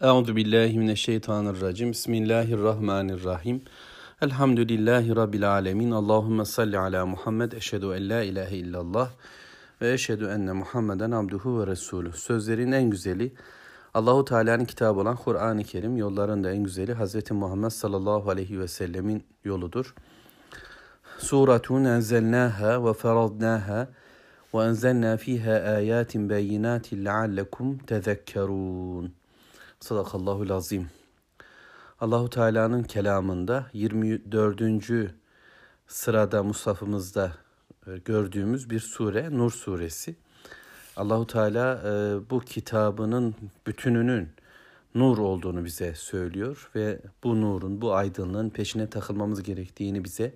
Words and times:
Euzu 0.00 0.36
billahi 0.36 0.78
mineşşeytanirracim. 0.78 1.90
Bismillahirrahmanirrahim. 1.90 3.62
Elhamdülillahi 4.22 5.16
rabbil 5.16 5.52
alamin. 5.52 5.90
Allahumme 5.90 6.44
salli 6.44 6.78
ala 6.78 7.06
Muhammed. 7.06 7.52
Eşhedü 7.52 7.86
en 7.86 8.08
la 8.08 8.22
ilahe 8.22 8.56
illallah 8.56 9.10
ve 9.80 9.92
eşhedü 9.92 10.26
enne 10.26 10.52
Muhammeden 10.52 11.10
abduhu 11.10 11.60
ve 11.60 11.66
resulü. 11.66 12.12
Sözlerin 12.12 12.72
en 12.72 12.90
güzeli 12.90 13.32
Allahu 13.94 14.24
Teala'nın 14.24 14.64
kitabı 14.64 15.00
olan 15.00 15.16
Kur'an-ı 15.16 15.64
Kerim, 15.64 15.96
yolların 15.96 16.44
da 16.44 16.52
en 16.52 16.64
güzeli 16.64 16.94
Hz. 16.94 17.30
Muhammed 17.30 17.70
sallallahu 17.70 18.30
aleyhi 18.30 18.60
ve 18.60 18.68
sellemin 18.68 19.24
yoludur. 19.44 19.94
Suratun 21.18 21.84
enzelnaha 21.84 22.86
ve 22.86 22.94
feradnaha 22.94 23.88
ve 24.54 24.64
enzelna 24.64 25.16
fiha 25.16 25.52
ayatin 25.52 26.30
beyinatin 26.30 27.04
leallekum 27.04 27.78
tezekkerun. 27.78 29.25
Sadakallahu 29.80 30.54
azim. 30.54 30.90
Allahu 32.00 32.30
Teala'nın 32.30 32.82
kelamında 32.82 33.66
24. 33.72 35.14
sırada 35.86 36.42
Musaf'ımızda 36.42 37.32
e, 37.86 37.98
gördüğümüz 37.98 38.70
bir 38.70 38.80
sure 38.80 39.38
Nur 39.38 39.50
suresi. 39.50 40.16
Allahu 40.96 41.26
Teala 41.26 41.82
e, 41.84 41.90
bu 42.30 42.40
kitabının 42.40 43.34
bütününün 43.66 44.28
nur 44.94 45.18
olduğunu 45.18 45.64
bize 45.64 45.94
söylüyor 45.94 46.70
ve 46.74 47.00
bu 47.24 47.40
nurun, 47.40 47.80
bu 47.80 47.94
aydınlığın 47.94 48.50
peşine 48.50 48.90
takılmamız 48.90 49.42
gerektiğini 49.42 50.04
bize 50.04 50.34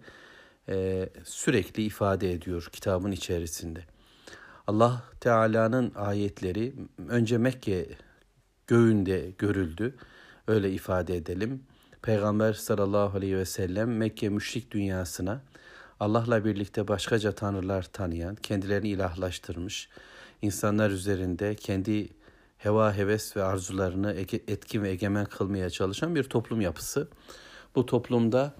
e, 0.69 1.09
sürekli 1.25 1.83
ifade 1.83 2.33
ediyor 2.33 2.69
kitabın 2.73 3.13
içerisinde. 3.13 3.85
Allah 4.67 5.03
Teala'nın 5.21 5.93
ayetleri 5.95 6.75
önce 7.09 7.39
Mekke 7.39 7.89
göğünde 8.71 9.31
görüldü. 9.39 9.95
Öyle 10.49 10.73
ifade 10.73 11.17
edelim. 11.17 11.63
Peygamber 12.03 12.53
sallallahu 12.53 13.17
aleyhi 13.17 13.37
ve 13.37 13.45
sellem 13.45 13.97
Mekke 13.97 14.29
müşrik 14.29 14.71
dünyasına 14.71 15.43
Allah'la 16.01 16.45
birlikte 16.45 16.89
başkaca 16.89 17.33
tanrılar 17.33 17.83
tanıyan, 17.83 18.35
kendilerini 18.35 18.89
ilahlaştırmış, 18.89 19.89
insanlar 20.43 20.91
üzerinde 20.91 21.55
kendi 21.55 22.09
heva, 22.59 22.97
heves 22.97 23.37
ve 23.37 23.43
arzularını 23.43 24.13
etkin 24.49 24.83
ve 24.83 24.91
egemen 24.91 25.25
kılmaya 25.25 25.71
çalışan 25.71 26.15
bir 26.15 26.25
toplum 26.25 26.61
yapısı. 26.61 27.09
Bu 27.75 27.87
toplumda 27.87 28.55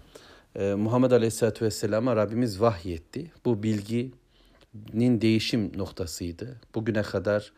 e, 0.57 0.75
Muhammed 0.75 1.11
Aleyhisselatü 1.11 1.65
Vesselam'a 1.65 2.17
Rabbimiz 2.17 2.61
vahyetti. 2.61 3.33
Bu 3.45 3.63
bilginin 3.63 5.21
değişim 5.21 5.79
noktasıydı. 5.79 6.61
Bugüne 6.75 7.03
kadar 7.03 7.53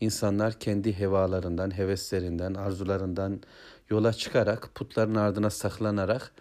insanlar 0.00 0.58
kendi 0.58 0.98
hevalarından, 0.98 1.78
heveslerinden, 1.78 2.54
arzularından 2.54 3.40
yola 3.90 4.12
çıkarak 4.12 4.74
putların 4.74 5.14
ardına 5.14 5.50
saklanarak 5.50 6.32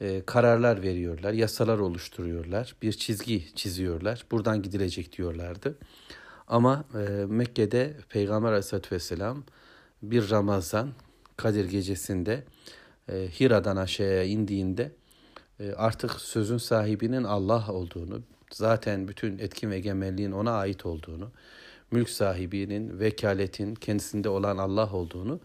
e, 0.00 0.22
kararlar 0.26 0.82
veriyorlar, 0.82 1.32
yasalar 1.32 1.78
oluşturuyorlar, 1.78 2.76
bir 2.82 2.92
çizgi 2.92 3.54
çiziyorlar. 3.54 4.26
Buradan 4.30 4.62
gidilecek 4.62 5.18
diyorlardı. 5.18 5.78
Ama 6.48 6.84
e, 6.94 7.24
Mekke'de 7.26 7.96
Peygamber 8.08 8.48
Aleyhisselatü 8.48 8.94
Vesselam 8.94 9.44
bir 10.02 10.30
Ramazan 10.30 10.90
Kadir 11.36 11.64
gecesinde 11.64 12.44
e, 13.08 13.28
Hira'dan 13.40 13.76
aşağıya 13.76 14.24
indiğinde 14.24 14.92
e, 15.60 15.72
artık 15.72 16.12
sözün 16.20 16.58
sahibinin 16.58 17.24
Allah 17.24 17.72
olduğunu, 17.72 18.20
zaten 18.52 19.08
bütün 19.08 19.38
etkin 19.38 19.70
ve 19.70 19.76
egemenliğin 19.76 20.32
ona 20.32 20.52
ait 20.52 20.86
olduğunu, 20.86 21.30
mülk 21.90 22.10
sahibinin, 22.10 23.00
vekaletin 23.00 23.74
kendisinde 23.74 24.28
olan 24.28 24.58
Allah 24.58 24.92
olduğunu 24.92 25.40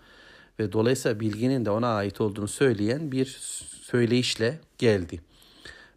ve 0.59 0.71
dolayısıyla 0.71 1.19
bilginin 1.19 1.65
de 1.65 1.69
ona 1.69 1.95
ait 1.95 2.21
olduğunu 2.21 2.47
söyleyen 2.47 3.11
bir 3.11 3.25
söyleyişle 3.81 4.59
geldi. 4.77 5.21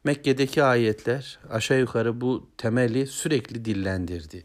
Mekke'deki 0.05 0.63
ayetler 0.63 1.39
aşağı 1.51 1.79
yukarı 1.79 2.21
bu 2.21 2.47
temeli 2.59 3.07
sürekli 3.07 3.65
dillendirdi. 3.65 4.45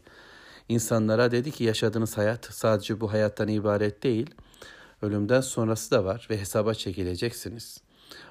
İnsanlara 0.68 1.30
dedi 1.30 1.50
ki 1.50 1.64
yaşadığınız 1.64 2.18
hayat 2.18 2.44
sadece 2.44 3.00
bu 3.00 3.12
hayattan 3.12 3.48
ibaret 3.48 4.02
değil, 4.02 4.30
ölümden 5.02 5.40
sonrası 5.40 5.90
da 5.90 6.04
var 6.04 6.26
ve 6.30 6.40
hesaba 6.40 6.74
çekileceksiniz. 6.74 7.80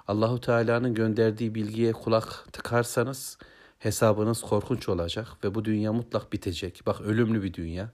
Allahu 0.07 0.41
Teala'nın 0.41 0.93
gönderdiği 0.93 1.55
bilgiye 1.55 1.91
kulak 1.91 2.45
tıkarsanız 2.53 3.37
hesabınız 3.83 4.41
korkunç 4.41 4.89
olacak 4.89 5.27
ve 5.43 5.55
bu 5.55 5.65
dünya 5.65 5.93
mutlak 5.93 6.33
bitecek. 6.33 6.81
Bak 6.85 7.01
ölümlü 7.01 7.43
bir 7.43 7.53
dünya. 7.53 7.89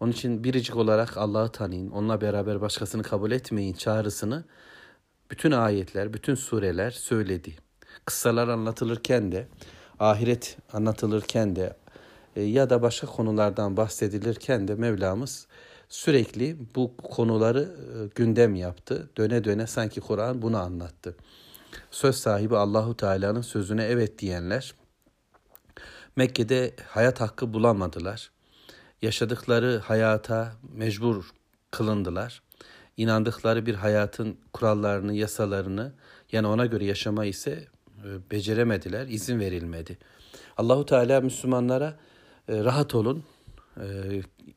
Onun 0.00 0.12
için 0.12 0.44
biricik 0.44 0.76
olarak 0.76 1.16
Allah'ı 1.16 1.48
tanıyın, 1.48 1.90
onunla 1.90 2.20
beraber 2.20 2.60
başkasını 2.60 3.02
kabul 3.02 3.30
etmeyin 3.30 3.72
çağrısını 3.72 4.44
bütün 5.30 5.50
ayetler, 5.50 6.12
bütün 6.12 6.34
sureler 6.34 6.90
söyledi. 6.90 7.56
Kıssalar 8.04 8.48
anlatılırken 8.48 9.32
de, 9.32 9.48
ahiret 9.98 10.56
anlatılırken 10.72 11.56
de 11.56 11.76
e, 12.36 12.42
ya 12.42 12.70
da 12.70 12.82
başka 12.82 13.06
konulardan 13.06 13.76
bahsedilirken 13.76 14.68
de 14.68 14.74
Mevlamız 14.74 15.46
sürekli 15.88 16.56
bu 16.74 16.96
konuları 16.96 17.62
e, 17.62 18.08
gündem 18.14 18.54
yaptı. 18.54 19.10
Döne 19.16 19.44
döne 19.44 19.66
sanki 19.66 20.00
Kur'an 20.00 20.42
bunu 20.42 20.58
anlattı. 20.58 21.16
Söz 21.90 22.16
sahibi 22.16 22.56
Allahu 22.56 22.96
Teala'nın 22.96 23.42
sözüne 23.42 23.84
evet 23.84 24.18
diyenler 24.18 24.74
Mekke'de 26.16 26.74
hayat 26.88 27.20
hakkı 27.20 27.54
bulamadılar. 27.54 28.30
Yaşadıkları 29.02 29.78
hayata 29.78 30.52
mecbur 30.74 31.30
kılındılar. 31.70 32.42
İnandıkları 32.96 33.66
bir 33.66 33.74
hayatın 33.74 34.38
kurallarını, 34.52 35.14
yasalarını 35.14 35.92
yani 36.32 36.46
ona 36.46 36.66
göre 36.66 36.84
yaşama 36.84 37.24
ise 37.24 37.66
e, 38.04 38.30
beceremediler, 38.30 39.06
izin 39.06 39.40
verilmedi. 39.40 39.98
Allahu 40.56 40.86
Teala 40.86 41.20
Müslümanlara 41.20 41.98
e, 42.48 42.64
rahat 42.64 42.94
olun. 42.94 43.24
E, 43.80 43.84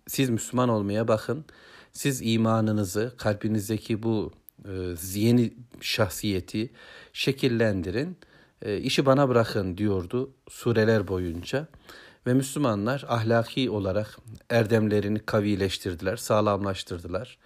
siz 0.08 0.30
Müslüman 0.30 0.70
olmaya 0.70 1.08
bakın. 1.08 1.46
Siz 1.92 2.22
imanınızı, 2.24 3.14
kalbinizdeki 3.18 4.04
bu 4.04 4.32
yeni 5.14 5.54
şahsiyeti 5.82 6.70
şekillendirin 7.14 8.18
işi 8.66 9.06
bana 9.06 9.30
bırakın 9.30 9.78
diyordu 9.78 10.32
sureler 10.50 11.08
boyunca. 11.08 11.68
Ve 12.28 12.34
Müslümanlar 12.34 13.06
ahlaki 13.08 13.70
olarak 13.70 14.18
erdemlerini 14.50 15.20
kavileştirdiler, 15.20 16.18
sağlamlaştırdılar. 16.18 17.38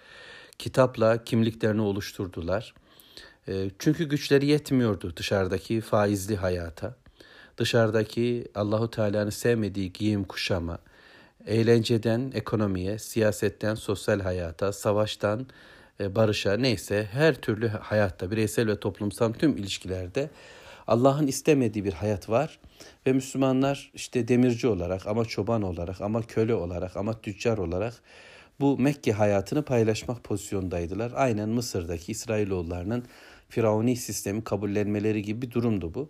Kitapla 0.59 1.23
kimliklerini 1.23 1.81
oluşturdular. 1.81 2.73
E, 3.47 3.69
çünkü 3.79 4.09
güçleri 4.09 4.46
yetmiyordu 4.46 5.13
dışarıdaki 5.16 5.81
faizli 5.81 6.35
hayata. 6.35 6.96
Dışarıdaki 7.57 8.47
Allahu 8.56 8.90
Teala'nın 8.90 9.29
sevmediği 9.29 9.94
giyim 9.94 10.23
kuşama, 10.23 10.78
eğlenceden 11.47 12.31
ekonomiye, 12.35 13.00
siyasetten 13.00 13.75
sosyal 13.75 14.19
hayata, 14.19 14.73
savaştan 14.73 15.47
e, 16.00 16.16
barışa 16.16 16.53
neyse 16.57 17.09
her 17.12 17.35
türlü 17.35 17.68
hayatta 17.68 18.31
bireysel 18.31 18.68
ve 18.68 18.79
toplumsal 18.79 19.34
tüm 19.34 19.57
ilişkilerde 19.57 20.29
Allah'ın 20.88 21.27
istemediği 21.27 21.85
bir 21.85 21.94
hayat 21.94 22.29
var 22.29 22.59
ve 23.07 23.13
Müslümanlar 23.13 23.91
işte 23.94 24.27
demirci 24.27 24.67
olarak 24.67 25.07
ama 25.07 25.25
çoban 25.25 25.61
olarak 25.61 26.01
ama 26.01 26.21
köle 26.21 26.55
olarak 26.55 26.97
ama 26.97 27.21
tüccar 27.21 27.57
olarak 27.57 27.94
bu 28.59 28.77
Mekke 28.77 29.11
hayatını 29.11 29.66
paylaşmak 29.66 30.23
pozisyondaydılar. 30.23 31.11
Aynen 31.16 31.49
Mısır'daki 31.49 32.11
İsrailoğullarının 32.11 33.03
Firavuni 33.49 33.95
sistemi 33.95 34.43
kabullenmeleri 34.43 35.22
gibi 35.22 35.41
bir 35.41 35.51
durumdu 35.51 35.93
bu. 35.93 36.09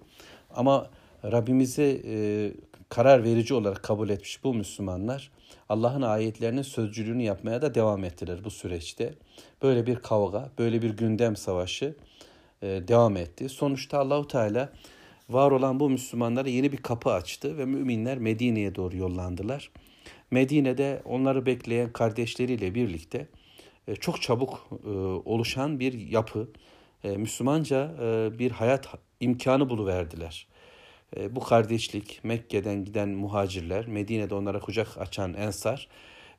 Ama 0.55 0.89
Rabbimize 1.23 2.01
e, 2.05 2.51
karar 2.89 3.23
verici 3.23 3.53
olarak 3.53 3.83
kabul 3.83 4.09
etmiş 4.09 4.43
bu 4.43 4.53
Müslümanlar 4.53 5.31
Allah'ın 5.69 6.01
ayetlerinin 6.01 6.61
sözcülüğünü 6.61 7.23
yapmaya 7.23 7.61
da 7.61 7.75
devam 7.75 8.03
ettiler 8.03 8.39
bu 8.43 8.51
süreçte. 8.51 9.13
Böyle 9.61 9.87
bir 9.87 9.95
kavga, 9.95 10.49
böyle 10.59 10.81
bir 10.81 10.89
gündem 10.89 11.35
savaşı 11.35 11.95
devam 12.63 13.17
etti. 13.17 13.49
Sonuçta 13.49 13.99
Allahu 13.99 14.27
Teala 14.27 14.73
var 15.29 15.51
olan 15.51 15.79
bu 15.79 15.89
Müslümanlara 15.89 16.49
yeni 16.49 16.71
bir 16.71 16.77
kapı 16.77 17.11
açtı 17.11 17.57
ve 17.57 17.65
müminler 17.65 18.17
Medine'ye 18.17 18.75
doğru 18.75 18.97
yollandılar. 18.97 19.71
Medine'de 20.31 21.01
onları 21.05 21.45
bekleyen 21.45 21.93
kardeşleriyle 21.93 22.75
birlikte 22.75 23.27
e, 23.87 23.95
çok 23.95 24.21
çabuk 24.21 24.67
e, 24.85 24.89
oluşan 25.29 25.79
bir 25.79 25.93
yapı, 25.93 26.49
Müslümanca 27.03 27.91
bir 28.39 28.51
hayat 28.51 28.87
imkanı 29.19 29.69
buluverdiler. 29.69 30.47
Bu 31.29 31.39
kardeşlik, 31.39 32.19
Mekke'den 32.23 32.85
giden 32.85 33.09
muhacirler, 33.09 33.87
Medine'de 33.87 34.35
onlara 34.35 34.59
kucak 34.59 34.97
açan 34.97 35.33
ensar 35.33 35.87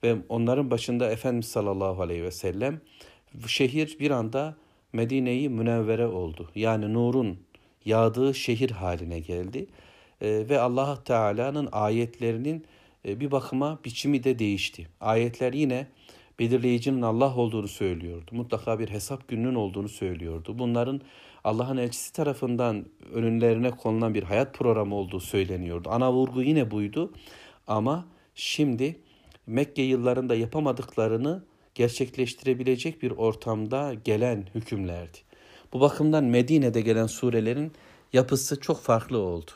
ve 0.02 0.16
onların 0.28 0.70
başında 0.70 1.10
Efendimiz 1.10 1.46
sallallahu 1.46 2.02
aleyhi 2.02 2.24
ve 2.24 2.30
sellem 2.30 2.80
şehir 3.46 3.98
bir 4.00 4.10
anda 4.10 4.56
Medine-i 4.94 5.48
Münevvere 5.48 6.06
oldu. 6.06 6.50
Yani 6.54 6.94
nurun 6.94 7.38
yağdığı 7.84 8.34
şehir 8.34 8.70
haline 8.70 9.20
geldi. 9.20 9.66
E, 10.20 10.48
ve 10.48 10.58
Allah 10.60 11.04
Teala'nın 11.04 11.68
ayetlerinin 11.72 12.64
e, 13.08 13.20
bir 13.20 13.30
bakıma 13.30 13.78
biçimi 13.84 14.24
de 14.24 14.38
değişti. 14.38 14.88
Ayetler 15.00 15.52
yine 15.52 15.86
belirleyicinin 16.38 17.02
Allah 17.02 17.36
olduğunu 17.36 17.68
söylüyordu. 17.68 18.30
Mutlaka 18.32 18.78
bir 18.78 18.88
hesap 18.88 19.28
gününün 19.28 19.54
olduğunu 19.54 19.88
söylüyordu. 19.88 20.58
Bunların 20.58 21.00
Allah'ın 21.44 21.76
elçisi 21.76 22.12
tarafından 22.12 22.86
önlerine 23.12 23.70
konulan 23.70 24.14
bir 24.14 24.22
hayat 24.22 24.54
programı 24.54 24.94
olduğu 24.94 25.20
söyleniyordu. 25.20 25.88
Ana 25.92 26.12
vurgu 26.12 26.42
yine 26.42 26.70
buydu 26.70 27.12
ama 27.66 28.06
şimdi 28.34 29.00
Mekke 29.46 29.82
yıllarında 29.82 30.34
yapamadıklarını 30.34 31.42
gerçekleştirebilecek 31.74 33.02
bir 33.02 33.10
ortamda 33.10 33.94
gelen 33.94 34.46
hükümlerdi. 34.54 35.18
Bu 35.72 35.80
bakımdan 35.80 36.24
Medine'de 36.24 36.80
gelen 36.80 37.06
surelerin 37.06 37.72
yapısı 38.12 38.60
çok 38.60 38.80
farklı 38.80 39.18
oldu. 39.18 39.50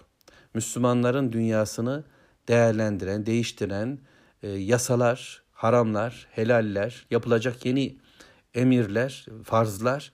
Müslümanların 0.55 1.33
dünyasını 1.33 2.05
değerlendiren, 2.49 3.27
değiştiren 3.27 3.99
e, 4.43 4.49
yasalar, 4.49 5.43
haramlar, 5.53 6.27
helaller, 6.31 7.07
yapılacak 7.11 7.67
yeni 7.67 7.97
emirler, 8.55 9.27
farzlar 9.45 10.13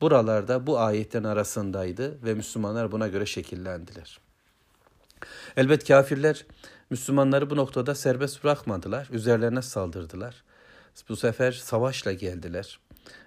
buralarda 0.00 0.66
bu 0.66 0.78
ayetlerin 0.78 1.24
arasındaydı 1.24 2.24
ve 2.24 2.34
Müslümanlar 2.34 2.92
buna 2.92 3.08
göre 3.08 3.26
şekillendiler. 3.26 4.20
Elbet 5.56 5.88
kafirler 5.88 6.46
Müslümanları 6.90 7.50
bu 7.50 7.56
noktada 7.56 7.94
serbest 7.94 8.44
bırakmadılar, 8.44 9.08
üzerlerine 9.10 9.62
saldırdılar. 9.62 10.42
Bu 11.08 11.16
sefer 11.16 11.52
savaşla 11.52 12.12
geldiler. 12.12 12.78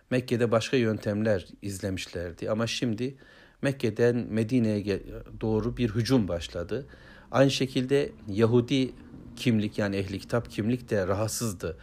Mekke'de 0.10 0.52
başka 0.52 0.78
yöntemler 0.78 1.48
izlemişlerdi 1.62 2.52
ama 2.52 2.68
şimdi 2.68 3.16
Mekke'den 3.62 4.16
Medine'ye 4.30 5.04
doğru 5.42 5.78
bir 5.78 5.90
hücum 5.90 6.28
başladı. 6.28 6.88
Aynı 7.32 7.52
şekilde 7.52 8.12
Yahudi 8.28 8.94
kimlik 9.36 9.78
yani 9.78 9.96
ehli 9.96 10.20
kitap 10.20 10.52
kimlik 10.52 10.90
de 10.90 11.08
rahatsızdı 11.08 11.78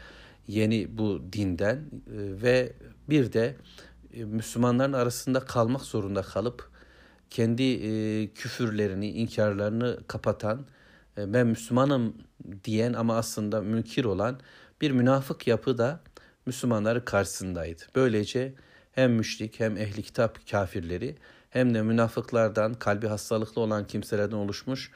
yeni 0.49 0.99
bu 0.99 1.23
dinden 1.33 1.77
e, 1.77 1.83
ve 2.43 2.73
bir 3.09 3.33
de 3.33 3.57
e, 4.15 4.25
Müslümanların 4.25 4.93
arasında 4.93 5.41
kalmak 5.41 5.83
zorunda 5.83 6.23
kalıp 6.23 6.71
kendi 7.31 7.63
e, 7.63 8.29
küfürlerini, 8.35 9.11
inkarlarını 9.11 9.99
kapatan, 10.09 10.67
ben 11.17 11.47
Müslümanım 11.47 12.15
diyen 12.65 12.93
ama 12.93 13.17
aslında 13.17 13.61
münkir 13.61 14.05
olan 14.05 14.41
bir 14.83 14.91
münafık 14.91 15.47
yapı 15.47 15.79
da 15.79 16.01
Müslümanları 16.47 17.05
karşısındaydı. 17.05 17.83
Böylece 17.95 18.55
hem 18.93 19.13
müşrik 19.13 19.61
hem 19.61 19.77
ehli 19.77 20.03
kitap 20.03 20.51
kafirleri 20.51 21.17
hem 21.51 21.75
de 21.75 21.83
münafıklardan, 21.83 22.75
kalbi 22.75 23.07
hastalıklı 23.07 23.61
olan 23.61 23.87
kimselerden 23.87 24.37
oluşmuş 24.37 24.91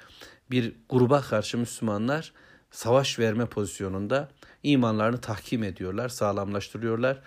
bir 0.51 0.77
gruba 0.89 1.21
karşı 1.21 1.59
Müslümanlar 1.59 2.33
savaş 2.71 3.19
verme 3.19 3.47
pozisyonunda 3.47 4.29
imanlarını 4.63 5.19
tahkim 5.19 5.63
ediyorlar, 5.63 6.09
sağlamlaştırıyorlar. 6.09 7.23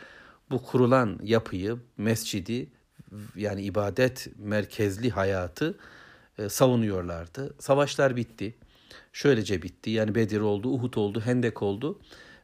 Bu 0.52 0.64
kurulan 0.64 1.20
yapıyı, 1.24 1.78
mescidi 1.98 2.70
yani 3.36 3.62
ibadet 3.62 4.28
merkezli 4.38 5.10
hayatı 5.10 5.78
e, 6.38 6.50
savunuyorlardı. 6.50 7.56
Savaşlar 7.60 8.16
bitti. 8.16 8.56
Şöylece 9.14 9.62
bitti. 9.62 9.90
Yani 9.90 10.16
Bedir 10.16 10.40
oldu, 10.40 10.70
Uhud 10.70 10.94
oldu, 10.94 11.22
Hendek 11.22 11.62
oldu. 11.62 12.00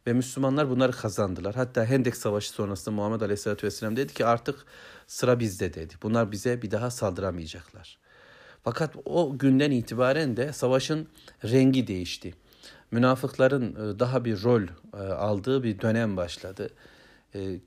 Ve 0.08 0.14
Müslümanlar 0.14 0.70
bunları 0.70 0.92
kazandılar. 0.92 1.56
Hatta 1.56 1.86
Hendek 1.86 2.16
Savaşı 2.16 2.50
sonrasında 2.50 2.96
Muhammed 2.96 3.22
Aleyhisselatü 3.22 3.68
Vesselam 3.68 3.96
dedi 3.96 4.14
ki 4.14 4.26
artık 4.26 4.66
sıra 5.08 5.40
bizde 5.40 5.74
dedi. 5.74 5.94
Bunlar 6.04 6.32
bize 6.32 6.62
bir 6.62 6.72
daha 6.72 6.92
saldıramayacaklar. 6.92 7.98
Fakat 8.64 8.96
o 9.06 9.38
günden 9.38 9.72
itibaren 9.72 10.38
de 10.38 10.54
savaşın 10.54 11.08
rengi 11.44 11.88
değişti. 11.88 12.34
Münafıkların 12.92 13.96
e, 13.96 14.00
daha 14.00 14.26
bir 14.26 14.44
rol 14.44 14.62
e, 14.94 14.98
aldığı 14.98 15.64
bir 15.64 15.82
dönem 15.82 16.18
başladı. 16.18 16.70
E, 17.36 17.60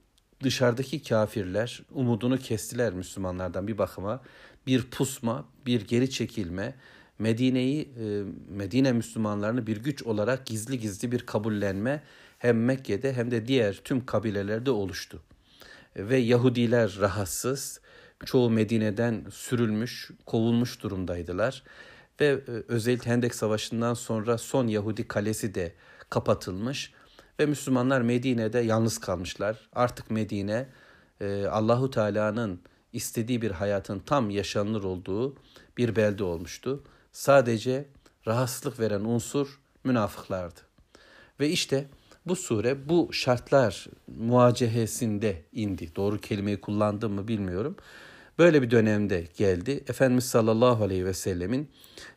dışarıdaki 0.42 1.02
kafirler 1.02 1.82
umudunu 1.92 2.38
kestiler 2.38 2.92
Müslümanlardan 2.92 3.68
bir 3.68 3.78
bakıma. 3.78 4.20
Bir 4.66 4.82
pusma, 4.82 5.44
bir 5.66 5.88
geri 5.88 6.10
çekilme, 6.10 6.74
Medine'yi, 7.18 7.88
Medine 8.48 8.92
Müslümanlarını 8.92 9.66
bir 9.66 9.76
güç 9.76 10.02
olarak 10.02 10.46
gizli 10.46 10.78
gizli 10.78 11.12
bir 11.12 11.26
kabullenme 11.26 12.02
hem 12.38 12.64
Mekke'de 12.64 13.12
hem 13.12 13.30
de 13.30 13.46
diğer 13.46 13.74
tüm 13.74 14.06
kabilelerde 14.06 14.70
oluştu. 14.70 15.22
Ve 15.96 16.16
Yahudiler 16.16 16.96
rahatsız, 17.00 17.80
çoğu 18.24 18.50
Medine'den 18.50 19.24
sürülmüş, 19.30 20.10
kovulmuş 20.26 20.82
durumdaydılar. 20.82 21.62
Ve 22.20 22.26
e, 22.26 22.50
özellikle 22.68 23.10
Hendek 23.10 23.34
Savaşı'ndan 23.34 23.94
sonra 23.94 24.38
son 24.38 24.66
Yahudi 24.66 25.08
kalesi 25.08 25.54
de 25.54 25.74
kapatılmış 26.10 26.92
ve 27.40 27.46
Müslümanlar 27.46 28.00
Medine'de 28.00 28.58
yalnız 28.58 28.98
kalmışlar. 28.98 29.68
Artık 29.72 30.10
Medine 30.10 30.68
e, 31.20 31.46
Allahu 31.46 31.90
Teala'nın 31.90 32.60
istediği 32.92 33.42
bir 33.42 33.50
hayatın 33.50 33.98
tam 33.98 34.30
yaşanılır 34.30 34.84
olduğu 34.84 35.36
bir 35.76 35.96
belde 35.96 36.24
olmuştu. 36.24 36.84
Sadece 37.12 37.88
rahatsızlık 38.26 38.80
veren 38.80 39.00
unsur 39.00 39.60
münafıklardı. 39.84 40.60
Ve 41.40 41.48
işte 41.48 41.88
bu 42.28 42.36
sure 42.36 42.88
bu 42.88 43.12
şartlar 43.12 43.86
muacehesinde 44.18 45.42
indi. 45.52 45.96
Doğru 45.96 46.20
kelimeyi 46.20 46.60
kullandım 46.60 47.12
mı 47.12 47.28
bilmiyorum. 47.28 47.76
Böyle 48.38 48.62
bir 48.62 48.70
dönemde 48.70 49.24
geldi. 49.36 49.84
Efendimiz 49.88 50.24
sallallahu 50.24 50.84
aleyhi 50.84 51.04
ve 51.04 51.14
sellemin 51.14 51.68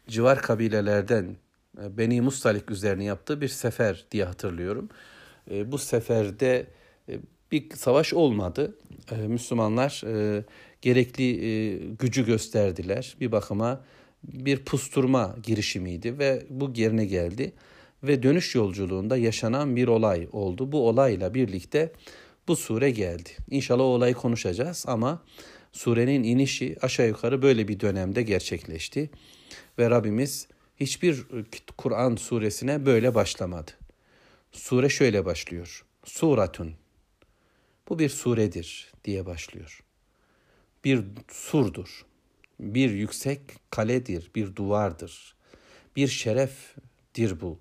civar 0.07 0.41
kabilelerden 0.41 1.35
e, 1.81 1.97
Beni 1.97 2.21
Mustalik 2.21 2.71
üzerine 2.71 3.03
yaptığı 3.03 3.41
bir 3.41 3.47
sefer 3.47 4.05
diye 4.11 4.25
hatırlıyorum. 4.25 4.89
E, 5.51 5.71
bu 5.71 5.77
seferde 5.77 6.67
e, 7.09 7.19
bir 7.51 7.75
savaş 7.75 8.13
olmadı. 8.13 8.75
Müslümanlar 9.27 10.03
gerekli 10.81 11.95
gücü 11.99 12.25
gösterdiler. 12.25 13.15
Bir 13.19 13.31
bakıma 13.31 13.81
bir 14.23 14.65
pusturma 14.65 15.35
girişimiydi 15.43 16.19
ve 16.19 16.45
bu 16.49 16.73
yerine 16.75 17.05
geldi. 17.05 17.53
Ve 18.03 18.23
dönüş 18.23 18.55
yolculuğunda 18.55 19.17
yaşanan 19.17 19.75
bir 19.75 19.87
olay 19.87 20.27
oldu. 20.31 20.71
Bu 20.71 20.87
olayla 20.87 21.33
birlikte 21.33 21.91
bu 22.47 22.55
sure 22.55 22.91
geldi. 22.91 23.29
İnşallah 23.49 23.83
o 23.83 23.87
olayı 23.87 24.13
konuşacağız 24.13 24.85
ama 24.87 25.23
surenin 25.71 26.23
inişi 26.23 26.77
aşağı 26.81 27.07
yukarı 27.07 27.41
böyle 27.41 27.67
bir 27.67 27.79
dönemde 27.79 28.23
gerçekleşti. 28.23 29.09
Ve 29.79 29.89
Rabbimiz 29.89 30.47
hiçbir 30.79 31.25
Kur'an 31.77 32.15
suresine 32.15 32.85
böyle 32.85 33.15
başlamadı. 33.15 33.71
Sure 34.51 34.89
şöyle 34.89 35.25
başlıyor. 35.25 35.85
Suratun. 36.05 36.73
Bu 37.89 37.99
bir 37.99 38.09
suredir 38.09 38.91
diye 39.05 39.25
başlıyor. 39.25 39.83
Bir 40.85 41.03
surdur. 41.31 42.05
Bir 42.59 42.89
yüksek 42.91 43.41
kaledir, 43.69 44.31
bir 44.35 44.55
duvardır. 44.55 45.35
Bir 45.95 46.07
şereftir 46.07 47.41
bu. 47.41 47.59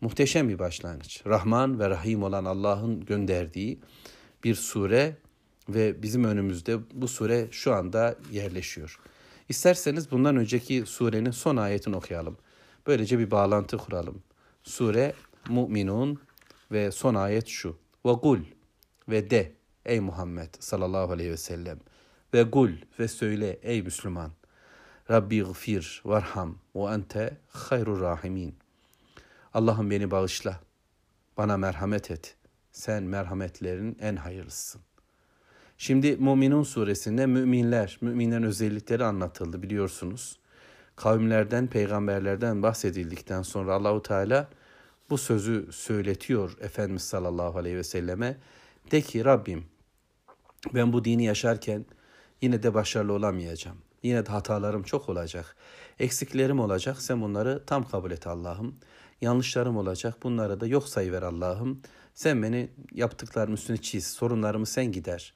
Muhteşem 0.00 0.48
bir 0.48 0.58
başlangıç. 0.58 1.22
Rahman 1.26 1.78
ve 1.78 1.90
Rahim 1.90 2.22
olan 2.22 2.44
Allah'ın 2.44 3.04
gönderdiği 3.04 3.80
bir 4.44 4.54
sure 4.54 5.16
ve 5.68 6.02
bizim 6.02 6.24
önümüzde 6.24 6.78
bu 6.92 7.08
sure 7.08 7.48
şu 7.50 7.74
anda 7.74 8.16
yerleşiyor. 8.32 9.00
İsterseniz 9.48 10.10
bundan 10.10 10.36
önceki 10.36 10.86
surenin 10.86 11.30
son 11.30 11.56
ayetini 11.56 11.96
okuyalım. 11.96 12.36
Böylece 12.86 13.18
bir 13.18 13.30
bağlantı 13.30 13.78
kuralım. 13.78 14.22
Sure 14.62 15.14
Mu'minun 15.48 16.20
ve 16.72 16.90
son 16.90 17.14
ayet 17.14 17.48
şu. 17.48 17.76
Ve 18.06 18.12
kul 18.12 18.40
ve 19.08 19.30
de 19.30 19.52
ey 19.84 20.00
Muhammed 20.00 20.54
sallallahu 20.60 21.12
aleyhi 21.12 21.30
ve 21.30 21.36
sellem 21.36 21.78
ve 22.34 22.50
kul 22.50 22.70
ve 22.98 23.08
söyle 23.08 23.58
ey 23.62 23.82
Müslüman. 23.82 24.32
Rabbi 25.10 25.42
gfir 25.42 26.02
varham 26.04 26.58
ve 26.74 26.80
ente 26.80 27.36
hayrur 27.48 28.00
rahimin. 28.00 28.65
Allah'ım 29.56 29.90
beni 29.90 30.10
bağışla. 30.10 30.60
Bana 31.36 31.56
merhamet 31.56 32.10
et. 32.10 32.36
Sen 32.72 33.02
merhametlerin 33.02 33.96
en 34.00 34.16
hayırlısın. 34.16 34.80
Şimdi 35.78 36.16
Muminun 36.16 36.62
suresinde 36.62 37.26
müminler, 37.26 37.98
müminlerin 38.00 38.42
özellikleri 38.42 39.04
anlatıldı 39.04 39.62
biliyorsunuz. 39.62 40.38
Kavimlerden, 40.96 41.66
peygamberlerden 41.66 42.62
bahsedildikten 42.62 43.42
sonra 43.42 43.74
Allahu 43.74 44.02
Teala 44.02 44.48
bu 45.10 45.18
sözü 45.18 45.68
söyletiyor 45.72 46.56
Efendimiz 46.60 47.02
sallallahu 47.02 47.58
aleyhi 47.58 47.76
ve 47.76 47.84
selleme. 47.84 48.36
De 48.90 49.00
ki 49.00 49.24
Rabbim 49.24 49.64
ben 50.74 50.92
bu 50.92 51.04
dini 51.04 51.24
yaşarken 51.24 51.84
yine 52.42 52.62
de 52.62 52.74
başarılı 52.74 53.12
olamayacağım. 53.12 53.78
Yine 54.02 54.26
de 54.26 54.30
hatalarım 54.30 54.82
çok 54.82 55.08
olacak. 55.08 55.56
Eksiklerim 55.98 56.60
olacak. 56.60 57.02
Sen 57.02 57.22
bunları 57.22 57.62
tam 57.66 57.88
kabul 57.88 58.10
et 58.10 58.26
Allah'ım. 58.26 58.78
Yanlışlarım 59.20 59.76
olacak. 59.76 60.22
Bunları 60.22 60.60
da 60.60 60.66
yok 60.66 60.88
sayıver 60.88 61.22
Allah'ım. 61.22 61.82
Sen 62.14 62.42
beni 62.42 62.70
yaptıklarım 62.94 63.54
üstüne 63.54 63.76
çiz. 63.76 64.06
Sorunlarımı 64.06 64.66
sen 64.66 64.92
gider. 64.92 65.34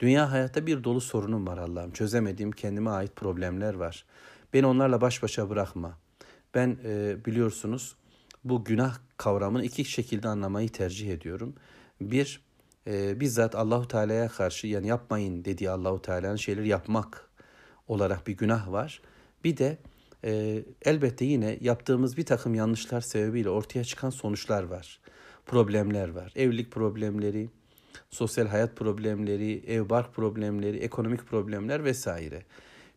Dünya 0.00 0.30
hayatta 0.30 0.66
bir 0.66 0.84
dolu 0.84 1.00
sorunum 1.00 1.46
var 1.46 1.58
Allah'ım. 1.58 1.92
Çözemediğim 1.92 2.52
kendime 2.52 2.90
ait 2.90 3.16
problemler 3.16 3.74
var. 3.74 4.04
Beni 4.52 4.66
onlarla 4.66 5.00
baş 5.00 5.22
başa 5.22 5.50
bırakma. 5.50 5.98
Ben 6.54 6.78
e, 6.84 7.24
biliyorsunuz 7.24 7.96
bu 8.44 8.64
günah 8.64 8.98
kavramını 9.16 9.64
iki 9.64 9.84
şekilde 9.84 10.28
anlamayı 10.28 10.68
tercih 10.68 11.12
ediyorum. 11.12 11.54
Bir, 12.00 12.40
e, 12.86 13.20
bizzat 13.20 13.54
Allahu 13.54 13.88
Teala'ya 13.88 14.28
karşı 14.28 14.66
yani 14.66 14.86
yapmayın 14.86 15.44
dediği 15.44 15.70
Allahu 15.70 16.02
Teala'nın 16.02 16.36
şeyleri 16.36 16.68
yapmak 16.68 17.30
olarak 17.88 18.26
bir 18.26 18.36
günah 18.36 18.72
var. 18.72 19.02
Bir 19.44 19.56
de 19.56 19.78
e, 20.24 20.64
elbette 20.82 21.24
yine 21.24 21.58
yaptığımız 21.60 22.16
bir 22.16 22.26
takım 22.26 22.54
yanlışlar 22.54 23.00
sebebiyle 23.00 23.50
ortaya 23.50 23.84
çıkan 23.84 24.10
sonuçlar 24.10 24.62
var. 24.62 25.00
Problemler 25.46 26.08
var. 26.08 26.32
Evlilik 26.36 26.70
problemleri, 26.70 27.48
sosyal 28.10 28.46
hayat 28.46 28.76
problemleri, 28.76 29.64
ev 29.66 29.88
bark 29.88 30.14
problemleri, 30.14 30.76
ekonomik 30.76 31.26
problemler 31.26 31.84
vesaire. 31.84 32.42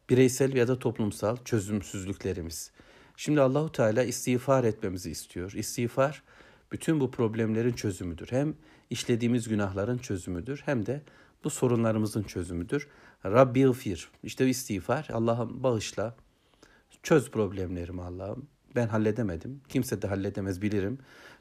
Bireysel 0.10 0.56
ya 0.56 0.68
da 0.68 0.80
toplumsal 0.80 1.38
çözümsüzlüklerimiz. 1.46 2.72
Şimdi 3.18 3.42
Allahu 3.42 3.72
Teala 3.72 4.04
istiğfar 4.04 4.64
etmemizi 4.64 5.12
istiyor. 5.12 5.52
İstiğfar 5.52 6.24
bütün 6.72 7.00
bu 7.00 7.12
problemlerin 7.12 7.74
çözümüdür. 7.74 8.28
Hem 8.32 8.56
işlediğimiz 8.90 9.48
günahların 9.48 9.98
çözümüdür 9.98 10.62
hem 10.66 10.86
de 10.86 11.02
bu 11.44 11.50
sorunlarımızın 11.50 12.24
çözümüdür. 12.24 12.88
Rabbi 13.26 13.64
gfir. 13.64 14.10
İşte 14.24 14.50
istiğfar. 14.50 15.08
Allah'ım 15.14 15.64
bağışla. 15.64 16.16
Çöz 17.06 17.32
problemlerimi 17.32 18.02
Allah'ım. 18.02 18.48
Ben 18.76 18.88
halledemedim. 18.88 19.62
Kimse 19.70 20.02
de 20.02 20.08
halledemez 20.08 20.62
bilirim. 20.62 20.98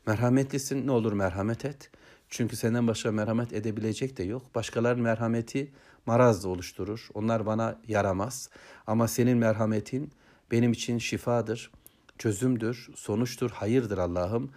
Merhametlisin 0.06 0.86
ne 0.86 0.90
olur 0.90 1.12
merhamet 1.12 1.64
et. 1.64 1.90
Çünkü 2.28 2.56
senden 2.56 2.86
başka 2.86 3.12
merhamet 3.12 3.52
edebilecek 3.52 4.16
de 4.16 4.22
yok. 4.22 4.54
Başkalarının 4.54 5.02
merhameti 5.02 5.72
maraz 6.06 6.44
da 6.44 6.48
oluşturur. 6.48 7.08
Onlar 7.14 7.46
bana 7.46 7.80
yaramaz. 7.88 8.50
Ama 8.86 9.08
senin 9.08 9.38
merhametin 9.38 10.12
benim 10.50 10.72
için 10.72 10.98
şifadır, 10.98 11.70
çözümdür, 12.18 12.88
sonuçtur, 12.94 13.50
hayırdır 13.50 13.98
Allah'ım. 13.98 14.50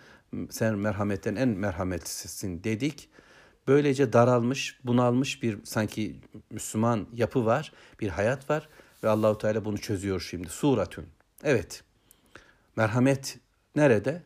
Sen 0.50 0.78
merhametten 0.78 1.36
en 1.36 1.50
merhametlisisin 1.50 2.64
dedik. 2.64 3.10
Böylece 3.68 4.14
daralmış, 4.14 4.80
bunalmış 4.84 5.44
bir 5.44 5.58
sanki 5.64 6.22
Müslüman 6.52 7.08
yapı 7.14 7.46
var, 7.46 7.74
bir 8.00 8.10
hayat 8.10 8.50
var 8.50 8.70
ve 9.04 9.10
Allahu 9.10 9.38
Teala 9.38 9.66
bunu 9.66 9.78
çözüyor 9.78 10.22
şimdi. 10.30 10.50
Suratün. 10.50 11.06
Evet. 11.44 11.84
Merhamet 12.76 13.40
nerede? 13.76 14.24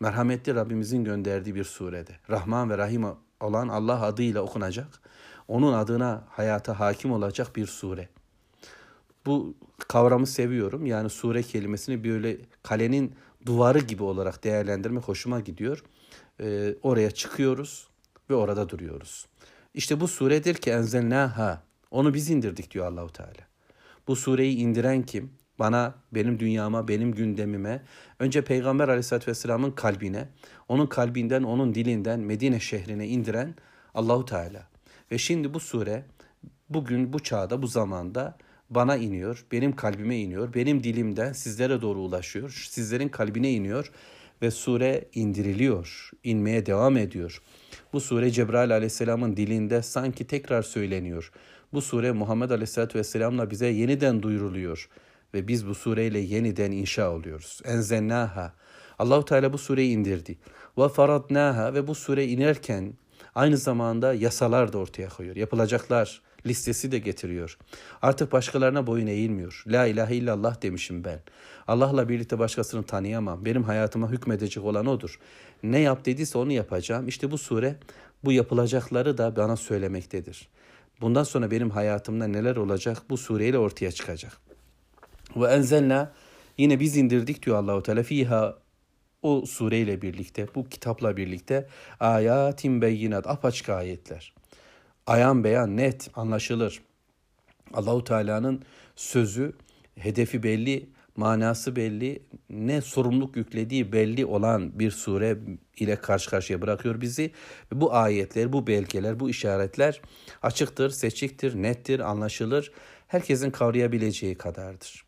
Merhametli 0.00 0.54
Rabbimizin 0.54 1.04
gönderdiği 1.04 1.54
bir 1.54 1.64
surede. 1.64 2.12
Rahman 2.30 2.70
ve 2.70 2.78
Rahim 2.78 3.04
olan 3.40 3.68
Allah 3.68 4.02
adıyla 4.02 4.42
okunacak. 4.42 5.00
Onun 5.48 5.72
adına 5.72 6.24
hayata 6.28 6.80
hakim 6.80 7.12
olacak 7.12 7.56
bir 7.56 7.66
sure. 7.66 8.08
Bu 9.26 9.54
kavramı 9.88 10.26
seviyorum. 10.26 10.86
Yani 10.86 11.10
sure 11.10 11.42
kelimesini 11.42 12.04
böyle 12.04 12.36
kalenin 12.62 13.14
duvarı 13.46 13.78
gibi 13.78 14.02
olarak 14.02 14.44
değerlendirmek 14.44 15.04
hoşuma 15.04 15.40
gidiyor. 15.40 15.84
Ee, 16.40 16.74
oraya 16.82 17.10
çıkıyoruz 17.10 17.88
ve 18.30 18.34
orada 18.34 18.68
duruyoruz. 18.68 19.26
İşte 19.74 20.00
bu 20.00 20.08
suredir 20.08 20.54
ki 20.54 20.70
enzelnaha. 20.70 21.62
Onu 21.90 22.14
biz 22.14 22.30
indirdik 22.30 22.70
diyor 22.70 22.86
Allahu 22.86 23.12
Teala. 23.12 23.49
Bu 24.08 24.16
sureyi 24.16 24.56
indiren 24.56 25.02
kim? 25.02 25.30
Bana, 25.58 25.94
benim 26.12 26.40
dünyama, 26.40 26.88
benim 26.88 27.12
gündemime, 27.12 27.82
önce 28.18 28.44
Peygamber 28.44 28.88
Aleyhisselatü 28.88 29.30
Vesselam'ın 29.30 29.70
kalbine, 29.70 30.28
onun 30.68 30.86
kalbinden, 30.86 31.42
onun 31.42 31.74
dilinden 31.74 32.20
Medine 32.20 32.60
şehrine 32.60 33.08
indiren 33.08 33.54
Allahu 33.94 34.24
Teala. 34.24 34.68
Ve 35.12 35.18
şimdi 35.18 35.54
bu 35.54 35.60
sure 35.60 36.04
bugün 36.68 37.12
bu 37.12 37.18
çağda, 37.18 37.62
bu 37.62 37.66
zamanda 37.66 38.38
bana 38.70 38.96
iniyor, 38.96 39.44
benim 39.52 39.76
kalbime 39.76 40.18
iniyor, 40.18 40.54
benim 40.54 40.84
dilimden 40.84 41.32
sizlere 41.32 41.82
doğru 41.82 41.98
ulaşıyor, 41.98 42.66
sizlerin 42.70 43.08
kalbine 43.08 43.50
iniyor 43.52 43.92
ve 44.42 44.50
sure 44.50 45.08
indiriliyor, 45.14 46.10
inmeye 46.24 46.66
devam 46.66 46.96
ediyor. 46.96 47.42
Bu 47.92 48.00
sure 48.00 48.30
Cebrail 48.30 48.72
aleyhisselamın 48.72 49.36
dilinde 49.36 49.82
sanki 49.82 50.26
tekrar 50.26 50.62
söyleniyor. 50.62 51.32
Bu 51.72 51.82
sure 51.82 52.12
Muhammed 52.12 52.50
aleyhisselatü 52.50 52.98
vesselamla 52.98 53.50
bize 53.50 53.66
yeniden 53.66 54.22
duyuruluyor 54.22 54.88
ve 55.34 55.48
biz 55.48 55.66
bu 55.66 55.74
sureyle 55.74 56.18
yeniden 56.18 56.72
inşa 56.72 57.10
oluyoruz. 57.10 57.60
Enzennaha. 57.64 58.52
Allahu 58.98 59.24
Teala 59.24 59.52
bu 59.52 59.58
sureyi 59.58 59.92
indirdi. 59.92 60.38
Ve 60.78 60.88
faradnaha 60.88 61.74
ve 61.74 61.86
bu 61.86 61.94
sure 61.94 62.26
inerken 62.26 62.94
aynı 63.34 63.56
zamanda 63.56 64.14
yasalar 64.14 64.72
da 64.72 64.78
ortaya 64.78 65.08
koyuyor. 65.08 65.36
Yapılacaklar 65.36 66.22
listesi 66.46 66.92
de 66.92 66.98
getiriyor. 66.98 67.58
Artık 68.02 68.32
başkalarına 68.32 68.86
boyun 68.86 69.06
eğilmiyor. 69.06 69.64
La 69.66 69.86
ilahe 69.86 70.16
illallah 70.16 70.62
demişim 70.62 71.04
ben. 71.04 71.20
Allah'la 71.68 72.08
birlikte 72.08 72.38
başkasını 72.38 72.82
tanıyamam. 72.82 73.44
Benim 73.44 73.62
hayatıma 73.62 74.10
hükmedecek 74.10 74.64
olan 74.64 74.86
odur. 74.86 75.18
Ne 75.62 75.78
yap 75.78 76.04
dediyse 76.04 76.38
onu 76.38 76.52
yapacağım. 76.52 77.08
İşte 77.08 77.30
bu 77.30 77.38
sure 77.38 77.76
bu 78.24 78.32
yapılacakları 78.32 79.18
da 79.18 79.36
bana 79.36 79.56
söylemektedir. 79.56 80.48
Bundan 81.00 81.22
sonra 81.22 81.50
benim 81.50 81.70
hayatımda 81.70 82.26
neler 82.26 82.56
olacak 82.56 83.02
bu 83.10 83.16
sureyle 83.16 83.58
ortaya 83.58 83.92
çıkacak. 83.92 84.40
Ve 85.36 85.46
enzelna 85.46 86.12
yine 86.58 86.80
biz 86.80 86.96
indirdik 86.96 87.46
diyor 87.46 87.56
Allahu 87.56 87.82
Teala 87.82 88.02
fiha 88.02 88.58
o 89.22 89.46
sureyle 89.46 90.02
birlikte, 90.02 90.46
bu 90.54 90.68
kitapla 90.68 91.16
birlikte 91.16 91.68
ayatin 92.00 92.82
beyinat, 92.82 93.26
apaçık 93.26 93.68
ayetler. 93.68 94.34
Ayan 95.06 95.44
beyan, 95.44 95.76
net, 95.76 96.10
anlaşılır. 96.14 96.82
Allahu 97.74 98.04
Teala'nın 98.04 98.62
sözü, 98.96 99.52
hedefi 99.98 100.42
belli, 100.42 100.88
manası 101.16 101.76
belli, 101.76 102.22
ne 102.50 102.80
sorumluluk 102.80 103.36
yüklediği 103.36 103.92
belli 103.92 104.26
olan 104.26 104.78
bir 104.78 104.90
sure 104.90 105.38
ile 105.76 105.96
karşı 105.96 106.30
karşıya 106.30 106.62
bırakıyor 106.62 107.00
bizi. 107.00 107.30
Bu 107.72 107.94
ayetler, 107.94 108.52
bu 108.52 108.66
belgeler, 108.66 109.20
bu 109.20 109.30
işaretler 109.30 110.00
açıktır, 110.42 110.90
seçiktir, 110.90 111.62
nettir, 111.62 112.00
anlaşılır. 112.00 112.72
Herkesin 113.08 113.50
kavrayabileceği 113.50 114.34
kadardır. 114.34 115.04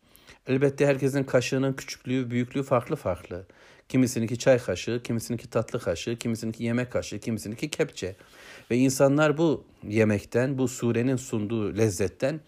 Elbette 0.47 0.85
herkesin 0.85 1.23
kaşığının 1.23 1.73
küçüklüğü, 1.73 2.31
büyüklüğü 2.31 2.63
farklı 2.63 2.95
farklı. 2.95 3.45
Kimisininki 3.89 4.39
çay 4.39 4.57
kaşığı, 4.57 5.01
kimisininki 5.03 5.49
tatlı 5.49 5.79
kaşığı, 5.79 6.15
kimisininki 6.17 6.63
yemek 6.63 6.91
kaşığı, 6.91 7.19
kimisininki 7.19 7.69
kepçe. 7.69 8.15
Ve 8.71 8.77
insanlar 8.77 9.37
bu 9.37 9.65
yemekten, 9.87 10.57
bu 10.57 10.67
surenin 10.67 11.15
sunduğu 11.15 11.77
lezzetten 11.77 12.41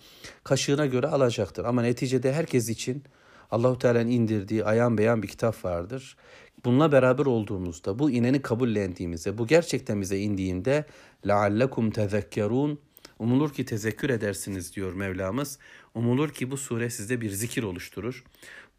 kaşığına 0.44 0.86
göre 0.86 1.08
alacaktır. 1.08 1.66
Ama 1.66 1.82
neticede 1.82 2.34
herkes 2.34 2.70
için 2.70 3.04
Allahu 3.51 3.79
Teala'nın 3.79 4.11
indirdiği 4.11 4.65
ayan 4.65 4.99
beyan 4.99 5.23
bir 5.23 5.29
kitap 5.29 5.65
vardır. 5.65 6.17
Bununla 6.65 6.93
beraber 6.93 7.27
olduğumuzda, 7.27 7.99
bu 7.99 8.11
ineni 8.11 8.43
kabullendiğimizde, 8.43 9.39
bu 9.39 9.47
gerçekten 9.47 10.01
bize 10.01 10.19
indiğinde 10.19 10.85
لَعَلَّكُمْ 11.25 11.93
تَذَكَّرُونَ 11.93 12.77
Umulur 13.19 13.53
ki 13.53 13.65
tezekkür 13.65 14.11
edersiniz 14.11 14.77
diyor 14.77 14.93
Mevlamız. 14.93 15.59
Umulur 15.95 16.29
ki 16.29 16.51
bu 16.51 16.57
sure 16.57 16.91
sizde 16.91 17.21
bir 17.21 17.31
zikir 17.31 17.63
oluşturur. 17.63 18.25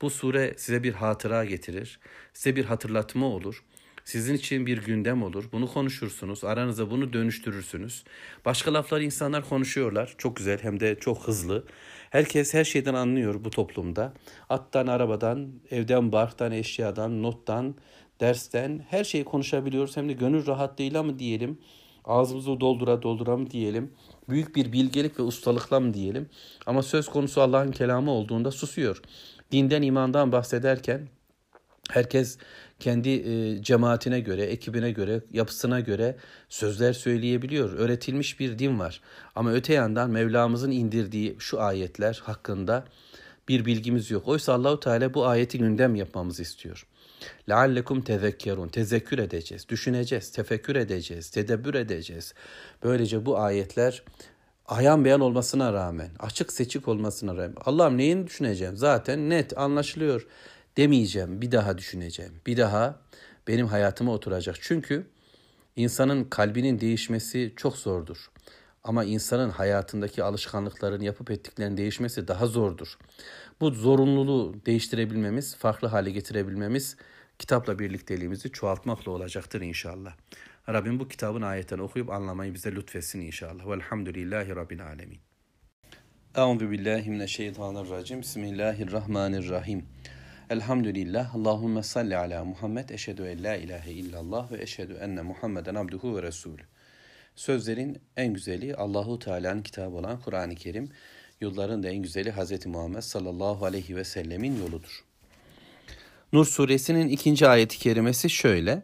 Bu 0.02 0.10
sure 0.10 0.54
size 0.58 0.84
bir 0.84 0.94
hatıra 0.94 1.46
getirir. 1.46 2.00
Size 2.34 2.56
bir 2.56 2.66
hatırlatma 2.66 3.26
olur. 3.26 3.64
Sizin 4.06 4.34
için 4.34 4.66
bir 4.66 4.78
gündem 4.86 5.24
olur. 5.24 5.46
Bunu 5.52 5.68
konuşursunuz. 5.68 6.44
Aranızda 6.44 6.92
bunu 6.92 7.14
dönüştürürsünüz. 7.14 8.04
Başka 8.46 8.74
laflar 8.74 9.02
insanlar 9.02 9.50
konuşuyorlar. 9.50 10.16
Çok 10.18 10.36
güzel 10.36 10.60
hem 10.62 10.80
de 10.80 10.96
çok 11.00 11.28
hızlı. 11.28 11.64
Herkes 12.17 12.55
her 12.55 12.65
şeyden 12.65 12.95
anlıyor 12.95 13.45
bu 13.45 13.51
toplumda. 13.51 14.13
Attan, 14.49 14.87
arabadan, 14.87 15.49
evden, 15.71 16.13
barktan, 16.13 16.53
eşyadan, 16.53 17.23
nottan, 17.23 17.75
dersten 18.21 18.85
her 18.89 19.05
şeyi 19.05 19.25
konuşabiliyoruz. 19.25 19.97
Hem 19.97 20.09
de 20.09 20.13
gönül 20.13 20.47
rahatlığıyla 20.47 21.03
mı 21.03 21.19
diyelim, 21.19 21.59
ağzımızı 22.05 22.61
doldura 22.61 23.03
doldura 23.03 23.37
mı 23.37 23.51
diyelim, 23.51 23.93
büyük 24.29 24.57
bir 24.57 24.73
bilgelik 24.73 25.19
ve 25.19 25.23
ustalıkla 25.23 25.81
mı 25.81 25.95
diyelim. 25.95 26.29
Ama 26.67 26.83
söz 26.83 27.09
konusu 27.09 27.41
Allah'ın 27.41 27.73
kelamı 27.73 28.11
olduğunda 28.11 28.51
susuyor. 28.51 29.01
Dinden, 29.53 29.83
imandan 29.83 30.33
bahsederken 30.33 31.09
herkes 31.91 32.39
kendi 32.81 33.09
e, 33.09 33.63
cemaatine 33.63 34.21
göre, 34.21 34.43
ekibine 34.43 34.91
göre, 34.91 35.21
yapısına 35.33 35.81
göre 35.81 36.17
sözler 36.49 36.93
söyleyebiliyor. 36.93 37.73
Öğretilmiş 37.73 38.41
bir 38.41 38.59
din 38.59 38.79
var. 38.79 39.01
Ama 39.35 39.53
öte 39.53 39.73
yandan 39.75 40.11
Mevlamızın 40.11 40.71
indirdiği 40.71 41.37
şu 41.39 41.61
ayetler 41.61 42.23
hakkında 42.25 42.85
bir 43.49 43.65
bilgimiz 43.65 44.11
yok. 44.11 44.29
Oysa 44.29 44.53
Allahu 44.53 44.81
Teala 44.81 45.15
bu 45.15 45.27
ayeti 45.27 45.59
gündem 45.59 45.95
yapmamızı 45.95 46.43
istiyor. 46.43 46.87
Leallekum 47.49 48.03
tezekkerun. 48.03 48.69
Tezekkür 48.69 49.19
edeceğiz, 49.19 49.69
düşüneceğiz, 49.69 50.33
tefekkür 50.33 50.77
edeceğiz, 50.77 51.31
tedebbür 51.31 51.75
edeceğiz. 51.75 52.35
Böylece 52.83 53.27
bu 53.27 53.39
ayetler 53.39 54.03
ayan 54.67 55.05
beyan 55.05 55.21
olmasına 55.21 55.73
rağmen, 55.73 56.11
açık 56.19 56.53
seçik 56.53 56.89
olmasına 56.89 57.33
rağmen 57.33 57.55
Allah'ım 57.65 57.99
neyini 57.99 58.27
düşüneceğim? 58.27 58.77
Zaten 58.77 59.31
net 59.31 59.59
anlaşılıyor 59.59 60.27
demeyeceğim. 60.77 61.43
Bir 61.43 61.53
daha 61.53 61.79
düşüneceğim. 61.79 62.33
Bir 62.47 62.57
daha 62.57 63.01
benim 63.49 63.67
hayatıma 63.67 64.13
oturacak. 64.13 64.57
Çünkü 64.61 65.07
insanın 65.77 66.25
kalbinin 66.25 66.81
değişmesi 66.81 67.53
çok 67.57 67.77
zordur. 67.77 68.31
Ama 68.85 69.05
insanın 69.05 69.51
hayatındaki 69.51 70.23
alışkanlıkların 70.23 71.01
yapıp 71.01 71.31
ettiklerinin 71.31 71.77
değişmesi 71.77 72.29
daha 72.29 72.47
zordur. 72.47 72.99
Bu 73.61 73.71
zorunluluğu 73.71 74.55
değiştirebilmemiz, 74.67 75.57
farklı 75.57 75.89
hale 75.89 76.11
getirebilmemiz 76.11 76.97
kitapla 77.39 77.79
birlikteliğimizi 77.79 78.53
çoğaltmakla 78.53 79.13
olacaktır 79.13 79.61
inşallah. 79.61 80.15
Rabbim 80.69 81.01
bu 81.01 81.09
kitabın 81.09 81.43
ayetlerini 81.43 81.85
okuyup 81.85 82.11
anlamayı 82.11 82.55
bize 82.55 82.73
lütfetsin 82.73 83.21
inşallah. 83.21 83.71
Velhamdülillahi 83.71 84.57
Rabbil 84.57 84.87
alemin. 84.87 85.19
Euzu 86.37 86.71
billahi. 86.71 87.11
Bismillahirrahmanirrahim. 88.21 89.85
Elhamdülillah. 90.51 91.35
Allahumme 91.35 91.83
salli 91.83 92.17
ala 92.17 92.45
Muhammed. 92.45 92.89
Eşhedü 92.89 93.23
en 93.23 93.45
la 93.45 93.57
ilahe 93.57 93.93
illallah 93.93 94.53
ve 94.53 94.63
eşhedü 94.63 94.93
enne 94.93 95.23
Muhammeden 95.23 95.75
abduhu 95.75 96.17
ve 96.17 96.23
resulü. 96.23 96.63
Sözlerin 97.35 97.99
en 98.17 98.35
güzeli 98.35 98.75
Allahu 98.75 99.19
Teala'nın 99.19 99.63
kitabı 99.63 99.97
olan 99.97 100.21
Kur'an-ı 100.21 100.55
Kerim. 100.55 100.89
Yolların 101.41 101.83
da 101.83 101.89
en 101.89 102.03
güzeli 102.03 102.33
Hz. 102.33 102.67
Muhammed 102.67 103.01
sallallahu 103.01 103.65
aleyhi 103.65 103.97
ve 103.97 104.05
sellemin 104.05 104.59
yoludur. 104.59 105.05
Nur 106.33 106.45
suresinin 106.45 107.09
ikinci 107.09 107.49
ayeti 107.49 107.79
kerimesi 107.79 108.31
şöyle. 108.31 108.83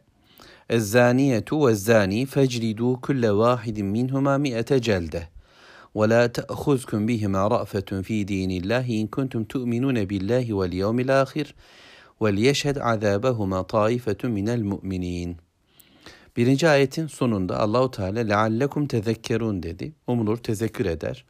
Ezzaniyetu 0.69 1.69
ve 1.69 1.75
zani 1.75 2.27
feclidu 2.27 3.01
kulle 3.01 3.33
vahidin 3.33 3.87
minhuma 3.87 4.39
mi'ete 4.39 4.83
celde. 4.83 5.29
ولا 5.96 6.28
تأخذكم 6.28 7.06
بهما 7.06 7.48
رأفة 7.48 8.02
في 8.02 8.24
دين 8.24 8.52
الله 8.52 8.86
إن 9.02 9.08
كنتم 9.08 9.44
تؤمنون 9.44 10.06
بالله 10.06 10.54
واليوم 10.54 11.00
الآخر 11.00 11.48
وليشهد 12.20 12.78
عذابهما 12.78 13.62
طائفة 13.62 14.22
من 14.24 14.50
المؤمنين. 14.50 15.38
Birinci 16.38 16.68
ayetin 16.70 17.08
sonunda 17.08 17.60
Allahu 17.60 17.92
Teala 17.92 18.20
leallekum 18.20 18.88
tezekkerun 18.88 19.64
dedi. 19.64 19.94
Umulur 20.08 20.38
tezekkür 20.38 20.86
eder. 20.86 21.26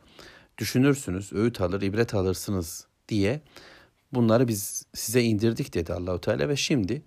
Düşünürsünüz, 0.58 1.34
öğüt 1.34 1.62
alır, 1.62 1.82
ibret 1.82 2.14
alırsınız 2.14 2.88
diye 3.08 3.42
bunları 4.14 4.48
biz 4.48 4.86
size 4.94 5.24
indirdik 5.24 5.74
dedi 5.74 5.94
Allahu 5.94 6.22
Teala 6.22 6.50
ve 6.50 6.56
şimdi 6.56 7.02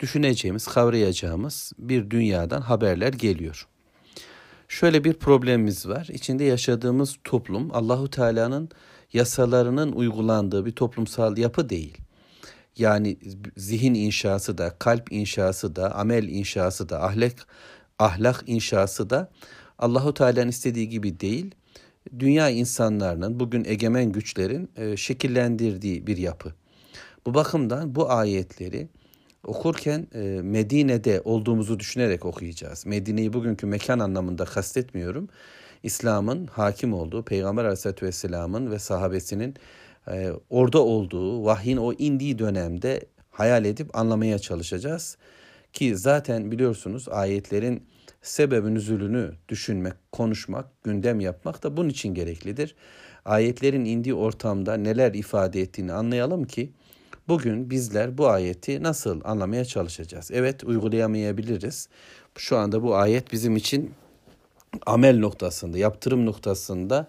düşüneceğimiz, 0.00 0.66
kavrayacağımız 0.66 1.72
bir 1.78 2.10
dünyadan 2.10 2.60
haberler 2.60 3.12
geliyor. 3.12 3.66
Şöyle 4.71 5.03
bir 5.03 5.13
problemimiz 5.13 5.87
var. 5.87 6.07
İçinde 6.13 6.43
yaşadığımız 6.43 7.17
toplum 7.23 7.75
Allahu 7.75 8.09
Teala'nın 8.09 8.69
yasalarının 9.13 9.91
uygulandığı 9.91 10.65
bir 10.65 10.71
toplumsal 10.71 11.37
yapı 11.37 11.69
değil. 11.69 11.97
Yani 12.77 13.17
zihin 13.57 13.93
inşası 13.93 14.57
da, 14.57 14.75
kalp 14.79 15.11
inşası 15.11 15.75
da, 15.75 15.95
amel 15.95 16.27
inşası 16.27 16.89
da, 16.89 17.03
ahlak 17.03 17.47
ahlak 17.99 18.43
inşası 18.47 19.09
da 19.09 19.31
Allahu 19.79 20.13
Teala'nın 20.13 20.49
istediği 20.49 20.89
gibi 20.89 21.19
değil. 21.19 21.55
Dünya 22.19 22.49
insanlarının, 22.49 23.39
bugün 23.39 23.65
egemen 23.65 24.11
güçlerin 24.11 24.69
e, 24.75 24.97
şekillendirdiği 24.97 26.07
bir 26.07 26.17
yapı. 26.17 26.53
Bu 27.25 27.33
bakımdan 27.33 27.95
bu 27.95 28.11
ayetleri 28.11 28.89
okurken 29.43 30.07
e, 30.15 30.19
Medine'de 30.43 31.21
olduğumuzu 31.25 31.79
düşünerek 31.79 32.25
okuyacağız. 32.25 32.85
Medine'yi 32.85 33.33
bugünkü 33.33 33.65
mekan 33.65 33.99
anlamında 33.99 34.45
kastetmiyorum. 34.45 35.29
İslam'ın 35.83 36.47
hakim 36.47 36.93
olduğu, 36.93 37.23
Peygamber 37.23 37.63
Aleyhisselatü 37.63 38.05
Vesselam'ın 38.05 38.71
ve 38.71 38.79
sahabesinin 38.79 39.55
e, 40.11 40.31
orada 40.49 40.79
olduğu, 40.79 41.45
vahyin 41.45 41.77
o 41.77 41.93
indiği 41.93 42.39
dönemde 42.39 43.05
hayal 43.31 43.65
edip 43.65 43.97
anlamaya 43.97 44.39
çalışacağız. 44.39 45.17
Ki 45.73 45.97
zaten 45.97 46.51
biliyorsunuz 46.51 47.09
ayetlerin 47.09 47.83
sebebin 48.21 48.75
üzülünü 48.75 49.31
düşünmek, 49.49 49.93
konuşmak, 50.11 50.83
gündem 50.83 51.19
yapmak 51.19 51.63
da 51.63 51.77
bunun 51.77 51.89
için 51.89 52.13
gereklidir. 52.13 52.75
Ayetlerin 53.25 53.85
indiği 53.85 54.13
ortamda 54.13 54.73
neler 54.73 55.13
ifade 55.13 55.61
ettiğini 55.61 55.93
anlayalım 55.93 56.43
ki 56.43 56.71
Bugün 57.31 57.69
bizler 57.69 58.17
bu 58.17 58.27
ayeti 58.27 58.83
nasıl 58.83 59.21
anlamaya 59.23 59.65
çalışacağız? 59.65 60.31
Evet 60.33 60.63
uygulayamayabiliriz. 60.63 61.89
Şu 62.37 62.57
anda 62.57 62.83
bu 62.83 62.95
ayet 62.95 63.31
bizim 63.31 63.55
için 63.55 63.93
amel 64.85 65.19
noktasında, 65.19 65.77
yaptırım 65.77 66.25
noktasında 66.25 67.07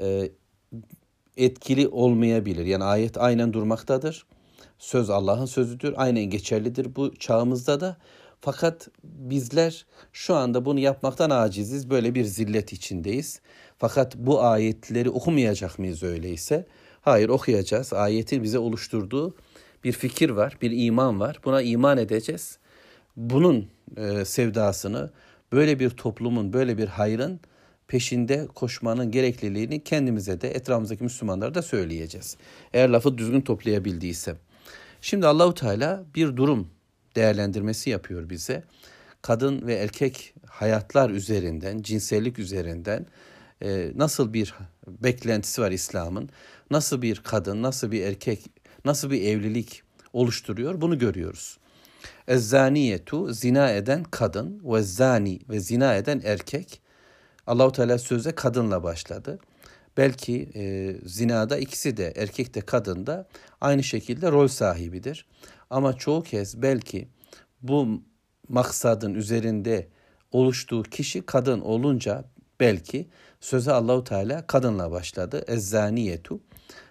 e, 0.00 0.30
etkili 1.36 1.88
olmayabilir. 1.88 2.66
Yani 2.66 2.84
ayet 2.84 3.18
aynen 3.18 3.52
durmaktadır. 3.52 4.26
Söz 4.78 5.10
Allah'ın 5.10 5.46
sözüdür. 5.46 5.94
Aynen 5.96 6.24
geçerlidir 6.24 6.96
bu 6.96 7.14
çağımızda 7.16 7.80
da. 7.80 7.96
Fakat 8.40 8.88
bizler 9.04 9.86
şu 10.12 10.34
anda 10.34 10.64
bunu 10.64 10.80
yapmaktan 10.80 11.30
aciziz. 11.30 11.90
Böyle 11.90 12.14
bir 12.14 12.24
zillet 12.24 12.72
içindeyiz. 12.72 13.40
Fakat 13.78 14.16
bu 14.16 14.42
ayetleri 14.42 15.10
okumayacak 15.10 15.78
mıyız 15.78 16.02
öyleyse? 16.02 16.66
Hayır 17.00 17.28
okuyacağız. 17.28 17.92
Ayetin 17.92 18.42
bize 18.42 18.58
oluşturduğu 18.58 19.34
bir 19.86 19.92
fikir 19.92 20.30
var, 20.30 20.56
bir 20.62 20.86
iman 20.86 21.20
var. 21.20 21.40
Buna 21.44 21.62
iman 21.62 21.98
edeceğiz. 21.98 22.58
Bunun 23.16 23.68
e, 23.96 24.24
sevdasını, 24.24 25.10
böyle 25.52 25.78
bir 25.78 25.90
toplumun, 25.90 26.52
böyle 26.52 26.78
bir 26.78 26.88
hayrın 26.88 27.40
peşinde 27.88 28.46
koşmanın 28.54 29.10
gerekliliğini 29.10 29.84
kendimize 29.84 30.40
de 30.40 30.50
etrafımızdaki 30.50 31.04
Müslümanlara 31.04 31.54
da 31.54 31.62
söyleyeceğiz. 31.62 32.36
Eğer 32.72 32.88
lafı 32.88 33.18
düzgün 33.18 33.40
toplayabildiysem. 33.40 34.36
Şimdi 35.00 35.26
Allahu 35.26 35.54
Teala 35.54 36.04
bir 36.14 36.36
durum 36.36 36.70
değerlendirmesi 37.16 37.90
yapıyor 37.90 38.30
bize. 38.30 38.64
Kadın 39.22 39.66
ve 39.66 39.74
erkek 39.74 40.34
hayatlar 40.46 41.10
üzerinden, 41.10 41.82
cinsellik 41.82 42.38
üzerinden 42.38 43.06
e, 43.62 43.92
nasıl 43.94 44.32
bir 44.32 44.54
beklentisi 44.86 45.62
var 45.62 45.70
İslam'ın? 45.70 46.28
Nasıl 46.70 47.02
bir 47.02 47.16
kadın, 47.16 47.62
nasıl 47.62 47.92
bir 47.92 48.02
erkek 48.02 48.55
nasıl 48.86 49.10
bir 49.10 49.22
evlilik 49.22 49.82
oluşturuyor 50.12 50.80
bunu 50.80 50.98
görüyoruz. 50.98 51.58
Ezzaniyetu 52.28 53.32
zina 53.32 53.70
eden 53.70 54.04
kadın 54.04 54.62
ve 54.64 54.82
zani 54.82 55.40
ve 55.48 55.60
zina 55.60 55.94
eden 55.94 56.20
erkek. 56.24 56.80
Allahu 57.46 57.72
Teala 57.72 57.98
sözde 57.98 58.34
kadınla 58.34 58.82
başladı. 58.82 59.38
Belki 59.96 60.50
e, 60.54 60.94
zinada 61.04 61.58
ikisi 61.58 61.96
de 61.96 62.12
erkek 62.16 62.54
de 62.54 62.60
kadın 62.60 63.06
da 63.06 63.28
aynı 63.60 63.82
şekilde 63.82 64.32
rol 64.32 64.48
sahibidir. 64.48 65.26
Ama 65.70 65.96
çoğu 65.96 66.22
kez 66.22 66.62
belki 66.62 67.08
bu 67.62 68.02
maksadın 68.48 69.14
üzerinde 69.14 69.88
oluştuğu 70.32 70.82
kişi 70.82 71.22
kadın 71.22 71.60
olunca 71.60 72.24
belki 72.60 73.08
söze 73.40 73.72
Allahu 73.72 74.04
Teala 74.04 74.46
kadınla 74.46 74.90
başladı. 74.90 75.44
Ezzaniyetu 75.46 76.40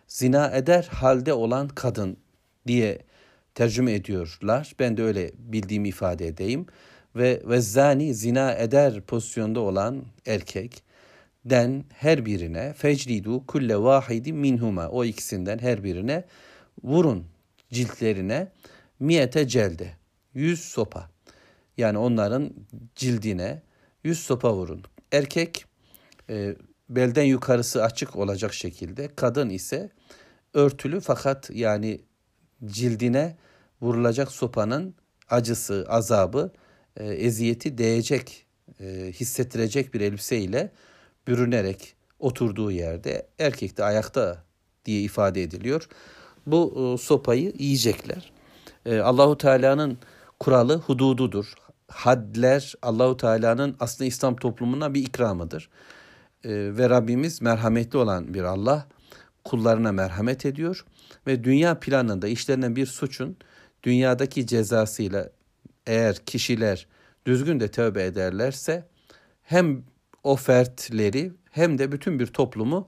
zina 0.07 0.51
eder 0.51 0.83
halde 0.83 1.33
olan 1.33 1.67
kadın 1.67 2.17
diye 2.67 2.99
tercüme 3.55 3.93
ediyorlar. 3.93 4.75
Ben 4.79 4.97
de 4.97 5.03
öyle 5.03 5.31
bildiğimi 5.37 5.89
ifade 5.89 6.27
edeyim. 6.27 6.65
Ve 7.15 7.41
ve 7.45 7.61
zani 7.61 8.13
zina 8.13 8.53
eder 8.53 9.01
pozisyonda 9.01 9.59
olan 9.59 10.03
erkek 10.25 10.83
den 11.45 11.83
her 11.93 12.25
birine 12.25 12.73
feclidu 12.73 13.45
kulle 13.45 13.77
vahidi 13.77 14.33
minhuma 14.33 14.89
o 14.89 15.05
ikisinden 15.05 15.59
her 15.59 15.83
birine 15.83 16.23
vurun 16.83 17.25
ciltlerine 17.69 18.51
miyete 18.99 19.47
celde 19.47 19.93
yüz 20.33 20.59
sopa 20.59 21.09
yani 21.77 21.97
onların 21.97 22.53
cildine 22.95 23.61
yüz 24.03 24.19
sopa 24.19 24.53
vurun. 24.53 24.83
Erkek 25.11 25.65
e, 26.29 26.55
belden 26.89 27.23
yukarısı 27.23 27.83
açık 27.83 28.15
olacak 28.15 28.53
şekilde. 28.53 29.09
Kadın 29.15 29.49
ise 29.49 29.89
örtülü 30.53 30.99
fakat 30.99 31.49
yani 31.49 32.01
cildine 32.65 33.37
vurulacak 33.81 34.31
sopanın 34.31 34.95
acısı, 35.29 35.85
azabı, 35.89 36.51
e, 36.97 37.05
eziyeti 37.05 37.77
değecek, 37.77 38.45
e, 38.79 39.11
hissettirecek 39.13 39.93
bir 39.93 40.01
elbiseyle 40.01 40.71
bürünerek 41.27 41.95
oturduğu 42.19 42.71
yerde 42.71 43.27
erkek 43.39 43.77
de 43.77 43.83
ayakta 43.83 44.43
diye 44.85 45.01
ifade 45.01 45.43
ediliyor. 45.43 45.87
Bu 46.47 46.93
e, 46.93 47.03
sopayı 47.03 47.53
yiyecekler. 47.59 48.31
E, 48.85 48.99
Allahu 48.99 49.37
Teala'nın 49.37 49.97
kuralı 50.39 50.77
hudududur. 50.77 51.53
Hadler 51.87 52.73
Allahu 52.81 53.17
Teala'nın 53.17 53.75
aslında 53.79 54.07
İslam 54.07 54.35
toplumuna 54.35 54.93
bir 54.93 55.01
ikramıdır. 55.01 55.69
Ee, 56.45 56.77
ve 56.77 56.89
Rabbimiz 56.89 57.41
merhametli 57.41 57.97
olan 57.97 58.33
bir 58.33 58.43
Allah 58.43 58.87
kullarına 59.43 59.91
merhamet 59.91 60.45
ediyor 60.45 60.85
ve 61.27 61.43
dünya 61.43 61.79
planında 61.79 62.27
işlenen 62.27 62.75
bir 62.75 62.85
suçun 62.85 63.37
dünyadaki 63.83 64.47
cezasıyla 64.47 65.29
eğer 65.87 66.15
kişiler 66.25 66.87
düzgün 67.25 67.59
de 67.59 67.71
tövbe 67.71 68.03
ederlerse 68.03 68.87
hem 69.43 69.83
o 70.23 70.35
fertleri 70.35 71.31
hem 71.51 71.77
de 71.77 71.91
bütün 71.91 72.19
bir 72.19 72.27
toplumu 72.27 72.87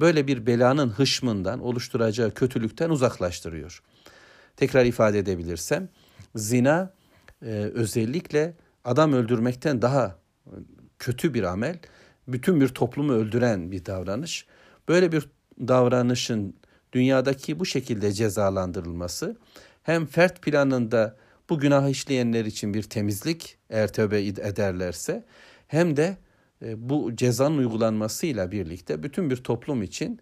böyle 0.00 0.26
bir 0.26 0.46
belanın 0.46 0.88
hışmından 0.88 1.60
oluşturacağı 1.60 2.34
kötülükten 2.34 2.90
uzaklaştırıyor. 2.90 3.82
Tekrar 4.56 4.84
ifade 4.84 5.18
edebilirsem 5.18 5.88
zina 6.34 6.92
e, 7.42 7.50
özellikle 7.74 8.54
adam 8.84 9.12
öldürmekten 9.12 9.82
daha 9.82 10.18
kötü 10.98 11.34
bir 11.34 11.42
amel 11.42 11.78
bütün 12.28 12.60
bir 12.60 12.68
toplumu 12.68 13.12
öldüren 13.12 13.72
bir 13.72 13.86
davranış. 13.86 14.46
Böyle 14.88 15.12
bir 15.12 15.28
davranışın 15.60 16.54
dünyadaki 16.92 17.60
bu 17.60 17.66
şekilde 17.66 18.12
cezalandırılması 18.12 19.36
hem 19.82 20.06
fert 20.06 20.42
planında 20.42 21.16
bu 21.50 21.58
günah 21.58 21.88
işleyenler 21.88 22.44
için 22.44 22.74
bir 22.74 22.82
temizlik 22.82 23.56
eğer 23.70 23.92
tövbe 23.92 24.26
ederlerse 24.26 25.24
hem 25.66 25.96
de 25.96 26.16
e, 26.62 26.88
bu 26.88 27.16
cezanın 27.16 27.58
uygulanmasıyla 27.58 28.52
birlikte 28.52 29.02
bütün 29.02 29.30
bir 29.30 29.36
toplum 29.36 29.82
için 29.82 30.20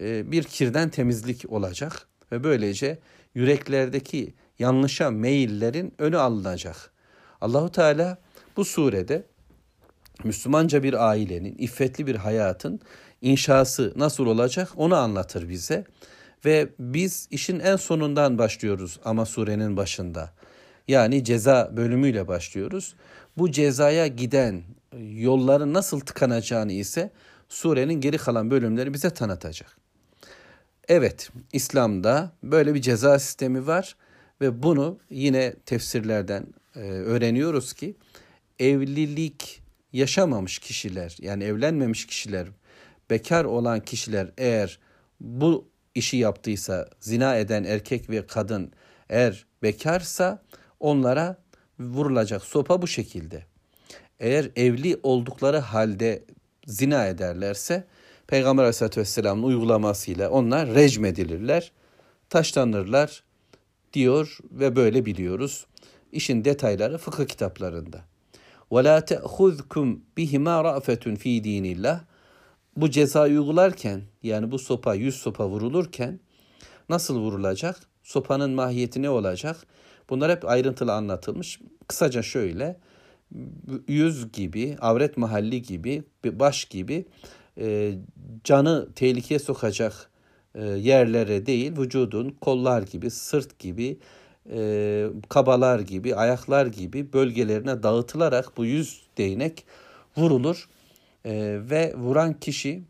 e, 0.00 0.32
bir 0.32 0.44
kirden 0.44 0.88
temizlik 0.88 1.52
olacak 1.52 2.08
ve 2.32 2.44
böylece 2.44 2.98
yüreklerdeki 3.34 4.34
yanlışa 4.58 5.10
meyillerin 5.10 5.94
önü 5.98 6.18
alınacak. 6.18 6.90
Allahu 7.40 7.72
Teala 7.72 8.18
bu 8.56 8.64
surede 8.64 9.24
Müslümanca 10.24 10.82
bir 10.82 11.08
ailenin, 11.08 11.54
iffetli 11.58 12.06
bir 12.06 12.14
hayatın 12.14 12.80
inşası 13.22 13.92
nasıl 13.96 14.26
olacak 14.26 14.68
onu 14.76 14.96
anlatır 14.96 15.48
bize. 15.48 15.84
Ve 16.44 16.68
biz 16.78 17.28
işin 17.30 17.60
en 17.60 17.76
sonundan 17.76 18.38
başlıyoruz 18.38 19.00
ama 19.04 19.26
surenin 19.26 19.76
başında. 19.76 20.32
Yani 20.88 21.24
ceza 21.24 21.70
bölümüyle 21.76 22.28
başlıyoruz. 22.28 22.94
Bu 23.38 23.50
cezaya 23.50 24.06
giden 24.06 24.62
yolların 24.98 25.74
nasıl 25.74 26.00
tıkanacağını 26.00 26.72
ise 26.72 27.10
surenin 27.48 28.00
geri 28.00 28.18
kalan 28.18 28.50
bölümleri 28.50 28.94
bize 28.94 29.10
tanıtacak. 29.10 29.76
Evet, 30.88 31.30
İslam'da 31.52 32.32
böyle 32.42 32.74
bir 32.74 32.82
ceza 32.82 33.18
sistemi 33.18 33.66
var 33.66 33.96
ve 34.40 34.62
bunu 34.62 34.98
yine 35.10 35.54
tefsirlerden 35.66 36.46
e, 36.76 36.80
öğreniyoruz 36.80 37.72
ki 37.72 37.94
evlilik 38.58 39.62
yaşamamış 39.92 40.58
kişiler 40.58 41.16
yani 41.20 41.44
evlenmemiş 41.44 42.06
kişiler, 42.06 42.48
bekar 43.10 43.44
olan 43.44 43.80
kişiler 43.80 44.30
eğer 44.38 44.78
bu 45.20 45.68
işi 45.94 46.16
yaptıysa 46.16 46.88
zina 47.00 47.36
eden 47.36 47.64
erkek 47.64 48.10
ve 48.10 48.26
kadın 48.26 48.72
eğer 49.08 49.46
bekarsa 49.62 50.42
onlara 50.80 51.36
vurulacak 51.78 52.42
sopa 52.42 52.82
bu 52.82 52.86
şekilde. 52.86 53.42
Eğer 54.20 54.50
evli 54.56 55.00
oldukları 55.02 55.58
halde 55.58 56.24
zina 56.66 57.06
ederlerse 57.06 57.84
Peygamber 58.26 58.62
Aleyhisselatü 58.62 59.00
Vesselam'ın 59.00 59.42
uygulamasıyla 59.42 60.30
onlar 60.30 60.74
rejim 60.74 61.04
edilirler, 61.04 61.72
taşlanırlar 62.30 63.22
diyor 63.92 64.38
ve 64.50 64.76
böyle 64.76 65.06
biliyoruz. 65.06 65.66
İşin 66.12 66.44
detayları 66.44 66.98
fıkıh 66.98 67.26
kitaplarında. 67.26 68.04
Ve 68.72 68.84
la 68.84 69.04
te'huzkum 69.04 70.00
bihima 70.16 70.64
ra'fetun 70.64 71.14
fi 71.14 71.44
dinillah. 71.44 72.00
Bu 72.76 72.90
ceza 72.90 73.22
uygularken 73.22 74.02
yani 74.22 74.50
bu 74.50 74.58
sopa 74.58 74.94
yüz 74.94 75.14
sopa 75.14 75.48
vurulurken 75.48 76.20
nasıl 76.88 77.18
vurulacak? 77.18 77.76
Sopanın 78.02 78.50
mahiyeti 78.50 79.02
ne 79.02 79.10
olacak? 79.10 79.56
Bunlar 80.10 80.30
hep 80.30 80.48
ayrıntılı 80.48 80.92
anlatılmış. 80.92 81.60
Kısaca 81.88 82.22
şöyle 82.22 82.80
yüz 83.88 84.32
gibi, 84.32 84.76
avret 84.80 85.16
mahalli 85.16 85.62
gibi, 85.62 86.02
baş 86.24 86.64
gibi 86.64 87.04
e, 87.58 87.94
canı 88.44 88.88
tehlikeye 88.94 89.38
sokacak 89.38 90.10
e, 90.54 90.64
yerlere 90.64 91.46
değil 91.46 91.72
vücudun 91.78 92.30
kollar 92.30 92.82
gibi, 92.82 93.10
sırt 93.10 93.58
gibi, 93.58 93.98
e, 94.52 95.06
kabalar 95.28 95.80
gibi, 95.80 96.14
ayaklar 96.14 96.66
gibi 96.66 97.12
bölgelerine 97.12 97.82
dağıtılarak 97.82 98.56
bu 98.56 98.64
yüz 98.64 99.02
değnek 99.18 99.64
vurulur 100.16 100.68
e, 101.24 101.58
ve 101.70 101.94
vuran 101.96 102.40
kişi 102.40 102.82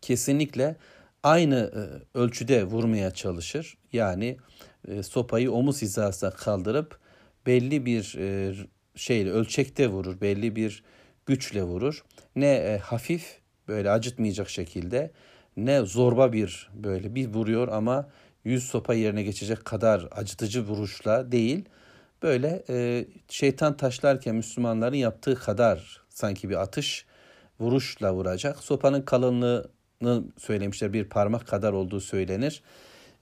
kesinlikle 0.00 0.76
aynı 1.22 1.72
e, 1.74 2.18
ölçüde 2.18 2.64
vurmaya 2.64 3.10
çalışır. 3.10 3.76
Yani 3.92 4.36
e, 4.88 5.02
sopayı 5.02 5.52
omuz 5.52 5.82
hizasına 5.82 6.30
kaldırıp 6.30 6.98
belli 7.46 7.86
bir 7.86 8.16
e, 8.18 8.54
şeyle 8.94 9.30
ölçekte 9.30 9.88
vurur, 9.88 10.20
belli 10.20 10.56
bir 10.56 10.82
güçle 11.26 11.62
vurur. 11.62 12.04
Ne 12.36 12.52
e, 12.54 12.78
hafif 12.78 13.38
böyle 13.68 13.90
acıtmayacak 13.90 14.50
şekilde 14.50 15.10
ne 15.56 15.80
zorba 15.80 16.32
bir 16.32 16.70
böyle 16.74 17.14
bir 17.14 17.28
vuruyor 17.28 17.68
ama 17.68 18.08
yüz 18.44 18.64
sopa 18.64 18.94
yerine 18.94 19.22
geçecek 19.22 19.64
kadar 19.64 20.08
acıtıcı 20.10 20.64
vuruşla 20.64 21.32
değil. 21.32 21.64
Böyle 22.22 22.64
e, 22.68 23.06
şeytan 23.28 23.76
taşlarken 23.76 24.34
Müslümanların 24.34 24.96
yaptığı 24.96 25.34
kadar 25.34 26.00
sanki 26.08 26.50
bir 26.50 26.62
atış 26.62 27.06
vuruşla 27.60 28.14
vuracak. 28.14 28.58
Sopanın 28.58 29.02
kalınlığını 29.02 30.24
söylemişler 30.38 30.92
bir 30.92 31.04
parmak 31.04 31.46
kadar 31.46 31.72
olduğu 31.72 32.00
söylenir 32.00 32.62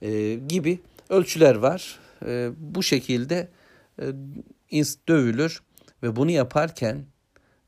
e, 0.01 0.33
gibi 0.33 0.79
ölçüler 1.09 1.55
var. 1.55 1.99
E, 2.25 2.49
bu 2.57 2.83
şekilde 2.83 3.47
e, 4.01 4.05
dövülür 5.07 5.61
ve 6.03 6.15
bunu 6.15 6.31
yaparken 6.31 7.05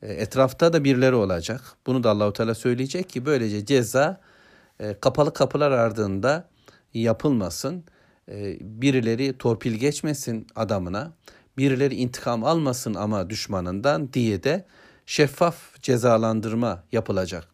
e, 0.01 0.13
etrafta 0.13 0.73
da 0.73 0.83
birileri 0.83 1.15
olacak. 1.15 1.61
Bunu 1.87 2.03
da 2.03 2.09
Allahu 2.09 2.33
Teala 2.33 2.55
söyleyecek 2.55 3.09
ki 3.09 3.25
böylece 3.25 3.65
ceza 3.65 4.21
e, 4.79 4.99
kapalı 4.99 5.33
kapılar 5.33 5.71
ardında 5.71 6.50
yapılmasın. 6.93 7.84
E, 8.32 8.58
birileri 8.62 9.38
torpil 9.38 9.73
geçmesin 9.73 10.47
adamına. 10.56 11.13
Birileri 11.58 11.95
intikam 11.95 12.43
almasın 12.43 12.93
ama 12.93 13.30
düşmanından 13.30 14.13
diye 14.13 14.43
de 14.43 14.65
şeffaf 15.06 15.82
cezalandırma 15.82 16.84
yapılacak. 16.91 17.47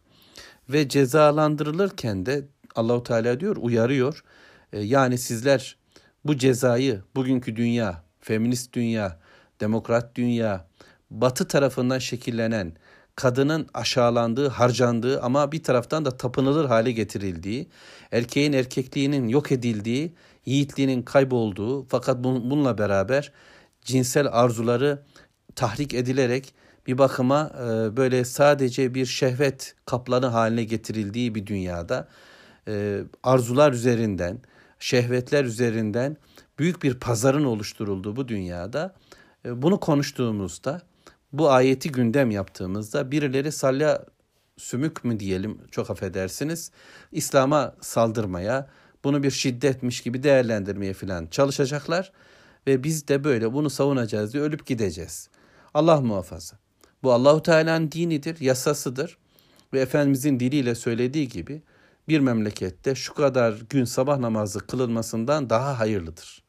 Ve 0.68 0.88
cezalandırılırken 0.88 2.26
de 2.26 2.44
Allahu 2.76 3.02
Teala 3.02 3.40
diyor 3.40 3.56
uyarıyor. 3.56 4.24
Yani 4.72 5.18
sizler 5.18 5.76
bu 6.24 6.36
cezayı 6.36 7.02
bugünkü 7.16 7.56
dünya, 7.56 8.02
feminist 8.20 8.72
dünya, 8.72 9.18
demokrat 9.60 10.14
dünya, 10.14 10.66
batı 11.10 11.48
tarafından 11.48 11.98
şekillenen 11.98 12.72
kadının 13.16 13.68
aşağılandığı, 13.74 14.48
harcandığı 14.48 15.22
ama 15.22 15.52
bir 15.52 15.62
taraftan 15.62 16.04
da 16.04 16.16
tapınılır 16.16 16.64
hale 16.64 16.92
getirildiği, 16.92 17.68
erkeğin 18.12 18.52
erkekliğinin 18.52 19.28
yok 19.28 19.52
edildiği, 19.52 20.14
yiğitliğinin 20.46 21.02
kaybolduğu 21.02 21.84
fakat 21.84 22.24
bununla 22.24 22.78
beraber 22.78 23.32
cinsel 23.82 24.28
arzuları 24.32 25.02
tahrik 25.54 25.94
edilerek 25.94 26.54
bir 26.86 26.98
bakıma 26.98 27.52
e, 27.54 27.96
böyle 27.96 28.24
sadece 28.24 28.94
bir 28.94 29.06
şehvet 29.06 29.74
kaplanı 29.86 30.26
haline 30.26 30.64
getirildiği 30.64 31.34
bir 31.34 31.46
dünyada 31.46 32.08
e, 32.68 33.00
arzular 33.22 33.72
üzerinden, 33.72 34.38
şehvetler 34.78 35.44
üzerinden 35.44 36.16
büyük 36.58 36.82
bir 36.82 36.94
pazarın 36.94 37.44
oluşturulduğu 37.44 38.16
bu 38.16 38.28
dünyada 38.28 38.94
e, 39.44 39.62
bunu 39.62 39.80
konuştuğumuzda 39.80 40.82
bu 41.32 41.50
ayeti 41.50 41.92
gündem 41.92 42.30
yaptığımızda 42.30 43.10
birileri 43.10 43.52
salya 43.52 44.04
sümük 44.58 45.04
mü 45.04 45.20
diyelim 45.20 45.58
çok 45.70 45.90
affedersiniz 45.90 46.70
İslam'a 47.12 47.74
saldırmaya 47.80 48.68
bunu 49.04 49.22
bir 49.22 49.30
şiddetmiş 49.30 50.00
gibi 50.00 50.22
değerlendirmeye 50.22 50.92
falan 50.92 51.26
çalışacaklar 51.26 52.12
ve 52.66 52.84
biz 52.84 53.08
de 53.08 53.24
böyle 53.24 53.52
bunu 53.52 53.70
savunacağız 53.70 54.32
diye 54.32 54.42
ölüp 54.42 54.66
gideceğiz. 54.66 55.28
Allah 55.74 56.00
muhafaza. 56.00 56.58
Bu 57.02 57.12
Allahu 57.12 57.42
Teala'nın 57.42 57.92
dinidir, 57.92 58.40
yasasıdır 58.40 59.18
ve 59.72 59.80
Efendimizin 59.80 60.40
diliyle 60.40 60.74
söylediği 60.74 61.28
gibi 61.28 61.62
bir 62.08 62.20
memlekette 62.20 62.94
şu 62.94 63.14
kadar 63.14 63.54
gün 63.70 63.84
sabah 63.84 64.18
namazı 64.18 64.66
kılınmasından 64.66 65.50
daha 65.50 65.78
hayırlıdır. 65.78 66.42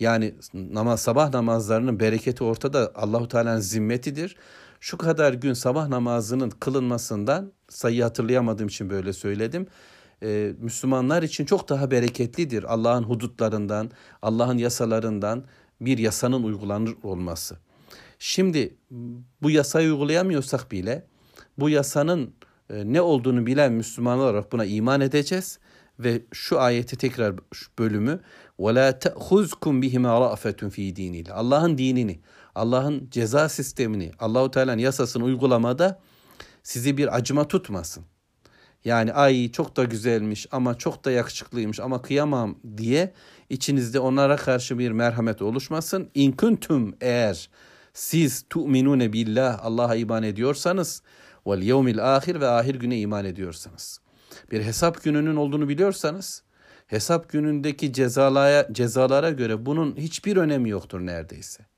Yani 0.00 0.34
namaz 0.54 1.02
sabah 1.02 1.30
namazlarının 1.30 2.00
bereketi 2.00 2.44
ortada 2.44 2.92
Allahu 2.94 3.28
Teala'nın 3.28 3.60
zimmetidir 3.60 4.36
Şu 4.79 4.97
kadar 4.97 5.33
gün 5.33 5.53
sabah 5.53 5.87
namazının 5.87 6.49
kılınmasından 6.49 7.51
sayı 7.69 8.03
hatırlayamadığım 8.03 8.67
için 8.67 8.89
böyle 8.89 9.13
söyledim. 9.13 9.67
Ee, 10.23 10.53
Müslümanlar 10.59 11.23
için 11.23 11.45
çok 11.45 11.69
daha 11.69 11.91
bereketlidir 11.91 12.63
Allah'ın 12.63 13.03
hudutlarından, 13.03 13.91
Allah'ın 14.21 14.57
yasalarından 14.57 15.43
bir 15.81 15.97
yasanın 15.97 16.43
uygulanır 16.43 16.95
olması. 17.03 17.57
Şimdi 18.19 18.75
bu 19.41 19.51
yasayı 19.51 19.91
uygulayamıyorsak 19.91 20.71
bile 20.71 21.07
bu 21.57 21.69
yasanın 21.69 22.33
e, 22.69 22.93
ne 22.93 23.01
olduğunu 23.01 23.45
bilen 23.45 23.73
Müslümanlar 23.73 24.23
olarak 24.23 24.51
buna 24.51 24.65
iman 24.65 25.01
edeceğiz 25.01 25.59
ve 25.99 26.21
şu 26.33 26.59
ayeti 26.59 26.97
tekrar 26.97 27.35
şu 27.53 27.71
bölümü 27.79 28.19
وَلَا 28.59 28.99
تَأْخُذْكُمْ 28.99 29.81
بِهِمَا 29.83 30.11
رَأْفَةٌ 30.25 30.59
ف۪ي 30.69 30.95
دِينِ 30.95 31.31
Allah'ın 31.31 31.77
dinini, 31.77 32.19
Allah'ın 32.54 33.08
ceza 33.10 33.48
sistemini, 33.48 34.12
Allahu 34.18 34.50
Teala'nın 34.50 34.78
yasasını 34.78 35.24
uygulamada 35.24 36.00
sizi 36.62 36.96
bir 36.96 37.16
acıma 37.16 37.48
tutmasın. 37.48 38.04
Yani 38.84 39.12
ay 39.12 39.52
çok 39.52 39.76
da 39.76 39.84
güzelmiş 39.84 40.46
ama 40.52 40.78
çok 40.78 41.04
da 41.04 41.10
yakışıklıymış 41.10 41.80
ama 41.80 42.02
kıyamam 42.02 42.58
diye 42.76 43.12
içinizde 43.48 44.00
onlara 44.00 44.36
karşı 44.36 44.78
bir 44.78 44.90
merhamet 44.90 45.42
oluşmasın. 45.42 46.10
İn 46.14 46.32
kuntum 46.32 46.94
eğer 47.00 47.50
siz 47.94 48.44
tu'minune 48.50 49.12
billah 49.12 49.58
Allah'a 49.62 49.96
iman 49.96 50.22
ediyorsanız 50.22 51.02
vel 51.46 51.62
yevmil 51.62 52.16
ahir 52.16 52.40
ve 52.40 52.48
ahir 52.48 52.74
güne 52.74 52.98
iman 52.98 53.24
ediyorsanız 53.24 54.00
bir 54.50 54.62
hesap 54.62 55.02
gününün 55.02 55.36
olduğunu 55.36 55.68
biliyorsanız 55.68 56.42
Hesap 56.90 57.28
günündeki 57.28 57.92
cezalara, 57.92 58.68
cezalara 58.72 59.30
göre 59.30 59.66
bunun 59.66 59.96
hiçbir 59.96 60.36
önemi 60.36 60.70
yoktur 60.70 61.00
neredeyse. 61.00 61.69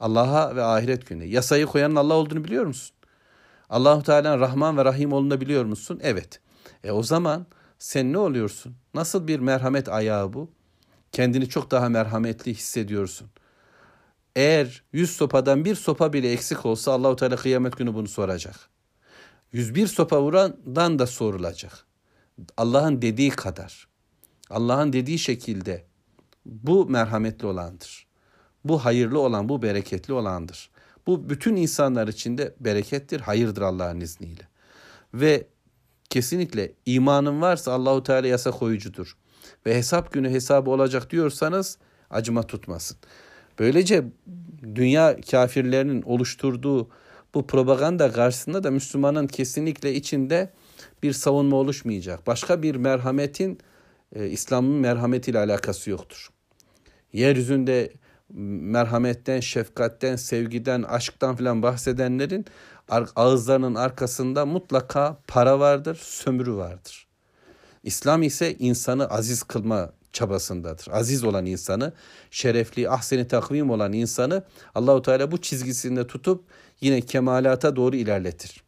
Allah'a 0.00 0.56
ve 0.56 0.64
ahiret 0.64 1.06
günü. 1.06 1.24
Yasayı 1.24 1.66
koyanın 1.66 1.96
Allah 1.96 2.14
olduğunu 2.14 2.44
biliyor 2.44 2.66
musun? 2.66 2.96
Allahu 3.70 4.02
Teala 4.02 4.38
Rahman 4.38 4.76
ve 4.76 4.84
Rahim 4.84 5.12
olduğunu 5.12 5.40
biliyor 5.40 5.64
musun? 5.64 6.00
Evet. 6.02 6.40
E 6.84 6.90
o 6.90 7.02
zaman 7.02 7.46
sen 7.78 8.12
ne 8.12 8.18
oluyorsun? 8.18 8.74
Nasıl 8.94 9.28
bir 9.28 9.40
merhamet 9.40 9.88
ayağı 9.88 10.32
bu? 10.32 10.50
Kendini 11.12 11.48
çok 11.48 11.70
daha 11.70 11.88
merhametli 11.88 12.54
hissediyorsun. 12.54 13.28
Eğer 14.36 14.82
yüz 14.92 15.10
sopadan 15.10 15.64
bir 15.64 15.74
sopa 15.74 16.12
bile 16.12 16.32
eksik 16.32 16.66
olsa 16.66 16.92
Allahu 16.92 17.16
Teala 17.16 17.36
kıyamet 17.36 17.76
günü 17.76 17.94
bunu 17.94 18.08
soracak. 18.08 18.70
101 19.52 19.86
sopa 19.86 20.22
vurandan 20.22 20.98
da 20.98 21.06
sorulacak. 21.06 21.86
Allah'ın 22.56 23.02
dediği 23.02 23.30
kadar. 23.30 23.88
Allah'ın 24.50 24.92
dediği 24.92 25.18
şekilde 25.18 25.84
bu 26.46 26.86
merhametli 26.86 27.46
olandır. 27.46 28.06
Bu 28.64 28.84
hayırlı 28.84 29.20
olan, 29.20 29.48
bu 29.48 29.62
bereketli 29.62 30.12
olandır. 30.12 30.70
Bu 31.06 31.30
bütün 31.30 31.56
insanlar 31.56 32.08
için 32.08 32.38
de 32.38 32.54
berekettir, 32.60 33.20
hayırdır 33.20 33.62
Allah'ın 33.62 34.00
izniyle. 34.00 34.48
Ve 35.14 35.46
kesinlikle 36.10 36.72
imanın 36.86 37.40
varsa 37.40 37.72
Allahu 37.72 38.02
Teala 38.02 38.26
yasa 38.26 38.50
koyucudur. 38.50 39.16
Ve 39.66 39.76
hesap 39.76 40.12
günü 40.12 40.30
hesabı 40.30 40.70
olacak 40.70 41.10
diyorsanız 41.10 41.78
acıma 42.10 42.42
tutmasın. 42.42 42.96
Böylece 43.58 44.04
dünya 44.74 45.20
kafirlerinin 45.30 46.02
oluşturduğu 46.02 46.88
bu 47.34 47.46
propaganda 47.46 48.12
karşısında 48.12 48.64
da 48.64 48.70
Müslümanın 48.70 49.26
kesinlikle 49.26 49.94
içinde 49.94 50.52
bir 51.02 51.12
savunma 51.12 51.56
oluşmayacak. 51.56 52.26
Başka 52.26 52.62
bir 52.62 52.74
merhametin 52.74 53.58
e, 54.14 54.26
İslam'ın 54.26 54.74
merhametiyle 54.74 55.38
alakası 55.38 55.90
yoktur. 55.90 56.28
Yeryüzünde 57.12 57.92
merhametten, 58.30 59.40
şefkatten, 59.40 60.16
sevgiden, 60.16 60.82
aşktan 60.82 61.36
filan 61.36 61.62
bahsedenlerin 61.62 62.44
ağızlarının 63.16 63.74
arkasında 63.74 64.46
mutlaka 64.46 65.18
para 65.26 65.60
vardır, 65.60 65.94
sömürü 66.02 66.54
vardır. 66.54 67.06
İslam 67.82 68.22
ise 68.22 68.54
insanı 68.58 69.06
aziz 69.06 69.42
kılma 69.42 69.92
çabasındadır. 70.12 70.88
Aziz 70.92 71.24
olan 71.24 71.46
insanı, 71.46 71.92
şerefli, 72.30 72.90
ahseni 72.90 73.28
takvim 73.28 73.70
olan 73.70 73.92
insanı 73.92 74.42
Allahu 74.74 75.02
Teala 75.02 75.30
bu 75.32 75.38
çizgisinde 75.40 76.06
tutup 76.06 76.44
yine 76.80 77.00
kemalata 77.00 77.76
doğru 77.76 77.96
ilerletir. 77.96 78.64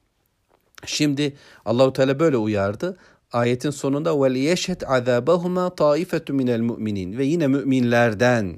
Şimdi 0.87 1.37
Allahu 1.65 1.93
Teala 1.93 2.21
böyle 2.21 2.37
uyardı. 2.37 2.97
Ayetin 3.33 3.71
sonunda 3.71 4.23
ve 4.23 4.35
liyeşhed 4.35 4.83
azabahuma 4.87 5.75
taifetu 5.75 6.35
minel 6.35 6.61
mu'minin 6.61 7.19
ve 7.19 7.25
yine 7.25 7.47
müminlerden 7.47 8.57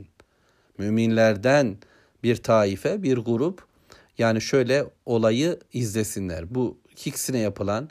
müminlerden 0.79 1.77
bir 2.23 2.37
taife, 2.37 3.03
bir 3.03 3.17
grup 3.19 3.65
yani 4.19 4.41
şöyle 4.41 4.85
olayı 5.07 5.59
izlesinler. 5.73 6.55
Bu 6.55 6.79
ikisine 7.07 7.39
yapılan 7.39 7.91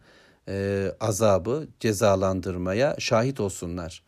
e, 0.50 0.88
azabı, 1.00 1.68
cezalandırmaya 1.80 2.96
şahit 3.00 3.40
olsunlar. 3.40 4.04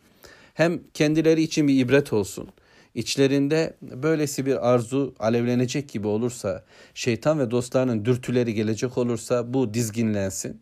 Hem 0.54 0.82
kendileri 0.94 1.42
için 1.42 1.68
bir 1.68 1.80
ibret 1.80 2.13
olsun. 2.13 2.50
İçlerinde 2.96 3.74
böylesi 3.82 4.46
bir 4.46 4.70
arzu 4.70 5.15
alevlenecek 5.20 5.89
gibi 5.89 6.08
olursa, 6.08 6.63
şeytan 6.94 7.39
ve 7.39 7.52
dostlarının 7.52 8.06
dürtüleri 8.06 8.54
gelecek 8.54 8.98
olursa 8.98 9.54
bu 9.54 9.74
dizginlensin. 9.74 10.62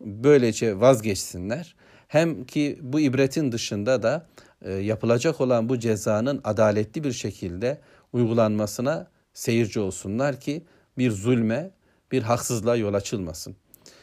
Böylece 0.00 0.80
vazgeçsinler. 0.80 1.74
Hem 2.08 2.44
ki 2.44 2.78
bu 2.82 3.00
ibretin 3.00 3.52
dışında 3.52 4.02
da 4.02 4.26
yapılacak 4.70 5.40
olan 5.40 5.68
bu 5.68 5.78
cezanın 5.78 6.40
adaletli 6.44 7.04
bir 7.04 7.12
şekilde 7.12 7.80
uygulanmasına 8.12 9.06
seyirci 9.34 9.80
olsunlar 9.80 10.40
ki 10.40 10.62
bir 10.98 11.10
zulme, 11.10 11.70
bir 12.12 12.22
haksızlığa 12.22 12.76
yol 12.76 12.94
açılmasın. 12.94 13.56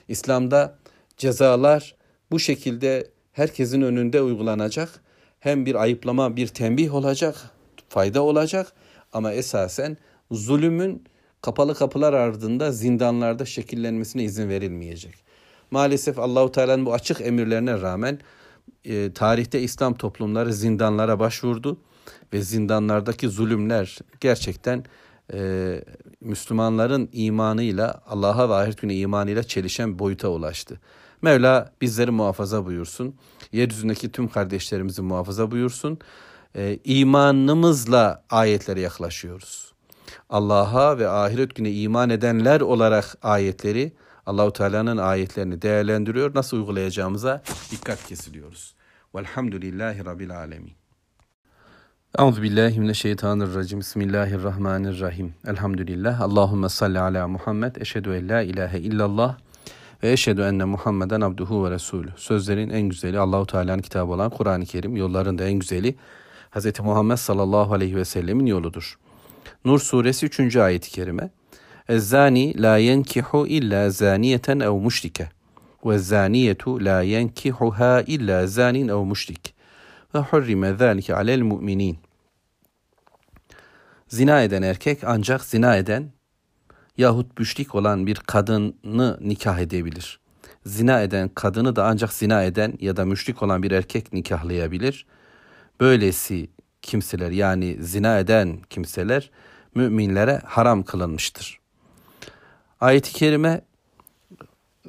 İslam'da 0.08 0.76
cezalar 1.18 1.96
bu 2.32 2.40
şekilde 2.40 3.08
herkesin 3.32 3.82
önünde 3.82 4.22
uygulanacak. 4.22 4.90
Hem 5.40 5.66
bir 5.66 5.76
ayıplama, 5.76 6.36
bir 6.36 6.48
tembih 6.48 6.94
olacak, 6.94 7.36
fayda 7.90 8.22
olacak 8.22 8.74
ama 9.14 9.34
esasen 9.34 9.98
zulümün 10.32 11.04
kapalı 11.42 11.76
kapılar 11.76 12.14
ardında 12.14 12.72
zindanlarda 12.72 13.46
şekillenmesine 13.46 14.24
izin 14.24 14.50
verilmeyecek. 14.50 15.16
Maalesef 15.72 16.20
Allahu 16.20 16.52
Teala'nın 16.52 16.86
bu 16.86 16.94
açık 16.94 17.22
emirlerine 17.22 17.82
rağmen 17.82 18.20
e, 18.86 19.14
tarihte 19.14 19.62
İslam 19.62 19.94
toplumları 19.94 20.54
zindanlara 20.54 21.20
başvurdu 21.20 21.78
ve 22.34 22.42
zindanlardaki 22.42 23.30
zulümler 23.30 23.98
gerçekten 24.20 24.84
e, 25.34 25.82
Müslümanların 26.22 27.10
imanıyla 27.14 28.02
Allah'a 28.08 28.50
ve 28.50 28.54
ahiret 28.54 28.82
günü 28.82 28.94
imanıyla 28.94 29.44
çelişen 29.44 30.00
boyuta 30.00 30.28
ulaştı. 30.30 30.80
Mevla 31.22 31.72
bizleri 31.82 32.12
muhafaza 32.12 32.66
buyursun. 32.66 33.16
Yeryüzündeki 33.52 34.12
tüm 34.12 34.28
kardeşlerimizi 34.28 35.02
muhafaza 35.02 35.52
buyursun. 35.52 36.00
E, 36.56 36.80
imanımızla 36.84 38.24
ayetlere 38.30 38.80
yaklaşıyoruz. 38.80 39.74
Allah'a 40.30 40.98
ve 40.98 41.10
ahiret 41.10 41.56
günü 41.56 41.70
iman 41.70 42.10
edenler 42.10 42.62
olarak 42.62 43.18
ayetleri 43.22 43.92
Allahu 44.30 44.54
Teala'nın 44.54 44.98
ayetlerini 44.98 45.62
değerlendiriyor. 45.62 46.36
Nasıl 46.36 46.58
uygulayacağımıza 46.58 47.42
dikkat 47.72 48.08
kesiliyoruz. 48.08 48.76
Velhamdülillahi 49.16 50.06
Rabbil 50.06 50.38
Alemin. 50.38 50.74
Euzu 52.20 52.42
billahi 52.42 52.80
mineşşeytanirracim. 52.80 53.80
Bismillahirrahmanirrahim. 53.80 55.34
Elhamdülillah. 55.48 56.22
Allahumme 56.22 56.70
salli 56.70 57.00
ala 57.00 57.28
Muhammed. 57.28 57.76
Eşhedü 57.76 58.10
en 58.16 58.30
la 58.30 58.42
ilahe 58.42 58.80
illallah 58.80 59.38
ve 60.04 60.12
eşhedü 60.12 60.42
enne 60.42 60.66
Muhammeden 60.66 61.22
abduhu 61.22 61.66
ve 61.66 61.72
resulü. 61.72 62.10
Sözlerin 62.16 62.70
en 62.70 62.82
güzeli 62.82 63.20
Allahu 63.20 63.46
Teala'nın 63.46 63.82
kitabı 63.82 64.12
olan 64.12 64.30
Kur'an-ı 64.30 64.66
Kerim. 64.66 64.96
Yolların 64.96 65.38
da 65.38 65.44
en 65.44 65.60
güzeli 65.60 65.96
Hz. 66.52 66.80
Muhammed 66.80 67.18
sallallahu 67.18 67.74
aleyhi 67.74 67.96
ve 67.96 68.06
sellemin 68.06 68.46
yoludur. 68.46 69.00
Nur 69.66 69.80
suresi 69.80 70.26
3. 70.26 70.56
ayeti 70.56 70.92
kerime. 70.92 71.30
Zani 71.98 72.62
la 72.62 72.78
yenkihu 72.78 73.48
illa 73.48 73.90
zaniyeten 73.90 74.60
ev 74.60 74.74
müşrike. 74.74 75.30
Ve 75.86 75.98
zaniyetu 75.98 76.86
la 76.86 77.02
yenkihuha 77.02 78.02
illa 78.02 78.48
zanin 78.48 78.88
ev 78.88 79.06
müşrik. 79.06 79.54
Ve 80.16 80.20
hurrime 80.20 80.74
zâlike 80.74 81.16
alel 81.16 81.42
mu'minin. 81.42 81.98
Zina 84.08 84.42
eden 84.42 84.62
erkek 84.62 85.04
ancak 85.04 85.46
zina 85.46 85.78
eden 85.78 86.12
yahut 86.98 87.40
müşrik 87.40 87.76
olan 87.76 88.08
bir 88.08 88.16
kadını 88.16 89.18
nikah 89.22 89.60
edebilir. 89.60 90.20
Zina 90.66 91.02
eden 91.02 91.30
kadını 91.30 91.76
da 91.76 91.86
ancak 91.86 92.14
zina 92.14 92.44
eden 92.44 92.74
ya 92.80 92.98
da 92.98 93.06
müşrik 93.06 93.44
olan 93.44 93.64
bir 93.64 93.72
erkek 93.72 94.14
nikahlayabilir. 94.14 95.06
Böylesi 95.80 96.50
kimseler 96.82 97.32
yani 97.32 97.78
zina 97.80 98.20
eden 98.20 98.60
kimseler 98.70 99.32
müminlere 99.76 100.42
haram 100.46 100.84
kılınmıştır. 100.84 101.59
Ayet-i 102.82 103.14
kerime 103.14 103.62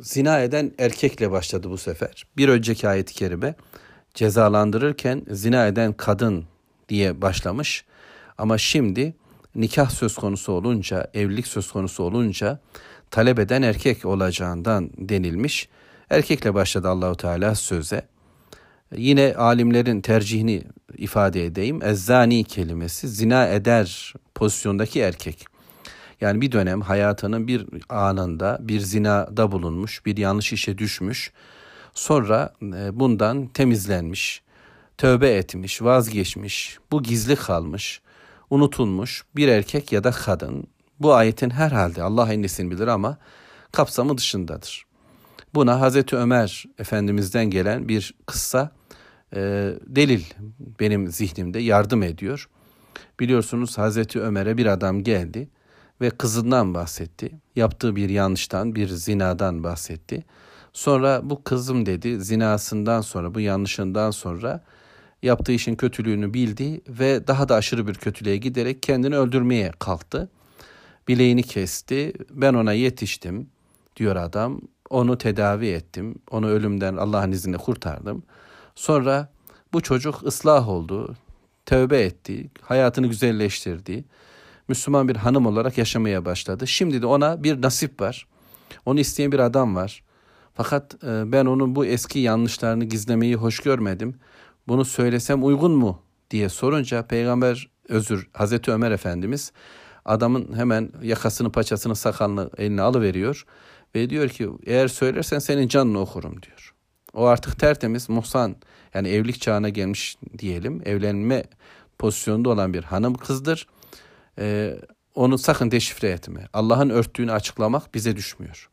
zina 0.00 0.40
eden 0.40 0.72
erkekle 0.78 1.30
başladı 1.30 1.70
bu 1.70 1.78
sefer. 1.78 2.26
Bir 2.36 2.48
önceki 2.48 2.88
ayet-i 2.88 3.14
kerime 3.14 3.54
cezalandırırken 4.14 5.22
zina 5.30 5.66
eden 5.66 5.92
kadın 5.92 6.44
diye 6.88 7.22
başlamış. 7.22 7.84
Ama 8.38 8.58
şimdi 8.58 9.14
nikah 9.54 9.90
söz 9.90 10.14
konusu 10.14 10.52
olunca, 10.52 11.10
evlilik 11.14 11.46
söz 11.46 11.72
konusu 11.72 12.02
olunca 12.02 12.60
talep 13.10 13.38
eden 13.38 13.62
erkek 13.62 14.04
olacağından 14.04 14.90
denilmiş. 14.98 15.68
Erkekle 16.10 16.54
başladı 16.54 16.88
Allahu 16.88 17.16
Teala 17.16 17.54
söze. 17.54 18.02
Yine 18.96 19.34
alimlerin 19.34 20.00
tercihini 20.00 20.62
ifade 20.96 21.44
edeyim. 21.44 21.82
Ezzani 21.82 22.44
kelimesi 22.44 23.08
zina 23.08 23.48
eder 23.48 24.14
pozisyondaki 24.34 25.00
erkek. 25.00 25.49
Yani 26.20 26.40
bir 26.40 26.52
dönem 26.52 26.80
hayatının 26.80 27.48
bir 27.48 27.66
anında 27.88 28.58
bir 28.60 28.80
zinada 28.80 29.52
bulunmuş, 29.52 30.06
bir 30.06 30.16
yanlış 30.16 30.52
işe 30.52 30.78
düşmüş. 30.78 31.32
Sonra 31.94 32.54
e, 32.62 33.00
bundan 33.00 33.46
temizlenmiş, 33.46 34.42
tövbe 34.98 35.30
etmiş, 35.30 35.82
vazgeçmiş, 35.82 36.78
bu 36.90 37.02
gizli 37.02 37.36
kalmış, 37.36 38.00
unutulmuş 38.50 39.24
bir 39.36 39.48
erkek 39.48 39.92
ya 39.92 40.04
da 40.04 40.10
kadın. 40.10 40.66
Bu 41.00 41.14
ayetin 41.14 41.50
herhalde 41.50 42.02
Allah 42.02 42.32
en 42.32 42.42
bilir 42.42 42.86
ama 42.86 43.18
kapsamı 43.72 44.18
dışındadır. 44.18 44.84
Buna 45.54 45.80
Hazreti 45.80 46.16
Ömer 46.16 46.64
Efendimiz'den 46.78 47.50
gelen 47.50 47.88
bir 47.88 48.14
kıssa 48.26 48.70
e, 49.34 49.72
delil 49.86 50.22
benim 50.80 51.08
zihnimde 51.08 51.58
yardım 51.58 52.02
ediyor. 52.02 52.48
Biliyorsunuz 53.20 53.78
Hazreti 53.78 54.20
Ömer'e 54.20 54.56
bir 54.56 54.66
adam 54.66 55.02
geldi 55.02 55.48
ve 56.00 56.10
kızından 56.10 56.74
bahsetti. 56.74 57.30
Yaptığı 57.56 57.96
bir 57.96 58.08
yanlıştan, 58.08 58.74
bir 58.74 58.88
zinadan 58.88 59.64
bahsetti. 59.64 60.24
Sonra 60.72 61.20
bu 61.24 61.44
kızım 61.44 61.86
dedi 61.86 62.20
zinasından 62.20 63.00
sonra, 63.00 63.34
bu 63.34 63.40
yanlışından 63.40 64.10
sonra 64.10 64.64
yaptığı 65.22 65.52
işin 65.52 65.76
kötülüğünü 65.76 66.34
bildi 66.34 66.80
ve 66.88 67.26
daha 67.26 67.48
da 67.48 67.54
aşırı 67.54 67.86
bir 67.86 67.94
kötülüğe 67.94 68.36
giderek 68.36 68.82
kendini 68.82 69.16
öldürmeye 69.16 69.72
kalktı. 69.78 70.28
Bileğini 71.08 71.42
kesti. 71.42 72.12
Ben 72.30 72.54
ona 72.54 72.72
yetiştim 72.72 73.50
diyor 73.96 74.16
adam. 74.16 74.60
Onu 74.90 75.18
tedavi 75.18 75.66
ettim. 75.66 76.14
Onu 76.30 76.48
ölümden 76.48 76.96
Allah'ın 76.96 77.32
izniyle 77.32 77.58
kurtardım. 77.58 78.22
Sonra 78.74 79.28
bu 79.72 79.80
çocuk 79.80 80.22
ıslah 80.26 80.68
oldu. 80.68 81.16
Tövbe 81.66 82.00
etti. 82.00 82.50
Hayatını 82.60 83.06
güzelleştirdi. 83.06 84.04
Müslüman 84.70 85.08
bir 85.08 85.16
hanım 85.16 85.46
olarak 85.46 85.78
yaşamaya 85.78 86.24
başladı. 86.24 86.66
Şimdi 86.66 87.02
de 87.02 87.06
ona 87.06 87.44
bir 87.44 87.62
nasip 87.62 88.00
var. 88.00 88.26
Onu 88.86 89.00
isteyen 89.00 89.32
bir 89.32 89.38
adam 89.38 89.76
var. 89.76 90.02
Fakat 90.54 91.04
e, 91.04 91.32
ben 91.32 91.46
onun 91.46 91.76
bu 91.76 91.86
eski 91.86 92.18
yanlışlarını 92.18 92.84
gizlemeyi 92.84 93.34
hoş 93.34 93.60
görmedim. 93.60 94.14
Bunu 94.68 94.84
söylesem 94.84 95.44
uygun 95.44 95.72
mu 95.72 96.02
diye 96.30 96.48
sorunca 96.48 97.06
peygamber 97.06 97.70
özür 97.88 98.28
Hazreti 98.32 98.70
Ömer 98.70 98.90
Efendimiz 98.90 99.52
adamın 100.04 100.56
hemen 100.56 100.90
yakasını 101.02 101.52
paçasını 101.52 101.96
sakalını 101.96 102.50
eline 102.58 102.82
alıveriyor 102.82 103.44
ve 103.94 104.10
diyor 104.10 104.28
ki 104.28 104.48
eğer 104.66 104.88
söylersen 104.88 105.38
senin 105.38 105.68
canını 105.68 106.00
okurum 106.00 106.42
diyor. 106.42 106.74
O 107.14 107.24
artık 107.24 107.58
tertemiz 107.58 108.08
muhsan 108.08 108.56
yani 108.94 109.08
evlilik 109.08 109.40
çağına 109.40 109.68
gelmiş 109.68 110.16
diyelim 110.38 110.82
evlenme 110.84 111.44
pozisyonunda 111.98 112.48
olan 112.48 112.74
bir 112.74 112.84
hanım 112.84 113.14
kızdır. 113.14 113.66
Ee, 114.38 114.76
onu 115.14 115.38
sakın 115.38 115.70
deşifre 115.70 116.08
etme. 116.08 116.48
Allah'ın 116.52 116.90
örttüğünü 116.90 117.32
açıklamak 117.32 117.94
bize 117.94 118.16
düşmüyor. 118.16 118.70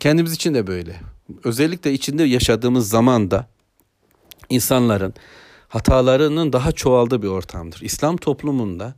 Kendimiz 0.00 0.32
için 0.32 0.54
de 0.54 0.66
böyle. 0.66 1.00
Özellikle 1.44 1.92
içinde 1.92 2.24
yaşadığımız 2.24 2.88
zamanda 2.88 3.46
insanların 4.48 5.14
hatalarının 5.68 6.52
daha 6.52 6.72
çoğaldığı 6.72 7.22
bir 7.22 7.28
ortamdır. 7.28 7.80
İslam 7.82 8.16
toplumunda 8.16 8.94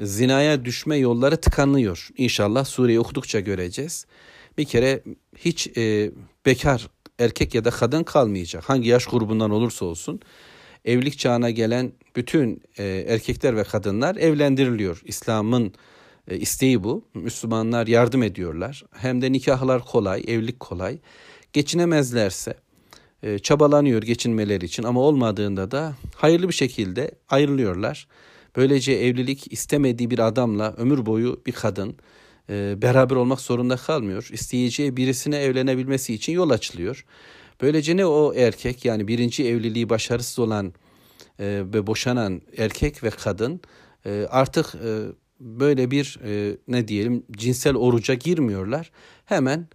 zinaya 0.00 0.64
düşme 0.64 0.96
yolları 0.96 1.36
tıkanıyor. 1.36 2.08
İnşallah 2.16 2.64
sureyi 2.64 3.00
okudukça 3.00 3.40
göreceğiz. 3.40 4.06
Bir 4.58 4.64
kere 4.64 5.02
hiç 5.36 5.66
e, 5.76 6.10
bekar 6.46 6.88
erkek 7.18 7.54
ya 7.54 7.64
da 7.64 7.70
kadın 7.70 8.02
kalmayacak. 8.02 8.64
Hangi 8.68 8.88
yaş 8.88 9.06
grubundan 9.06 9.50
olursa 9.50 9.84
olsun 9.84 10.20
evlilik 10.84 11.18
çağına 11.18 11.50
gelen 11.50 11.92
bütün 12.16 12.62
e, 12.78 12.84
erkekler 13.08 13.56
ve 13.56 13.64
kadınlar 13.64 14.16
evlendiriliyor. 14.16 15.02
İslam'ın 15.04 15.72
e, 16.28 16.36
isteği 16.36 16.84
bu. 16.84 17.04
Müslümanlar 17.14 17.86
yardım 17.86 18.22
ediyorlar. 18.22 18.84
Hem 18.92 19.22
de 19.22 19.32
nikahlar 19.32 19.84
kolay, 19.84 20.24
evlilik 20.26 20.60
kolay. 20.60 20.98
Geçinemezlerse 21.52 22.54
e, 23.22 23.38
çabalanıyor 23.38 24.02
geçinmeleri 24.02 24.64
için 24.64 24.82
ama 24.82 25.00
olmadığında 25.00 25.70
da 25.70 25.94
hayırlı 26.16 26.48
bir 26.48 26.54
şekilde 26.54 27.10
ayrılıyorlar. 27.28 28.08
Böylece 28.56 28.92
evlilik 28.92 29.52
istemediği 29.52 30.10
bir 30.10 30.18
adamla 30.18 30.74
ömür 30.76 31.06
boyu 31.06 31.42
bir 31.46 31.52
kadın 31.52 31.96
e, 32.50 32.82
beraber 32.82 33.16
olmak 33.16 33.40
zorunda 33.40 33.76
kalmıyor. 33.76 34.28
İsteyeceği 34.32 34.96
birisine 34.96 35.36
evlenebilmesi 35.36 36.14
için 36.14 36.32
yol 36.32 36.50
açılıyor. 36.50 37.04
Böylece 37.60 37.96
ne 37.96 38.06
o 38.06 38.34
erkek 38.34 38.84
yani 38.84 39.08
birinci 39.08 39.46
evliliği 39.46 39.88
başarısız 39.88 40.38
olan 40.38 40.72
e, 41.38 41.62
ve 41.72 41.86
boşanan 41.86 42.42
erkek 42.56 43.04
ve 43.04 43.10
kadın 43.10 43.60
e, 44.06 44.26
artık 44.30 44.74
e, 44.74 44.88
böyle 45.40 45.90
bir 45.90 46.18
ne 46.68 46.88
diyelim 46.88 47.22
cinsel 47.32 47.74
oruca 47.74 48.14
girmiyorlar. 48.14 48.90
Hemen 49.24 49.68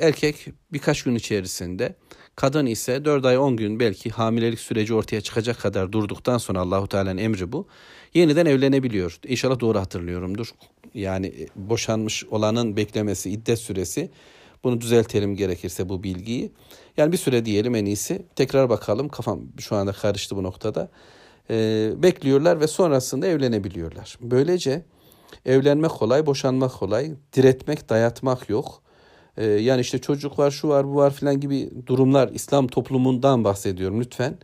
erkek 0.00 0.46
birkaç 0.72 1.02
gün 1.02 1.14
içerisinde 1.14 1.96
kadın 2.36 2.66
ise 2.66 3.04
4 3.04 3.24
ay 3.26 3.38
10 3.38 3.56
gün 3.56 3.80
belki 3.80 4.10
hamilelik 4.10 4.60
süreci 4.60 4.94
ortaya 4.94 5.20
çıkacak 5.20 5.60
kadar 5.60 5.92
durduktan 5.92 6.38
sonra 6.38 6.60
Allahu 6.60 6.88
Teala'nın 6.88 7.18
emri 7.18 7.52
bu. 7.52 7.66
Yeniden 8.14 8.46
evlenebiliyor. 8.46 9.18
İnşallah 9.26 9.60
doğru 9.60 9.78
hatırlıyorumdur. 9.78 10.50
Yani 10.94 11.46
boşanmış 11.56 12.24
olanın 12.24 12.76
beklemesi 12.76 13.30
iddet 13.30 13.58
süresi 13.58 14.10
bunu 14.64 14.80
düzeltelim 14.80 15.36
gerekirse 15.36 15.88
bu 15.88 16.02
bilgiyi. 16.02 16.52
Yani 16.96 17.12
bir 17.12 17.16
süre 17.16 17.44
diyelim 17.44 17.74
en 17.74 17.84
iyisi. 17.84 18.26
Tekrar 18.36 18.70
bakalım. 18.70 19.08
Kafam 19.08 19.40
şu 19.58 19.76
anda 19.76 19.92
karıştı 19.92 20.36
bu 20.36 20.42
noktada. 20.42 20.88
Ee, 21.50 21.92
bekliyorlar 21.96 22.60
ve 22.60 22.66
sonrasında 22.66 23.26
evlenebiliyorlar. 23.26 24.18
Böylece 24.20 24.82
evlenmek 25.46 25.90
kolay, 25.90 26.26
boşanmak 26.26 26.72
kolay. 26.72 27.12
Diretmek, 27.32 27.88
dayatmak 27.88 28.48
yok. 28.50 28.82
Ee, 29.36 29.44
yani 29.44 29.80
işte 29.80 29.98
çocuk 29.98 30.38
var, 30.38 30.50
şu 30.50 30.68
var, 30.68 30.86
bu 30.86 30.94
var 30.94 31.12
filan 31.12 31.40
gibi 31.40 31.70
durumlar 31.86 32.28
İslam 32.28 32.66
toplumundan 32.66 33.44
bahsediyorum 33.44 34.00
lütfen. 34.00 34.38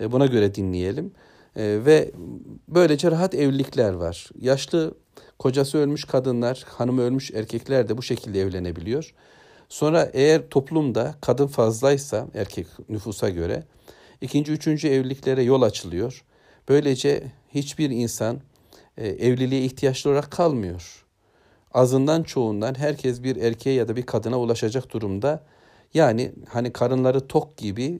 Ee, 0.00 0.12
buna 0.12 0.26
göre 0.26 0.54
dinleyelim. 0.54 1.12
Ee, 1.56 1.78
ve 1.86 2.10
böylece 2.68 3.10
rahat 3.10 3.34
evlilikler 3.34 3.92
var. 3.92 4.28
Yaşlı 4.40 4.94
kocası 5.38 5.78
ölmüş 5.78 6.04
kadınlar, 6.04 6.64
hanımı 6.68 7.02
ölmüş 7.02 7.30
erkekler 7.30 7.88
de 7.88 7.98
bu 7.98 8.02
şekilde 8.02 8.40
evlenebiliyor. 8.40 9.14
Sonra 9.70 10.10
eğer 10.12 10.48
toplumda 10.48 11.14
kadın 11.20 11.46
fazlaysa 11.46 12.26
erkek 12.34 12.66
nüfusa 12.88 13.28
göre 13.28 13.62
ikinci, 14.20 14.52
üçüncü 14.52 14.88
evliliklere 14.88 15.42
yol 15.42 15.62
açılıyor. 15.62 16.24
Böylece 16.68 17.22
hiçbir 17.54 17.90
insan 17.90 18.40
e, 18.96 19.08
evliliğe 19.08 19.62
ihtiyaçlı 19.62 20.10
olarak 20.10 20.30
kalmıyor. 20.30 21.06
Azından 21.74 22.22
çoğundan 22.22 22.74
herkes 22.78 23.22
bir 23.22 23.36
erkeğe 23.36 23.74
ya 23.74 23.88
da 23.88 23.96
bir 23.96 24.06
kadına 24.06 24.38
ulaşacak 24.40 24.92
durumda. 24.92 25.44
Yani 25.94 26.32
hani 26.48 26.72
karınları 26.72 27.28
tok 27.28 27.56
gibi 27.56 27.98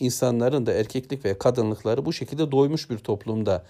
insanların 0.00 0.66
da 0.66 0.72
erkeklik 0.72 1.24
ve 1.24 1.38
kadınlıkları 1.38 2.04
bu 2.04 2.12
şekilde 2.12 2.52
doymuş 2.52 2.90
bir 2.90 2.98
toplumda 2.98 3.64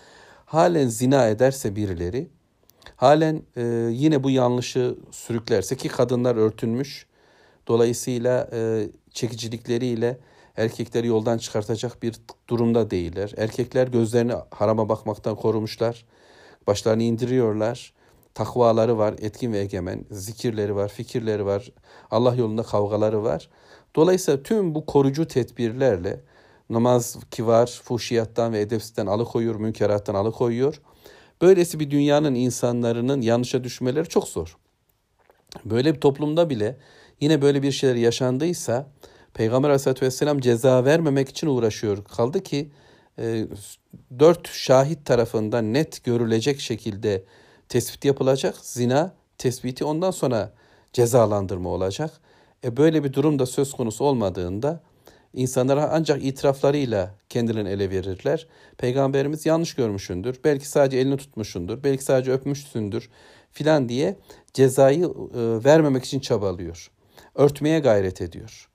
halen 0.45 0.89
zina 0.89 1.29
ederse 1.29 1.77
birileri, 1.77 2.29
halen 2.97 3.43
e, 3.57 3.63
yine 3.93 4.25
bu 4.25 4.31
yanlışı 4.31 4.97
sürüklerse 5.11 5.77
ki 5.77 5.89
kadınlar 5.89 6.37
örtünmüş, 6.37 7.07
dolayısıyla 7.69 8.49
e, 8.53 8.89
çekicilikleriyle 9.11 10.19
erkekleri 10.57 11.07
yoldan 11.07 11.39
çıkartacak 11.39 12.03
bir 12.03 12.15
durumda 12.49 12.91
değiller. 12.91 13.33
Erkekler 13.37 13.89
gözlerini 13.89 14.33
harama 14.51 14.89
bakmaktan 14.89 15.37
korumuşlar, 15.37 16.05
başlarını 16.67 17.03
indiriyorlar, 17.03 17.93
takvaları 18.35 18.99
var, 18.99 19.15
etkin 19.19 19.53
ve 19.53 19.59
egemen, 19.59 20.05
zikirleri 20.11 20.77
var, 20.77 20.89
fikirleri 20.89 21.47
var, 21.47 21.73
Allah 22.11 22.35
yolunda 22.35 22.63
kavgaları 22.63 23.23
var. 23.23 23.49
Dolayısıyla 23.97 24.43
tüm 24.43 24.75
bu 24.75 24.87
korucu 24.87 25.29
tedbirlerle 25.29 26.21
namaz 26.71 27.17
ki 27.31 27.47
var 27.47 27.81
fuhşiyattan 27.85 28.53
ve 28.53 28.61
edepsizden 28.61 29.07
alıkoyuyor, 29.07 29.55
münkerattan 29.55 30.15
alıkoyuyor. 30.15 30.81
Böylesi 31.43 31.81
bir 31.81 31.91
dünyanın 31.91 32.35
insanların 32.35 33.21
yanlışa 33.21 33.65
düşmeleri 33.65 34.09
çok 34.09 34.29
zor. 34.29 34.57
Böyle 35.65 35.95
bir 35.95 36.01
toplumda 36.01 36.51
bile 36.51 36.77
yine 37.25 37.43
böyle 37.43 37.63
bir 37.63 37.73
şeyler 37.73 37.95
yaşandıysa 37.95 38.87
Peygamber 39.35 39.69
Aleyhisselatü 39.69 40.07
Vesselam 40.07 40.41
ceza 40.41 40.85
vermemek 40.85 41.29
için 41.29 41.47
uğraşıyor. 41.47 42.05
Kaldı 42.05 42.43
ki 42.43 42.71
e, 43.19 43.47
dört 44.19 44.49
şahit 44.49 45.07
tarafından 45.07 45.73
net 45.73 46.05
görülecek 46.05 46.61
şekilde 46.61 47.25
tespit 47.69 48.05
yapılacak. 48.05 48.55
Zina 48.63 49.15
tespiti 49.39 49.85
ondan 49.85 50.11
sonra 50.11 50.53
cezalandırma 50.93 51.69
olacak. 51.69 52.11
E 52.65 52.77
böyle 52.77 53.05
bir 53.05 53.13
durum 53.13 53.39
da 53.39 53.47
söz 53.47 53.73
konusu 53.73 54.05
olmadığında 54.05 54.81
insanlara 55.35 55.91
ancak 55.93 56.25
itiraflarıyla 56.25 57.15
kendilerini 57.29 57.69
ele 57.69 57.91
verirler. 57.91 58.47
Peygamberimiz 58.79 59.47
yanlış 59.47 59.75
görmüşündür. 59.75 60.41
Belki 60.45 60.69
sadece 60.69 60.99
elini 60.99 61.17
tutmuşundur. 61.17 61.85
Belki 61.85 62.05
sadece 62.05 62.33
öpmüşsündür 62.33 63.11
filan 63.53 63.89
diye 63.89 64.17
cezayı 64.55 65.05
e, 65.05 65.65
vermemek 65.65 66.05
için 66.05 66.21
çabalıyor. 66.21 66.91
Örtmeye 67.35 67.79
gayret 67.79 68.21
ediyor. 68.21 68.69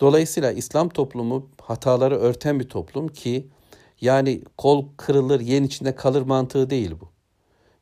Dolayısıyla 0.00 0.52
İslam 0.52 0.88
toplumu 0.88 1.48
hataları 1.60 2.16
örten 2.18 2.60
bir 2.60 2.68
toplum 2.68 3.08
ki 3.08 3.48
yani 4.00 4.42
kol 4.58 4.86
kırılır 4.96 5.40
yen 5.40 5.62
içinde 5.62 5.94
kalır 5.94 6.22
mantığı 6.22 6.70
değil 6.70 6.94
bu. 7.00 7.08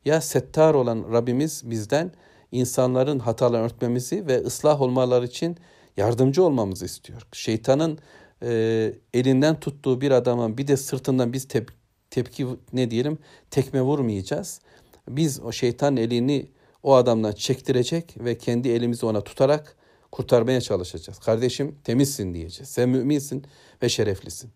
Ya 0.05 0.21
settar 0.21 0.73
olan 0.73 1.05
Rabbimiz 1.11 1.69
bizden 1.69 2.11
insanların 2.51 3.19
hatalarını 3.19 3.65
örtmemizi 3.65 4.27
ve 4.27 4.37
ıslah 4.37 4.81
olmaları 4.81 5.25
için 5.25 5.57
yardımcı 5.97 6.43
olmamızı 6.43 6.85
istiyor. 6.85 7.27
Şeytanın 7.31 7.99
e, 8.43 8.93
elinden 9.13 9.59
tuttuğu 9.59 10.01
bir 10.01 10.11
adamın 10.11 10.57
bir 10.57 10.67
de 10.67 10.77
sırtından 10.77 11.33
biz 11.33 11.47
tep 11.47 11.69
tepki 12.09 12.47
ne 12.73 12.91
diyelim 12.91 13.17
tekme 13.51 13.81
vurmayacağız. 13.81 14.61
Biz 15.09 15.41
o 15.41 15.51
şeytan 15.51 15.97
elini 15.97 16.47
o 16.83 16.93
adamdan 16.93 17.31
çektirecek 17.31 18.15
ve 18.19 18.37
kendi 18.37 18.69
elimizi 18.69 19.05
ona 19.05 19.21
tutarak 19.21 19.75
kurtarmaya 20.13 20.61
çalışacağız. 20.61 21.19
Kardeşim 21.19 21.75
temizsin 21.83 22.33
diyeceğiz. 22.33 22.69
Sen 22.69 22.89
müminsin 22.89 23.45
ve 23.83 23.89
şereflisin. 23.89 24.51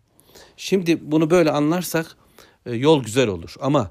Şimdi 0.56 1.12
bunu 1.12 1.30
böyle 1.30 1.50
anlarsak 1.50 2.16
e, 2.66 2.74
yol 2.74 3.04
güzel 3.04 3.28
olur 3.28 3.54
ama 3.60 3.90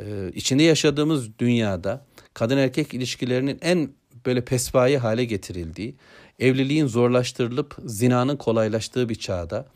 e, 0.00 0.30
içinde 0.34 0.62
yaşadığımız 0.62 1.38
dünyada 1.38 2.06
kadın 2.34 2.56
erkek 2.58 2.94
ilişkilerinin 2.94 3.58
en 3.62 3.90
böyle 4.26 4.44
pespayi 4.44 4.98
hale 4.98 5.24
getirildiği, 5.24 5.96
evliliğin 6.38 6.86
zorlaştırılıp 6.86 7.76
zinanın 7.84 8.36
kolaylaştığı 8.36 9.08
bir 9.08 9.14
çağda 9.14 9.66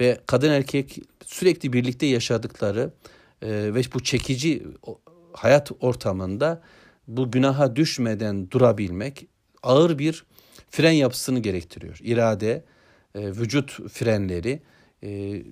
Ve 0.00 0.20
kadın 0.26 0.50
erkek 0.50 0.98
sürekli 1.26 1.72
birlikte 1.72 2.06
yaşadıkları 2.06 2.90
e, 3.42 3.48
ve 3.74 3.82
bu 3.94 4.02
çekici 4.02 4.62
hayat 5.32 5.70
ortamında 5.80 6.62
bu 7.08 7.30
günaha 7.30 7.76
düşmeden 7.76 8.50
durabilmek 8.50 9.26
ağır 9.62 9.98
bir 9.98 10.24
fren 10.74 10.92
yapısını 10.92 11.38
gerektiriyor. 11.38 11.98
İrade, 12.02 12.64
e, 13.14 13.28
vücut 13.28 13.88
frenleri 13.92 14.62
e, 15.02 15.42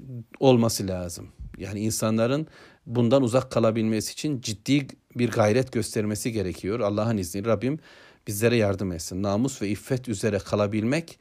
olması 0.40 0.88
lazım. 0.88 1.28
Yani 1.58 1.80
insanların 1.80 2.46
bundan 2.86 3.22
uzak 3.22 3.50
kalabilmesi 3.50 4.12
için 4.12 4.40
ciddi 4.40 4.86
bir 5.16 5.30
gayret 5.30 5.72
göstermesi 5.72 6.32
gerekiyor. 6.32 6.80
Allah'ın 6.80 7.16
izniyle 7.16 7.48
Rabbim 7.48 7.78
bizlere 8.26 8.56
yardım 8.56 8.92
etsin. 8.92 9.22
Namus 9.22 9.62
ve 9.62 9.68
iffet 9.68 10.08
üzere 10.08 10.38
kalabilmek, 10.38 11.18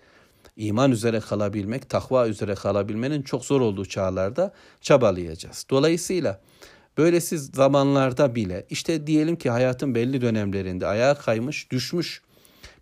iman 0.57 0.91
üzere 0.91 1.19
kalabilmek, 1.19 1.89
takva 1.89 2.27
üzere 2.27 2.55
kalabilmenin 2.55 3.21
çok 3.21 3.45
zor 3.45 3.61
olduğu 3.61 3.85
çağlarda 3.85 4.53
çabalayacağız. 4.81 5.65
Dolayısıyla 5.69 6.41
böylesi 6.97 7.37
zamanlarda 7.37 8.35
bile 8.35 8.65
işte 8.69 9.07
diyelim 9.07 9.35
ki 9.35 9.49
hayatın 9.49 9.95
belli 9.95 10.21
dönemlerinde 10.21 10.87
ayağa 10.87 11.15
kaymış, 11.15 11.71
düşmüş 11.71 12.21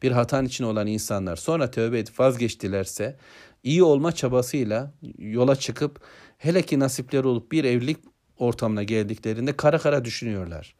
bir 0.02 0.12
hatan 0.12 0.46
için 0.46 0.64
olan 0.64 0.88
insanlar 0.88 1.36
sonra 1.36 1.72
tövbe 1.72 2.00
edip 2.00 2.20
vazgeçtilerse 2.20 3.18
iyi 3.64 3.84
olma 3.84 4.12
çabasıyla 4.12 4.92
yola 5.18 5.56
çıkıp 5.56 6.02
hele 6.38 6.62
ki 6.62 6.80
nasipleri 6.80 7.28
olup 7.28 7.52
bir 7.52 7.64
evlilik 7.64 7.98
ortamına 8.38 8.84
geldiklerinde 8.84 9.58
kara 9.58 9.78
kara 9.78 10.06
düşünüyorlar. 10.06 10.76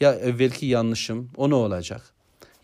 Ya 0.00 0.14
evvelki 0.14 0.66
yanlışım 0.66 1.30
o 1.36 1.50
ne 1.50 1.54
olacak? 1.54 2.02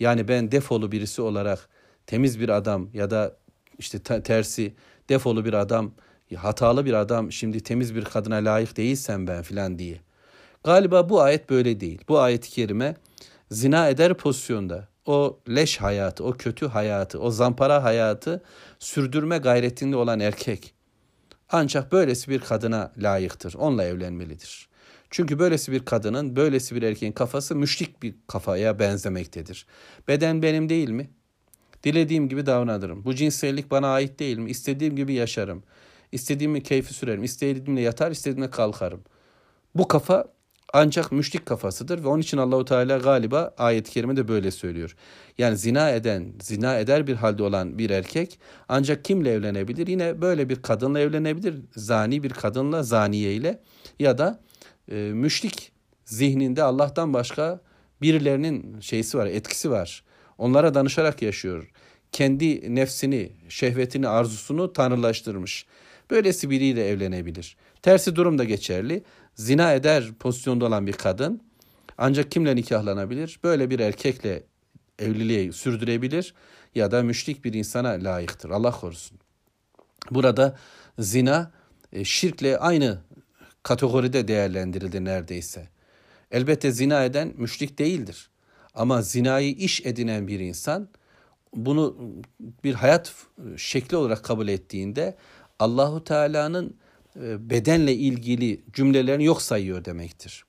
Yani 0.01 0.29
ben 0.29 0.53
defolu 0.53 0.93
birisi 0.93 1.23
olarak 1.23 1.69
temiz 2.07 2.41
bir 2.41 2.49
adam 2.49 2.89
ya 2.95 3.11
da 3.11 3.37
işte 3.79 3.99
tersi 4.23 4.75
defolu 5.09 5.45
bir 5.45 5.53
adam, 5.53 5.93
hatalı 6.37 6.85
bir 6.85 6.93
adam 6.93 7.33
şimdi 7.33 7.61
temiz 7.61 7.95
bir 7.95 8.05
kadına 8.05 8.37
layık 8.37 8.77
değilsem 8.77 9.27
ben 9.27 9.43
filan 9.43 9.79
diye. 9.79 10.01
Galiba 10.65 11.09
bu 11.09 11.21
ayet 11.21 11.51
böyle 11.51 11.81
değil. 11.81 12.01
Bu 12.09 12.19
ayet-i 12.19 12.51
kerime 12.51 12.97
zina 13.51 13.89
eder 13.89 14.15
pozisyonda 14.15 14.89
o 15.07 15.41
leş 15.49 15.77
hayatı, 15.81 16.25
o 16.25 16.33
kötü 16.33 16.67
hayatı, 16.67 17.21
o 17.21 17.31
zampara 17.31 17.85
hayatı 17.85 18.43
sürdürme 18.79 19.39
gayretinde 19.39 19.97
olan 19.97 20.21
erkek 20.21 20.75
ancak 21.53 21.93
böylesi 21.93 22.31
bir 22.31 22.41
kadına 22.41 22.93
layıktır. 22.99 23.55
Onunla 23.59 23.85
evlenmelidir. 23.85 24.69
Çünkü 25.11 25.39
böylesi 25.39 25.73
bir 25.73 25.85
kadının, 25.85 26.37
böylesi 26.37 26.75
bir 26.75 26.83
erkeğin 26.83 27.13
kafası 27.13 27.57
müşrik 27.57 28.03
bir 28.03 28.15
kafaya 28.27 28.79
benzemektedir. 28.79 29.67
Beden 30.09 30.43
benim 30.43 30.69
değil 30.69 30.91
mi? 30.91 31.11
Dilediğim 31.85 32.29
gibi 32.29 32.47
davranırım. 32.47 33.05
Bu 33.05 33.15
cinsellik 33.15 33.71
bana 33.71 33.89
ait 33.89 34.19
değil 34.19 34.39
mi? 34.39 34.51
İstediğim 34.51 34.97
gibi 34.97 35.15
yaşarım. 35.15 35.63
İstediğimi 36.13 36.63
keyfi 36.63 36.95
sürerim. 36.95 37.25
İstediğimle 37.25 37.81
yatar, 37.81 38.11
istediğimle 38.11 38.51
kalkarım. 38.51 39.03
Bu 39.75 39.89
kafa 39.89 40.25
ancak 40.73 41.13
müşrik 41.13 41.47
kafasıdır 41.47 42.05
ve 42.05 42.09
onun 42.09 42.23
için 42.23 42.39
Allahu 42.39 42.65
Teala 42.65 42.99
galiba 42.99 43.55
ayet-i 43.59 43.91
kerimede 43.91 44.29
böyle 44.29 44.51
söylüyor. 44.51 44.97
Yani 45.39 45.57
zina 45.57 45.91
eden, 45.91 46.33
zina 46.43 46.79
eder 46.79 47.07
bir 47.07 47.15
halde 47.15 47.43
olan 47.43 47.79
bir 47.79 47.91
erkek 47.91 48.39
ancak 48.69 49.05
kimle 49.05 49.33
evlenebilir? 49.33 49.87
Yine 49.87 50.21
böyle 50.21 50.49
bir 50.49 50.63
kadınla 50.63 51.01
evlenebilir. 51.01 51.55
Zani 51.77 52.23
bir 52.23 52.31
kadınla, 52.31 52.83
zaniye 52.83 53.35
ile 53.35 53.61
ya 53.99 54.19
da 54.19 54.41
e, 54.91 54.95
müşrik 54.95 55.73
zihninde 56.05 56.63
Allah'tan 56.63 57.15
başka 57.15 57.61
birilerinin 58.03 58.81
şeysi 58.81 59.19
var, 59.19 59.27
etkisi 59.27 59.71
var. 59.71 60.05
Onlara 60.39 60.75
danışarak 60.75 61.23
yaşıyor. 61.23 61.71
Kendi 62.13 62.75
nefsini, 62.75 63.33
şehvetini, 63.49 64.09
arzusunu 64.09 64.73
tanrılaştırmış. 64.73 65.67
Böylesi 66.11 66.51
biriyle 66.51 66.89
evlenebilir. 66.89 67.57
Tersi 67.83 68.17
durum 68.17 68.39
da 68.39 68.45
geçerli 68.45 69.03
zina 69.35 69.73
eder 69.73 70.13
pozisyonda 70.21 70.65
olan 70.65 70.87
bir 70.87 70.93
kadın 70.93 71.43
ancak 71.99 72.31
kimle 72.31 72.57
nikahlanabilir? 72.57 73.41
Böyle 73.45 73.71
bir 73.71 73.81
erkekle 73.81 74.43
evliliği 74.99 75.53
sürdürebilir 75.53 76.35
ya 76.75 76.91
da 76.91 77.03
müşrik 77.03 77.45
bir 77.45 77.55
insana 77.55 77.89
layıktır. 77.89 78.51
Allah 78.51 78.71
korusun. 78.71 79.19
Burada 80.11 80.59
zina 80.99 81.53
e, 81.93 82.05
şirkle 82.05 82.59
aynı 82.59 82.99
kategoride 83.63 84.29
değerlendirildi 84.29 85.05
neredeyse. 85.05 85.69
Elbette 86.31 86.73
zina 86.73 87.05
eden 87.05 87.35
müşrik 87.37 87.79
değildir. 87.79 88.31
Ama 88.75 89.03
zinayı 89.03 89.51
iş 89.51 89.87
edinen 89.87 90.29
bir 90.29 90.41
insan 90.41 90.89
bunu 91.55 91.97
bir 92.65 92.75
hayat 92.75 93.15
şekli 93.57 93.97
olarak 93.97 94.25
kabul 94.25 94.49
ettiğinde 94.49 95.17
Allahu 95.59 96.05
Teala'nın 96.05 96.77
bedenle 97.17 97.95
ilgili 97.95 98.61
cümlelerini 98.73 99.25
yok 99.25 99.43
sayıyor 99.43 99.85
demektir. 99.85 100.45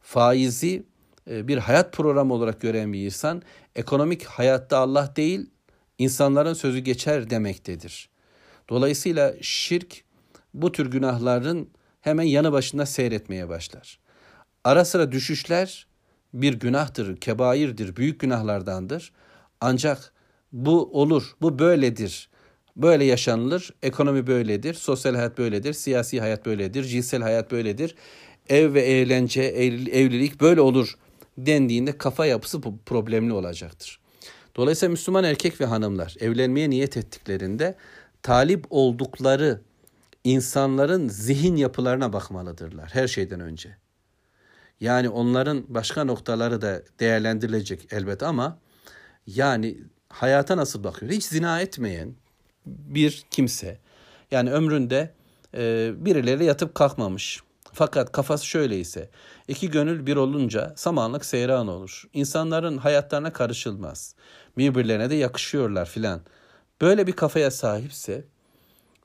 Faizi 0.00 0.82
e, 1.30 1.48
bir 1.48 1.58
hayat 1.58 1.92
programı 1.92 2.34
olarak 2.34 2.60
gören 2.60 2.92
bir 2.92 3.04
insan 3.04 3.42
ekonomik 3.76 4.24
hayatta 4.24 4.78
Allah 4.78 5.12
değil 5.16 5.50
insanların 5.98 6.54
sözü 6.54 6.78
geçer 6.78 7.30
demektedir. 7.30 8.08
Dolayısıyla 8.68 9.34
şirk 9.40 10.04
bu 10.54 10.72
tür 10.72 10.90
günahların 10.90 11.68
hemen 12.00 12.24
yanı 12.24 12.52
başında 12.52 12.86
seyretmeye 12.86 13.48
başlar. 13.48 13.98
Ara 14.64 14.84
sıra 14.84 15.12
düşüşler 15.12 15.86
bir 16.34 16.54
günahtır, 16.54 17.16
kebairdir, 17.16 17.96
büyük 17.96 18.20
günahlardandır. 18.20 19.12
Ancak 19.60 20.12
bu 20.52 21.00
olur, 21.00 21.32
bu 21.40 21.58
böyledir 21.58 22.28
Böyle 22.78 23.04
yaşanılır. 23.04 23.70
Ekonomi 23.82 24.26
böyledir. 24.26 24.74
Sosyal 24.74 25.14
hayat 25.14 25.38
böyledir. 25.38 25.72
Siyasi 25.72 26.20
hayat 26.20 26.46
böyledir. 26.46 26.84
Cinsel 26.84 27.22
hayat 27.22 27.50
böyledir. 27.50 27.94
Ev 28.48 28.74
ve 28.74 28.80
eğlence, 28.80 29.42
evlilik 29.42 30.40
böyle 30.40 30.60
olur 30.60 30.94
dendiğinde 31.38 31.98
kafa 31.98 32.26
yapısı 32.26 32.60
problemli 32.86 33.32
olacaktır. 33.32 34.00
Dolayısıyla 34.56 34.90
Müslüman 34.90 35.24
erkek 35.24 35.60
ve 35.60 35.64
hanımlar 35.64 36.14
evlenmeye 36.20 36.70
niyet 36.70 36.96
ettiklerinde 36.96 37.74
talip 38.22 38.66
oldukları 38.70 39.60
insanların 40.24 41.08
zihin 41.08 41.56
yapılarına 41.56 42.12
bakmalıdırlar 42.12 42.90
her 42.92 43.08
şeyden 43.08 43.40
önce. 43.40 43.76
Yani 44.80 45.08
onların 45.08 45.64
başka 45.68 46.04
noktaları 46.04 46.60
da 46.60 46.82
değerlendirilecek 47.00 47.92
elbet 47.92 48.22
ama 48.22 48.58
yani 49.26 49.78
hayata 50.08 50.56
nasıl 50.56 50.84
bakıyor? 50.84 51.12
Hiç 51.12 51.24
zina 51.24 51.60
etmeyen, 51.60 52.14
bir 52.68 53.24
kimse 53.30 53.78
yani 54.30 54.52
ömründe 54.52 55.14
e, 55.54 55.92
birileri 55.96 56.44
yatıp 56.44 56.74
kalkmamış. 56.74 57.40
Fakat 57.72 58.12
kafası 58.12 58.46
şöyle 58.46 58.78
ise 58.78 59.10
iki 59.48 59.70
gönül 59.70 60.06
bir 60.06 60.16
olunca 60.16 60.72
samanlık 60.76 61.24
seyran 61.24 61.68
olur. 61.68 62.08
İnsanların 62.12 62.78
hayatlarına 62.78 63.32
karışılmaz. 63.32 64.14
Birbirlerine 64.58 65.10
de 65.10 65.14
yakışıyorlar 65.14 65.86
filan. 65.86 66.20
Böyle 66.80 67.06
bir 67.06 67.12
kafaya 67.12 67.50
sahipse 67.50 68.24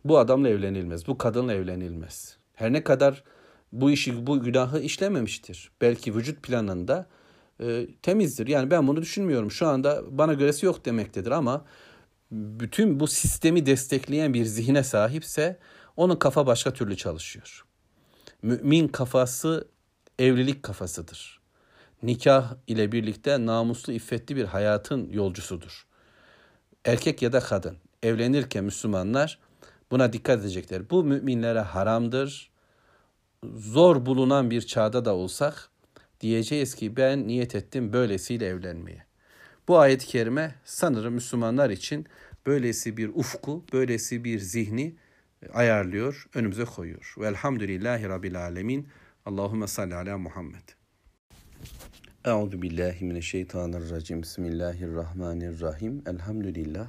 bu 0.06 0.18
adamla 0.18 0.50
evlenilmez. 0.50 1.08
Bu 1.08 1.18
kadınla 1.18 1.54
evlenilmez. 1.54 2.38
Her 2.54 2.74
ne 2.74 2.84
kadar 2.84 3.24
bu 3.72 3.92
işi, 3.92 4.28
bu 4.28 4.44
günahı 4.44 4.80
işlememiştir. 4.80 5.72
Belki 5.82 6.16
vücut 6.16 6.44
planında 6.44 7.08
e, 7.60 7.88
temizdir. 8.02 8.48
Yani 8.48 8.72
ben 8.72 8.88
bunu 8.88 9.02
düşünmüyorum. 9.02 9.52
Şu 9.52 9.68
anda 9.68 10.04
bana 10.18 10.34
göresi 10.34 10.66
yok 10.66 10.86
demektedir 10.86 11.32
ama 11.32 11.66
bütün 12.34 13.00
bu 13.00 13.08
sistemi 13.08 13.66
destekleyen 13.66 14.34
bir 14.34 14.46
zihne 14.46 14.84
sahipse 14.84 15.60
onun 15.98 16.16
kafa 16.16 16.48
başka 16.48 16.74
türlü 16.74 16.98
çalışıyor. 16.98 17.66
Mümin 18.42 18.88
kafası 18.88 19.68
evlilik 20.20 20.64
kafasıdır. 20.64 21.40
Nikah 22.04 22.56
ile 22.68 22.92
birlikte 22.92 23.46
namuslu, 23.46 23.94
iffetli 23.94 24.36
bir 24.36 24.46
hayatın 24.46 25.10
yolcusudur. 25.10 25.88
Erkek 26.86 27.22
ya 27.22 27.34
da 27.34 27.40
kadın 27.40 27.78
evlenirken 28.04 28.64
Müslümanlar 28.64 29.40
buna 29.92 30.14
dikkat 30.14 30.40
edecekler. 30.40 30.90
Bu 30.90 31.04
müminlere 31.04 31.60
haramdır. 31.60 32.50
Zor 33.56 34.06
bulunan 34.06 34.52
bir 34.52 34.62
çağda 34.62 35.06
da 35.06 35.16
olsak 35.16 35.70
diyeceğiz 36.22 36.76
ki 36.76 36.96
ben 36.98 37.28
niyet 37.28 37.56
ettim 37.56 37.94
böylesiyle 37.94 38.46
evlenmeye. 38.46 39.06
Bu 39.68 39.80
ayet-i 39.80 40.08
kerime 40.08 40.56
sanırım 40.66 41.14
Müslümanlar 41.14 41.70
için 41.70 42.06
böylesi 42.46 42.98
bir 42.98 43.10
ufku, 43.10 43.64
böylesi 43.74 44.24
bir 44.24 44.40
zihni 44.40 44.96
ayarlıyor, 45.54 46.28
önümüze 46.34 46.66
koyuyor. 46.66 47.16
Velhamdülillahi 47.18 48.10
Rabbil 48.10 48.42
Alemin. 48.42 48.88
Allahümme 49.26 49.68
salli 49.68 49.96
ala 49.96 50.18
Muhammed. 50.18 50.70
Euzu 52.26 52.62
billahi 52.62 53.06
mineşşeytanirracim. 53.06 54.22
Bismillahirrahmanirrahim. 54.22 56.04
Elhamdülillah. 56.08 56.88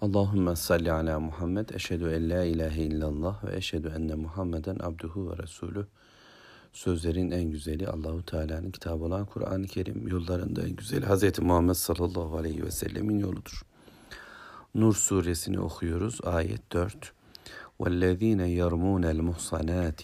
Allahümme 0.00 0.56
salli 0.56 0.92
ala 0.92 1.20
Muhammed. 1.20 1.68
Eşhedü 1.68 2.10
en 2.10 2.30
la 2.30 2.44
ilahe 2.44 2.82
illallah 2.82 3.44
ve 3.44 3.56
eşhedü 3.56 3.92
enne 3.96 4.14
Muhammeden 4.14 4.76
abduhu 4.80 5.30
ve 5.30 5.42
resulü. 5.42 5.86
Sözlerin 6.73 7.31
en 7.31 7.43
güzeli 7.43 7.87
Allahu 7.87 8.25
Teala'nın 8.25 8.71
kitabı 8.71 9.03
olan 9.03 9.25
Kur'an-ı 9.25 9.67
Kerim 9.67 10.07
yollarında 10.07 10.61
en 10.61 10.75
güzeli 10.75 11.05
Hz. 11.05 11.39
Muhammed 11.39 11.73
sallallahu 11.73 12.37
aleyhi 12.37 12.63
ve 12.63 12.71
sellemin 12.71 13.19
yoludur. 13.19 13.61
Nur 14.75 14.95
suresini 14.95 15.59
okuyoruz 15.59 16.19
ayet 16.23 16.71
4. 16.73 17.13
وَالَّذ۪ينَ 17.79 18.41
يَرْمُونَ 18.61 19.03
الْمُحْصَنَاتِ 19.15 20.01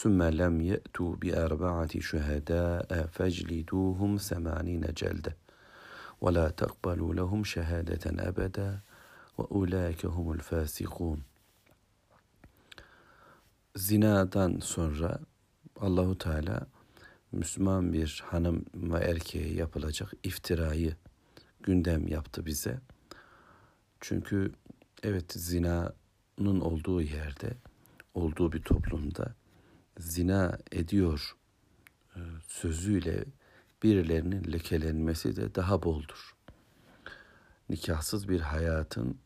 ثُمَّ 0.00 0.20
لَمْ 0.40 0.54
يَأْتُوا 0.72 1.12
بِأَرْبَعَةِ 1.22 1.92
شُهَدَاءَ 2.08 2.90
فَاجْلِدُوهُمْ 3.14 4.10
ثَمَانِينَ 4.28 4.84
جَلْدَةً 5.00 5.32
وَلَا 6.22 6.46
تَقْبَلُوا 6.62 7.14
لَهُمْ 7.20 7.40
شَهَادَةً 7.54 8.04
أَبَدًا 8.28 8.70
وَاُولَٰئِكَ 9.38 10.02
هُمُ 10.16 10.26
الْفَاسِقُونَ 10.38 11.18
Zinadan 13.76 14.60
sonra 14.62 15.20
Allahu 15.81 16.17
Teala 16.17 16.67
Müslüman 17.31 17.93
bir 17.93 18.23
hanım 18.25 18.65
ve 18.73 18.97
erkeğe 18.97 19.53
yapılacak 19.53 20.13
iftirayı 20.23 20.95
gündem 21.63 22.07
yaptı 22.07 22.45
bize. 22.45 22.79
Çünkü 23.99 24.51
evet 25.03 25.33
zinanın 25.33 26.61
olduğu 26.61 27.01
yerde, 27.01 27.57
olduğu 28.13 28.51
bir 28.51 28.61
toplumda 28.61 29.35
zina 29.97 30.57
ediyor 30.71 31.35
e, 32.15 32.19
sözüyle 32.47 33.25
birilerinin 33.83 34.51
lekelenmesi 34.51 35.35
de 35.35 35.55
daha 35.55 35.83
boldur. 35.83 36.35
Nikahsız 37.69 38.29
bir 38.29 38.39
hayatın 38.39 39.19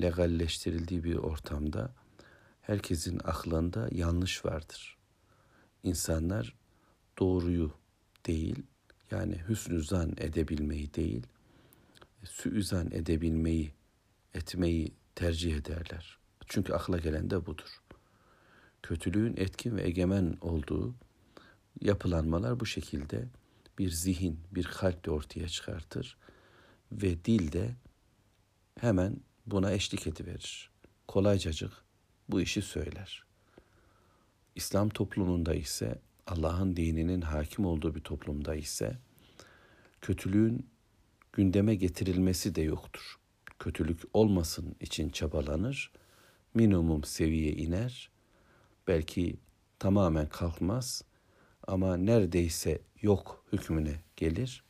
legalleştirildiği 0.00 1.04
bir 1.04 1.16
ortamda 1.16 1.92
herkesin 2.62 3.20
aklında 3.24 3.88
yanlış 3.92 4.44
vardır. 4.44 4.99
İnsanlar 5.82 6.54
doğruyu 7.18 7.74
değil, 8.26 8.62
yani 9.10 9.40
hüsnü 9.48 9.82
zan 9.82 10.12
edebilmeyi 10.16 10.94
değil, 10.94 11.26
süüzan 12.24 12.90
edebilmeyi, 12.90 13.72
etmeyi 14.34 14.94
tercih 15.14 15.56
ederler. 15.56 16.18
Çünkü 16.46 16.72
akla 16.72 16.98
gelen 16.98 17.30
de 17.30 17.46
budur. 17.46 17.80
Kötülüğün 18.82 19.36
etkin 19.36 19.76
ve 19.76 19.86
egemen 19.86 20.36
olduğu 20.40 20.94
yapılanmalar 21.80 22.60
bu 22.60 22.66
şekilde 22.66 23.28
bir 23.78 23.90
zihin, 23.90 24.40
bir 24.52 24.64
kalp 24.64 25.04
de 25.04 25.10
ortaya 25.10 25.48
çıkartır 25.48 26.16
ve 26.92 27.24
dil 27.24 27.52
de 27.52 27.74
hemen 28.80 29.16
buna 29.46 29.72
eşlik 29.72 30.06
ediverir. 30.06 30.70
Kolaycacık 31.08 31.72
bu 32.28 32.40
işi 32.40 32.62
söyler. 32.62 33.29
İslam 34.54 34.88
toplumunda 34.88 35.54
ise 35.54 35.98
Allah'ın 36.26 36.76
dininin 36.76 37.20
hakim 37.20 37.66
olduğu 37.66 37.94
bir 37.94 38.00
toplumda 38.00 38.54
ise 38.54 38.98
kötülüğün 40.00 40.66
gündeme 41.32 41.74
getirilmesi 41.74 42.54
de 42.54 42.62
yoktur. 42.62 43.18
Kötülük 43.58 44.00
olmasın 44.12 44.76
için 44.80 45.10
çabalanır, 45.10 45.92
minimum 46.54 47.04
seviye 47.04 47.52
iner, 47.52 48.10
belki 48.88 49.36
tamamen 49.78 50.28
kalkmaz 50.28 51.04
ama 51.66 51.96
neredeyse 51.96 52.80
yok 53.02 53.44
hükmüne 53.52 54.02
gelir 54.16 54.64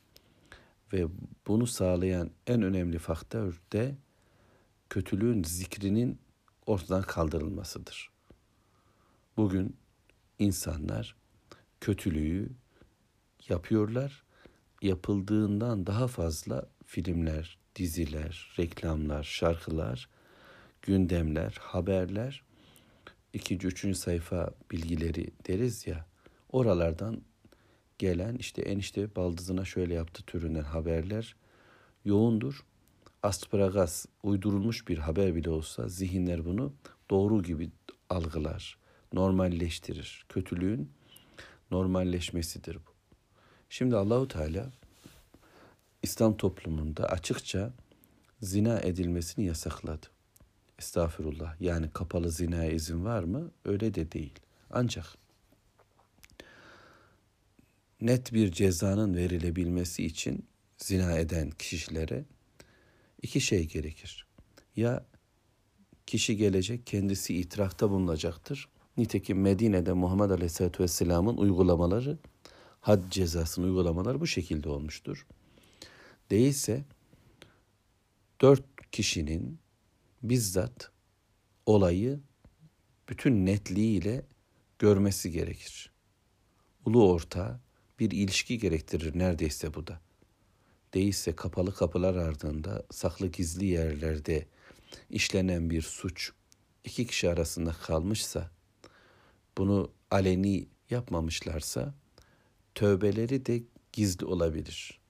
ve 0.92 1.06
bunu 1.46 1.66
sağlayan 1.66 2.30
en 2.46 2.62
önemli 2.62 2.98
faktör 2.98 3.60
de 3.72 3.96
kötülüğün 4.90 5.42
zikrinin 5.42 6.18
ortadan 6.66 7.02
kaldırılmasıdır. 7.02 8.10
Bugün 9.40 9.76
insanlar 10.38 11.16
kötülüğü 11.80 12.48
yapıyorlar. 13.48 14.22
Yapıldığından 14.82 15.86
daha 15.86 16.06
fazla 16.06 16.68
filmler, 16.86 17.58
diziler, 17.76 18.54
reklamlar, 18.58 19.22
şarkılar, 19.22 20.08
gündemler, 20.82 21.58
haberler, 21.60 22.42
ikinci, 23.32 23.66
üçüncü 23.66 23.98
sayfa 23.98 24.50
bilgileri 24.70 25.30
deriz 25.48 25.86
ya, 25.86 26.06
oralardan 26.52 27.22
gelen 27.98 28.34
işte 28.34 28.62
enişte 28.62 29.16
baldızına 29.16 29.64
şöyle 29.64 29.94
yaptı 29.94 30.22
türünden 30.26 30.64
haberler 30.64 31.36
yoğundur. 32.04 32.64
Aspragas 33.22 34.06
uydurulmuş 34.22 34.88
bir 34.88 34.98
haber 34.98 35.34
bile 35.34 35.50
olsa 35.50 35.88
zihinler 35.88 36.44
bunu 36.44 36.72
doğru 37.10 37.42
gibi 37.42 37.70
algılar, 38.10 38.80
normalleştirir. 39.12 40.24
Kötülüğün 40.28 40.90
normalleşmesidir 41.70 42.76
bu. 42.76 42.90
Şimdi 43.68 43.96
Allahu 43.96 44.28
Teala 44.28 44.72
İslam 46.02 46.36
toplumunda 46.36 47.04
açıkça 47.04 47.72
zina 48.42 48.80
edilmesini 48.80 49.44
yasakladı. 49.44 50.06
Estağfurullah. 50.78 51.60
Yani 51.60 51.90
kapalı 51.90 52.30
zinaya 52.30 52.70
izin 52.70 53.04
var 53.04 53.22
mı? 53.22 53.50
Öyle 53.64 53.94
de 53.94 54.12
değil. 54.12 54.38
Ancak 54.70 55.06
net 58.00 58.32
bir 58.32 58.52
cezanın 58.52 59.16
verilebilmesi 59.16 60.04
için 60.06 60.46
zina 60.78 61.18
eden 61.18 61.50
kişilere 61.50 62.24
iki 63.22 63.40
şey 63.40 63.66
gerekir. 63.68 64.26
Ya 64.76 65.04
kişi 66.06 66.36
gelecek 66.36 66.86
kendisi 66.86 67.36
itirafta 67.36 67.90
bulunacaktır. 67.90 68.68
Nitekim 69.00 69.40
Medine'de 69.40 69.92
Muhammed 69.92 70.30
Aleyhisselatü 70.30 70.82
Vesselam'ın 70.82 71.36
uygulamaları, 71.36 72.18
had 72.80 73.10
cezasının 73.10 73.66
uygulamaları 73.66 74.20
bu 74.20 74.26
şekilde 74.26 74.68
olmuştur. 74.68 75.26
Değilse 76.30 76.84
dört 78.40 78.90
kişinin 78.92 79.58
bizzat 80.22 80.90
olayı 81.66 82.20
bütün 83.08 83.46
netliğiyle 83.46 84.24
görmesi 84.78 85.30
gerekir. 85.30 85.92
Ulu 86.84 87.10
orta 87.10 87.60
bir 87.98 88.10
ilişki 88.10 88.58
gerektirir 88.58 89.18
neredeyse 89.18 89.74
bu 89.74 89.86
da. 89.86 90.00
Değilse 90.94 91.36
kapalı 91.36 91.74
kapılar 91.74 92.14
ardında 92.14 92.84
saklı 92.90 93.26
gizli 93.26 93.66
yerlerde 93.66 94.46
işlenen 95.10 95.70
bir 95.70 95.82
suç 95.82 96.32
iki 96.84 97.06
kişi 97.06 97.30
arasında 97.30 97.72
kalmışsa 97.72 98.50
bunu 99.60 99.92
aleni 100.10 100.68
yapmamışlarsa 100.90 101.94
tövbeleri 102.74 103.46
de 103.46 103.62
gizli 103.92 104.26
olabilir. 104.26 105.00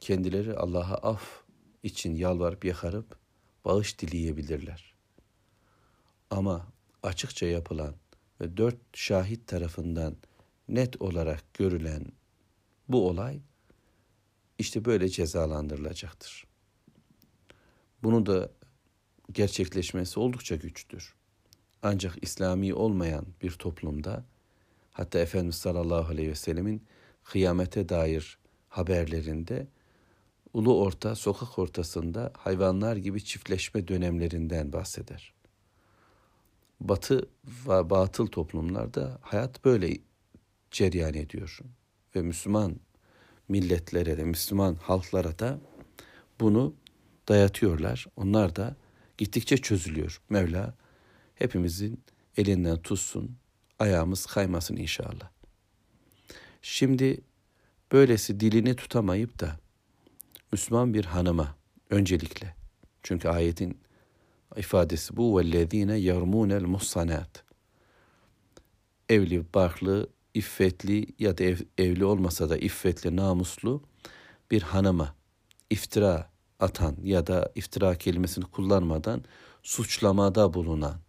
Kendileri 0.00 0.56
Allah'a 0.56 0.94
af 0.94 1.44
için 1.82 2.14
yalvarıp 2.14 2.64
yakarıp 2.64 3.18
bağış 3.64 3.98
dileyebilirler. 3.98 4.94
Ama 6.30 6.66
açıkça 7.02 7.46
yapılan 7.46 7.94
ve 8.40 8.56
dört 8.56 8.78
şahit 8.92 9.46
tarafından 9.46 10.16
net 10.68 11.02
olarak 11.02 11.54
görülen 11.54 12.06
bu 12.88 13.08
olay 13.08 13.40
işte 14.58 14.84
böyle 14.84 15.08
cezalandırılacaktır. 15.08 16.46
Bunu 18.02 18.26
da 18.26 18.50
gerçekleşmesi 19.32 20.20
oldukça 20.20 20.56
güçtür. 20.56 21.14
Ancak 21.82 22.16
İslami 22.22 22.74
olmayan 22.74 23.26
bir 23.42 23.50
toplumda 23.50 24.24
hatta 24.92 25.18
Efendimiz 25.18 25.54
sallallahu 25.54 26.12
aleyhi 26.12 26.28
ve 26.28 26.34
sellemin 26.34 26.82
kıyamete 27.24 27.88
dair 27.88 28.38
haberlerinde 28.68 29.66
ulu 30.52 30.80
orta 30.80 31.14
sokak 31.14 31.58
ortasında 31.58 32.32
hayvanlar 32.38 32.96
gibi 32.96 33.24
çiftleşme 33.24 33.88
dönemlerinden 33.88 34.72
bahseder. 34.72 35.32
Batı 36.80 37.28
ve 37.68 37.90
batıl 37.90 38.26
toplumlarda 38.26 39.18
hayat 39.22 39.64
böyle 39.64 39.98
cereyan 40.70 41.14
ediyor 41.14 41.60
ve 42.16 42.22
Müslüman 42.22 42.76
milletlere 43.48 44.16
de 44.16 44.24
Müslüman 44.24 44.74
halklara 44.74 45.38
da 45.38 45.60
bunu 46.40 46.74
dayatıyorlar. 47.28 48.06
Onlar 48.16 48.56
da 48.56 48.76
gittikçe 49.18 49.56
çözülüyor. 49.56 50.20
Mevla 50.30 50.74
hepimizin 51.36 52.04
elinden 52.36 52.82
tutsun, 52.82 53.36
ayağımız 53.78 54.26
kaymasın 54.26 54.76
inşallah. 54.76 55.30
Şimdi 56.62 57.20
böylesi 57.92 58.40
dilini 58.40 58.76
tutamayıp 58.76 59.40
da 59.40 59.56
Müslüman 60.52 60.94
bir 60.94 61.04
hanıma 61.04 61.56
öncelikle 61.90 62.54
çünkü 63.02 63.28
ayetin 63.28 63.78
ifadesi 64.56 65.16
bu 65.16 65.38
vellezine 65.38 65.96
yarmunel 65.96 66.62
muhsanat 66.62 67.44
evli 69.08 69.54
barklı 69.54 70.10
iffetli 70.34 71.06
ya 71.18 71.38
da 71.38 71.44
ev, 71.44 71.58
evli 71.78 72.04
olmasa 72.04 72.50
da 72.50 72.56
iffetli 72.56 73.16
namuslu 73.16 73.82
bir 74.50 74.62
hanıma 74.62 75.14
iftira 75.70 76.30
atan 76.60 76.96
ya 77.02 77.26
da 77.26 77.52
iftira 77.54 77.98
kelimesini 77.98 78.44
kullanmadan 78.44 79.24
suçlamada 79.62 80.54
bulunan 80.54 81.05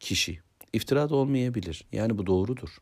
kişi. 0.00 0.40
İftira 0.72 1.08
da 1.08 1.14
olmayabilir. 1.14 1.84
Yani 1.92 2.18
bu 2.18 2.26
doğrudur. 2.26 2.78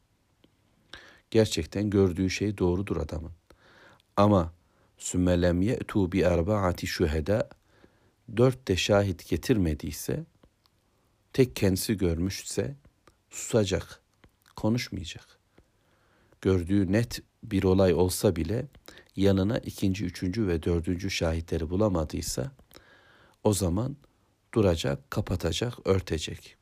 Gerçekten 1.30 1.90
gördüğü 1.90 2.30
şey 2.30 2.58
doğrudur 2.58 2.96
adamın. 2.96 3.32
Ama 4.16 4.52
sümmelem 4.98 5.62
ye'tu 5.62 6.12
bi 6.12 6.20
erbaati 6.20 6.86
şüheda 6.86 7.48
dört 8.36 8.68
de 8.68 8.76
şahit 8.76 9.28
getirmediyse 9.28 10.24
tek 11.32 11.56
kendisi 11.56 11.96
görmüşse 11.96 12.76
susacak, 13.30 14.02
konuşmayacak. 14.56 15.38
Gördüğü 16.40 16.92
net 16.92 17.22
bir 17.42 17.62
olay 17.62 17.94
olsa 17.94 18.36
bile 18.36 18.66
yanına 19.16 19.58
ikinci, 19.58 20.04
üçüncü 20.04 20.46
ve 20.46 20.62
dördüncü 20.62 21.10
şahitleri 21.10 21.70
bulamadıysa 21.70 22.52
o 23.44 23.52
zaman 23.52 23.96
duracak, 24.54 25.10
kapatacak, 25.10 25.86
örtecek. 25.86 26.57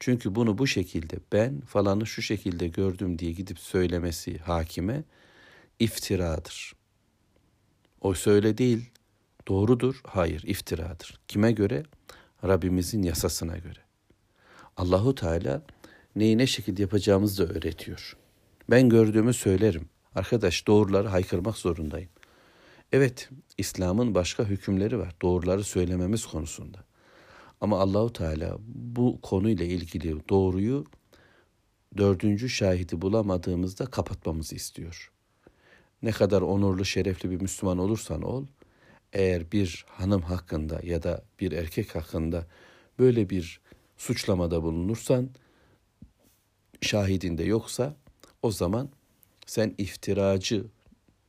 Çünkü 0.00 0.34
bunu 0.34 0.58
bu 0.58 0.66
şekilde 0.66 1.16
ben 1.32 1.60
falanı 1.60 2.06
şu 2.06 2.22
şekilde 2.22 2.68
gördüm 2.68 3.18
diye 3.18 3.32
gidip 3.32 3.58
söylemesi 3.58 4.38
hakime 4.38 5.04
iftiradır. 5.78 6.74
O 8.00 8.14
söyle 8.14 8.58
değil, 8.58 8.90
doğrudur, 9.48 10.00
hayır 10.04 10.42
iftiradır. 10.46 11.20
Kime 11.28 11.52
göre? 11.52 11.82
Rabbimizin 12.44 13.02
yasasına 13.02 13.58
göre. 13.58 13.80
Allahu 14.76 15.14
Teala 15.14 15.62
neyi 16.16 16.38
ne 16.38 16.46
şekilde 16.46 16.82
yapacağımızı 16.82 17.48
da 17.48 17.52
öğretiyor. 17.52 18.16
Ben 18.70 18.88
gördüğümü 18.88 19.34
söylerim. 19.34 19.88
Arkadaş 20.14 20.66
doğruları 20.66 21.08
haykırmak 21.08 21.56
zorundayım. 21.56 22.10
Evet, 22.92 23.30
İslam'ın 23.58 24.14
başka 24.14 24.44
hükümleri 24.44 24.98
var. 24.98 25.14
Doğruları 25.22 25.64
söylememiz 25.64 26.26
konusunda. 26.26 26.84
Ama 27.60 27.80
Allahu 27.80 28.12
Teala 28.12 28.56
bu 28.74 29.20
konuyla 29.20 29.64
ilgili 29.64 30.28
doğruyu 30.28 30.84
dördüncü 31.96 32.48
şahidi 32.48 33.02
bulamadığımızda 33.02 33.86
kapatmamızı 33.86 34.54
istiyor. 34.54 35.12
Ne 36.02 36.10
kadar 36.10 36.42
onurlu, 36.42 36.84
şerefli 36.84 37.30
bir 37.30 37.40
Müslüman 37.40 37.78
olursan 37.78 38.22
ol, 38.22 38.46
eğer 39.12 39.52
bir 39.52 39.84
hanım 39.88 40.22
hakkında 40.22 40.80
ya 40.82 41.02
da 41.02 41.24
bir 41.40 41.52
erkek 41.52 41.94
hakkında 41.94 42.46
böyle 42.98 43.30
bir 43.30 43.60
suçlamada 43.96 44.62
bulunursan, 44.62 45.30
şahidinde 46.80 47.44
yoksa 47.44 47.96
o 48.42 48.50
zaman 48.50 48.90
sen 49.46 49.74
iftiracı 49.78 50.66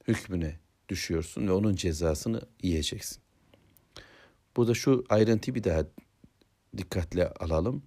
hükmüne 0.07 0.59
düşüyorsun 0.89 1.47
ve 1.47 1.51
onun 1.51 1.75
cezasını 1.75 2.41
yiyeceksin. 2.63 3.21
Burada 4.57 4.73
şu 4.73 5.05
ayrıntıyı 5.09 5.55
bir 5.55 5.63
daha 5.63 5.83
dikkatle 6.77 7.29
alalım. 7.29 7.83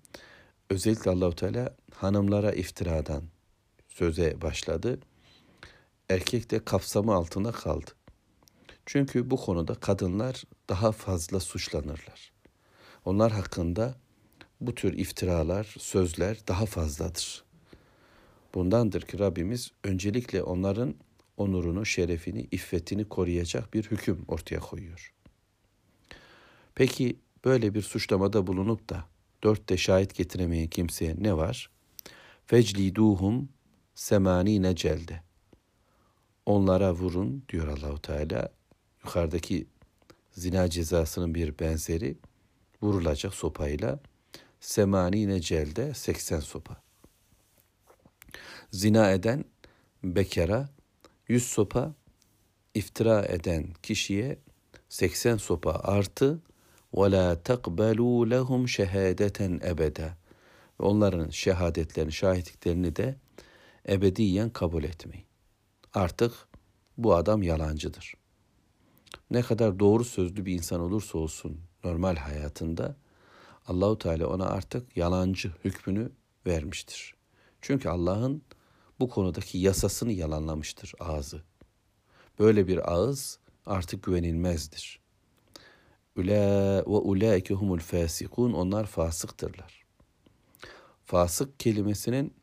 Özellikle 0.70 1.10
Allahu 1.10 1.36
Teala 1.36 1.76
hanımlara 1.94 2.52
iftiradan 2.52 3.22
söze 3.88 4.40
başladı. 4.42 5.00
Erkek 6.08 6.50
de 6.50 6.64
kapsamı 6.64 7.14
altında 7.14 7.52
kaldı. 7.52 7.90
Çünkü 8.86 9.30
bu 9.30 9.36
konuda 9.36 9.74
kadınlar 9.74 10.44
daha 10.68 10.92
fazla 10.92 11.40
suçlanırlar. 11.40 12.32
Onlar 13.04 13.32
hakkında 13.32 13.94
bu 14.60 14.74
tür 14.74 14.92
iftiralar, 14.92 15.74
sözler 15.78 16.38
daha 16.48 16.66
fazladır. 16.66 17.44
Bundandır 18.54 19.02
ki 19.02 19.18
Rabbimiz 19.18 19.70
öncelikle 19.84 20.42
onların 20.42 20.94
onurunu, 21.36 21.86
şerefini, 21.86 22.48
iffetini 22.50 23.08
koruyacak 23.08 23.74
bir 23.74 23.84
hüküm 23.84 24.24
ortaya 24.28 24.60
koyuyor. 24.60 25.14
Peki 26.74 27.16
böyle 27.44 27.74
bir 27.74 27.82
suçlamada 27.82 28.46
bulunup 28.46 28.90
da 28.90 29.04
dörtte 29.42 29.76
şahit 29.76 30.14
getiremeyen 30.14 30.68
kimseye 30.68 31.16
ne 31.18 31.36
var? 31.36 31.70
Fecliduhum 32.46 33.48
semanine 33.94 34.76
celde. 34.76 35.22
Onlara 36.46 36.92
vurun 36.92 37.44
diyor 37.48 37.68
Allahu 37.68 38.02
Teala. 38.02 38.48
Yukarıdaki 39.04 39.66
zina 40.32 40.70
cezasının 40.70 41.34
bir 41.34 41.58
benzeri 41.58 42.18
vurulacak 42.82 43.34
sopayla 43.34 44.00
semanine 44.60 45.40
celde 45.40 45.94
80 45.94 46.40
sopa. 46.40 46.76
Zina 48.70 49.10
eden 49.10 49.44
bekara 50.04 50.68
100 51.28 51.46
sopa, 51.46 51.94
iftira 52.74 53.24
eden 53.24 53.66
kişiye 53.82 54.38
80 54.88 55.36
sopa 55.36 55.70
artı 55.70 56.40
وَلَا 56.93 57.35
تَقْبَلُوا 57.35 58.17
لَهُمْ 58.33 58.61
شَهَادَةً 58.67 59.59
اَبَدًا 59.71 60.09
Ve 60.79 60.85
onların 60.85 61.29
şehadetlerini, 61.29 62.11
şahitliklerini 62.11 62.95
de 62.95 63.15
ebediyen 63.89 64.49
kabul 64.49 64.83
etmeyin. 64.83 65.25
Artık 65.93 66.33
bu 66.97 67.15
adam 67.15 67.43
yalancıdır. 67.43 68.13
Ne 69.31 69.41
kadar 69.41 69.79
doğru 69.79 70.05
sözlü 70.05 70.45
bir 70.45 70.53
insan 70.53 70.79
olursa 70.79 71.17
olsun 71.17 71.61
normal 71.83 72.15
hayatında 72.15 72.95
Allahu 73.67 73.97
Teala 73.97 74.27
ona 74.27 74.45
artık 74.45 74.97
yalancı 74.97 75.51
hükmünü 75.65 76.11
vermiştir. 76.45 77.15
Çünkü 77.61 77.89
Allah'ın 77.89 78.41
bu 78.99 79.09
konudaki 79.09 79.57
yasasını 79.57 80.11
yalanlamıştır 80.11 80.93
ağzı. 80.99 81.43
Böyle 82.39 82.67
bir 82.67 82.93
ağız 82.93 83.39
artık 83.65 84.03
güvenilmezdir. 84.03 84.99
Ula 86.16 86.76
ve 86.76 86.82
ulaike 86.82 87.54
humul 87.54 87.78
fasikun 87.78 88.52
onlar 88.52 88.86
fasıktırlar. 88.86 89.84
Fasık 91.04 91.60
kelimesinin 91.60 92.34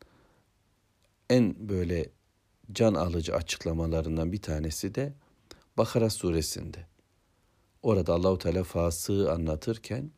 en 1.30 1.70
böyle 1.70 2.10
can 2.72 2.94
alıcı 2.94 3.36
açıklamalarından 3.36 4.32
bir 4.32 4.42
tanesi 4.42 4.96
de 4.96 5.14
Bakara 5.78 6.10
suresinde. 6.10 6.88
Orada 7.82 8.14
Allahu 8.14 8.38
Teala 8.38 8.64
fasığı 8.64 9.32
anlatırken 9.32 10.12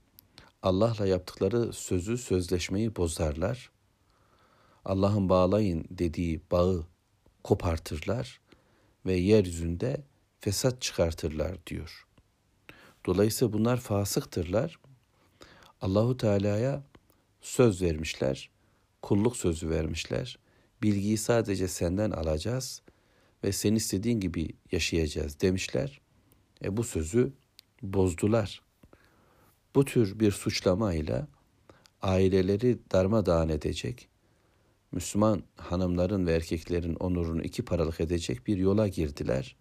Allah'la 0.61 1.07
yaptıkları 1.07 1.73
sözü, 1.73 2.17
sözleşmeyi 2.17 2.95
bozarlar. 2.95 3.71
Allah'ın 4.85 5.29
bağlayın 5.29 5.85
dediği 5.89 6.41
bağı 6.51 6.87
kopartırlar 7.43 8.41
ve 9.05 9.13
yeryüzünde 9.13 10.03
fesat 10.39 10.81
çıkartırlar 10.81 11.65
diyor. 11.67 12.07
Dolayısıyla 13.05 13.53
bunlar 13.53 13.77
fasıktırlar. 13.77 14.79
Allahu 15.81 16.17
Teala'ya 16.17 16.83
söz 17.41 17.81
vermişler, 17.81 18.49
kulluk 19.01 19.37
sözü 19.37 19.69
vermişler. 19.69 20.39
Bilgiyi 20.81 21.17
sadece 21.17 21.67
senden 21.67 22.11
alacağız 22.11 22.81
ve 23.43 23.51
sen 23.51 23.75
istediğin 23.75 24.19
gibi 24.19 24.49
yaşayacağız 24.71 25.39
demişler. 25.39 26.01
E 26.63 26.77
bu 26.77 26.83
sözü 26.83 27.33
bozdular. 27.81 28.61
Bu 29.75 29.85
tür 29.85 30.19
bir 30.19 30.31
suçlamayla 30.31 31.27
aileleri 32.01 32.79
darmadağın 32.91 33.49
edecek, 33.49 34.09
Müslüman 34.91 35.43
hanımların 35.55 36.27
ve 36.27 36.33
erkeklerin 36.33 36.95
onurunu 36.95 37.43
iki 37.43 37.65
paralık 37.65 38.01
edecek 38.01 38.47
bir 38.47 38.57
yola 38.57 38.87
girdiler 38.87 39.55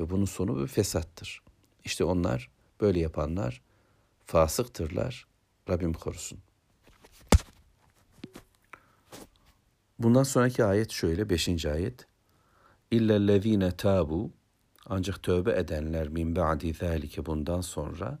ve 0.00 0.10
bunun 0.10 0.24
sonu 0.24 0.62
bir 0.62 0.66
fesattır. 0.66 1.42
İşte 1.84 2.04
onlar 2.04 2.50
Böyle 2.82 3.00
yapanlar 3.00 3.62
fasıktırlar. 4.26 5.26
Rabbim 5.68 5.92
korusun. 5.92 6.38
Bundan 9.98 10.22
sonraki 10.22 10.64
ayet 10.64 10.90
şöyle, 10.90 11.30
beşinci 11.30 11.70
ayet. 11.70 12.06
İllellezine 12.90 13.76
tabu 13.76 14.30
ancak 14.86 15.22
tövbe 15.22 15.52
edenler 15.52 16.08
min 16.08 16.36
ba'di 16.36 16.74
zalike 16.74 17.26
bundan 17.26 17.60
sonra 17.60 18.18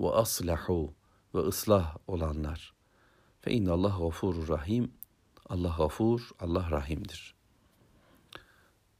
ve 0.00 0.10
aslahu 0.10 0.94
ve 1.34 1.38
ıslah 1.38 1.96
olanlar. 2.06 2.74
Fe 3.40 3.50
innallah 3.50 3.98
gafurur 3.98 4.48
rahim. 4.48 4.92
Allah 5.48 5.74
gafur, 5.78 6.30
Allah 6.40 6.70
rahimdir. 6.70 7.34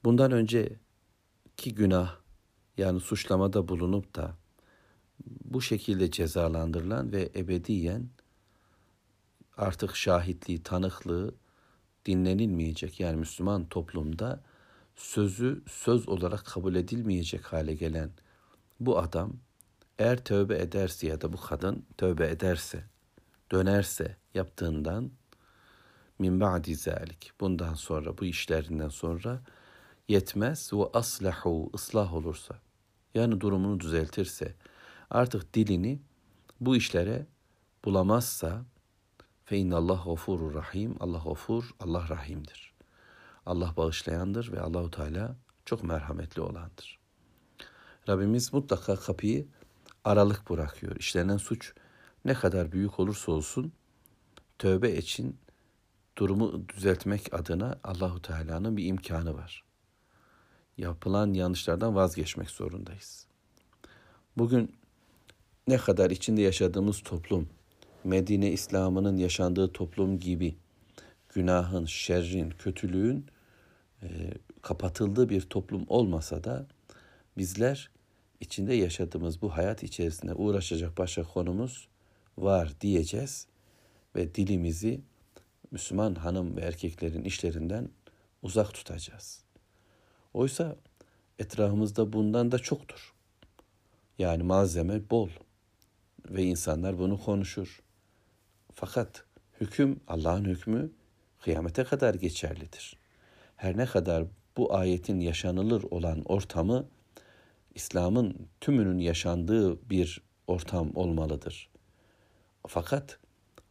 Bundan 0.04 0.32
önceki 0.32 1.74
günah 1.74 2.16
yani 2.76 3.00
suçlamada 3.00 3.68
bulunup 3.68 4.14
da 4.14 4.36
bu 5.44 5.62
şekilde 5.62 6.10
cezalandırılan 6.10 7.12
ve 7.12 7.30
ebediyen 7.36 8.08
artık 9.56 9.96
şahitliği, 9.96 10.62
tanıklığı 10.62 11.34
dinlenilmeyecek. 12.06 13.00
Yani 13.00 13.16
Müslüman 13.16 13.64
toplumda 13.68 14.42
sözü 14.96 15.62
söz 15.68 16.08
olarak 16.08 16.44
kabul 16.44 16.74
edilmeyecek 16.74 17.44
hale 17.44 17.74
gelen 17.74 18.10
bu 18.80 18.98
adam 18.98 19.32
eğer 19.98 20.24
tövbe 20.24 20.58
ederse 20.58 21.06
ya 21.06 21.20
da 21.20 21.32
bu 21.32 21.36
kadın 21.36 21.86
tövbe 21.98 22.28
ederse, 22.28 22.84
dönerse 23.52 24.16
yaptığından 24.34 25.10
min 26.18 26.40
ba'di 26.40 26.74
zalik 26.74 27.32
bundan 27.40 27.74
sonra 27.74 28.18
bu 28.18 28.24
işlerinden 28.24 28.88
sonra 28.88 29.42
yetmez. 30.08 30.72
Ve 30.72 30.84
aslahu 30.92 31.70
ıslah 31.74 32.14
olursa 32.14 32.58
yani 33.14 33.40
durumunu 33.40 33.80
düzeltirse 33.80 34.54
artık 35.14 35.54
dilini 35.54 36.00
bu 36.60 36.76
işlere 36.76 37.26
bulamazsa 37.84 38.64
fe 39.44 39.56
innallah 39.56 40.04
gafurur 40.04 40.54
rahim. 40.54 40.96
Allah 41.00 41.22
gafur, 41.24 41.70
Allah 41.80 42.08
rahimdir. 42.08 42.74
Allah 43.46 43.74
bağışlayandır 43.76 44.52
ve 44.52 44.60
Allahu 44.60 44.90
Teala 44.90 45.36
çok 45.64 45.84
merhametli 45.84 46.42
olandır. 46.42 46.98
Rabbimiz 48.08 48.52
mutlaka 48.52 48.96
kapıyı 48.96 49.46
aralık 50.04 50.50
bırakıyor. 50.50 50.96
İşlenen 50.96 51.36
suç 51.36 51.74
ne 52.24 52.34
kadar 52.34 52.72
büyük 52.72 53.00
olursa 53.00 53.32
olsun 53.32 53.72
tövbe 54.58 54.96
için 54.96 55.38
durumu 56.18 56.68
düzeltmek 56.68 57.34
adına 57.34 57.78
Allahu 57.84 58.22
Teala'nın 58.22 58.76
bir 58.76 58.86
imkanı 58.86 59.34
var. 59.34 59.64
Yapılan 60.78 61.32
yanlışlardan 61.32 61.94
vazgeçmek 61.94 62.50
zorundayız. 62.50 63.26
Bugün 64.36 64.83
ne 65.68 65.76
kadar 65.76 66.10
içinde 66.10 66.42
yaşadığımız 66.42 67.02
toplum, 67.02 67.48
Medine 68.04 68.52
İslam'ının 68.52 69.16
yaşandığı 69.16 69.72
toplum 69.72 70.18
gibi 70.18 70.56
günahın, 71.28 71.86
şerrin, 71.86 72.50
kötülüğün 72.50 73.26
e, 74.02 74.08
kapatıldığı 74.62 75.28
bir 75.28 75.40
toplum 75.40 75.84
olmasa 75.88 76.44
da 76.44 76.66
bizler 77.38 77.90
içinde 78.40 78.74
yaşadığımız 78.74 79.42
bu 79.42 79.56
hayat 79.56 79.82
içerisinde 79.82 80.34
uğraşacak 80.34 80.98
başka 80.98 81.22
konumuz 81.22 81.88
var 82.38 82.72
diyeceğiz 82.80 83.46
ve 84.16 84.34
dilimizi 84.34 85.00
Müslüman 85.70 86.14
hanım 86.14 86.56
ve 86.56 86.60
erkeklerin 86.60 87.24
işlerinden 87.24 87.88
uzak 88.42 88.74
tutacağız. 88.74 89.42
Oysa 90.34 90.76
etrafımızda 91.38 92.12
bundan 92.12 92.52
da 92.52 92.58
çoktur. 92.58 93.14
Yani 94.18 94.42
malzeme 94.42 95.10
bol 95.10 95.28
ve 96.28 96.42
insanlar 96.42 96.98
bunu 96.98 97.20
konuşur. 97.20 97.82
Fakat 98.74 99.24
hüküm 99.60 100.00
Allah'ın 100.06 100.44
hükmü 100.44 100.90
kıyamete 101.40 101.84
kadar 101.84 102.14
geçerlidir. 102.14 102.96
Her 103.56 103.76
ne 103.76 103.86
kadar 103.86 104.24
bu 104.56 104.74
ayetin 104.74 105.20
yaşanılır 105.20 105.82
olan 105.82 106.22
ortamı 106.24 106.88
İslam'ın 107.74 108.48
tümünün 108.60 108.98
yaşandığı 108.98 109.90
bir 109.90 110.22
ortam 110.46 110.90
olmalıdır. 110.94 111.70
Fakat 112.66 113.18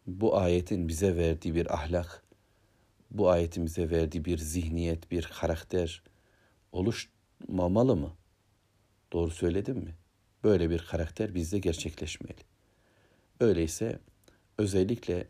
bu 0.07 0.37
ayetin 0.37 0.87
bize 0.87 1.15
verdiği 1.15 1.55
bir 1.55 1.73
ahlak, 1.73 2.23
bu 3.11 3.29
ayetin 3.29 3.65
bize 3.65 3.89
verdiği 3.89 4.25
bir 4.25 4.37
zihniyet, 4.37 5.11
bir 5.11 5.23
karakter 5.23 6.03
oluşmamalı 6.71 7.95
mı? 7.95 8.13
Doğru 9.13 9.31
söyledim 9.31 9.77
mi? 9.77 9.95
Böyle 10.43 10.69
bir 10.69 10.79
karakter 10.79 11.35
bizde 11.35 11.59
gerçekleşmeli. 11.59 12.39
Öyleyse 13.39 13.99
özellikle 14.57 15.27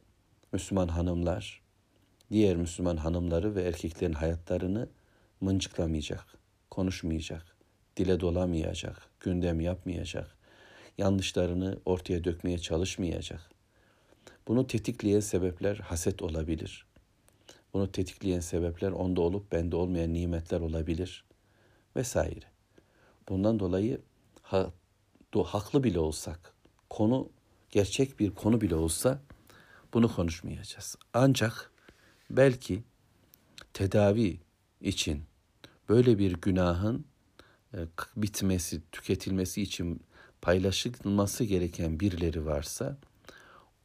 Müslüman 0.51 0.87
hanımlar 0.87 1.61
diğer 2.31 2.57
Müslüman 2.57 2.97
hanımları 2.97 3.55
ve 3.55 3.63
erkeklerin 3.63 4.13
hayatlarını 4.13 4.89
mıncıklamayacak, 5.41 6.25
konuşmayacak, 6.69 7.57
dile 7.97 8.19
dolamayacak, 8.19 9.09
gündem 9.19 9.59
yapmayacak, 9.59 10.37
yanlışlarını 10.97 11.79
ortaya 11.85 12.23
dökmeye 12.23 12.57
çalışmayacak. 12.57 13.49
Bunu 14.47 14.67
tetikleyen 14.67 15.19
sebepler 15.19 15.75
haset 15.75 16.21
olabilir. 16.21 16.85
Bunu 17.73 17.91
tetikleyen 17.91 18.39
sebepler 18.39 18.91
onda 18.91 19.21
olup 19.21 19.51
bende 19.51 19.75
olmayan 19.75 20.13
nimetler 20.13 20.59
olabilir 20.59 21.25
vesaire. 21.95 22.45
Bundan 23.29 23.59
dolayı 23.59 24.01
haklı 25.41 25.83
bile 25.83 25.99
olsak, 25.99 26.53
konu 26.89 27.29
gerçek 27.71 28.19
bir 28.19 28.31
konu 28.31 28.61
bile 28.61 28.75
olsa 28.75 29.21
bunu 29.93 30.15
konuşmayacağız. 30.15 30.95
Ancak 31.13 31.71
belki 32.29 32.83
tedavi 33.73 34.39
için 34.81 35.23
böyle 35.89 36.17
bir 36.17 36.33
günahın 36.33 37.05
e, 37.73 37.77
bitmesi, 38.17 38.81
tüketilmesi 38.91 39.61
için 39.61 40.01
paylaşılması 40.41 41.43
gereken 41.43 41.99
birileri 41.99 42.45
varsa 42.45 42.97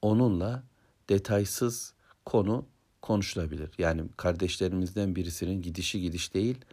onunla 0.03 0.62
detaysız 1.09 1.94
konu 2.24 2.66
konuşulabilir. 3.03 3.70
Yani 3.78 4.03
kardeşlerimizden 4.16 5.16
birisinin 5.16 5.62
gidişi 5.62 6.01
gidiş 6.01 6.34
değil 6.34 6.64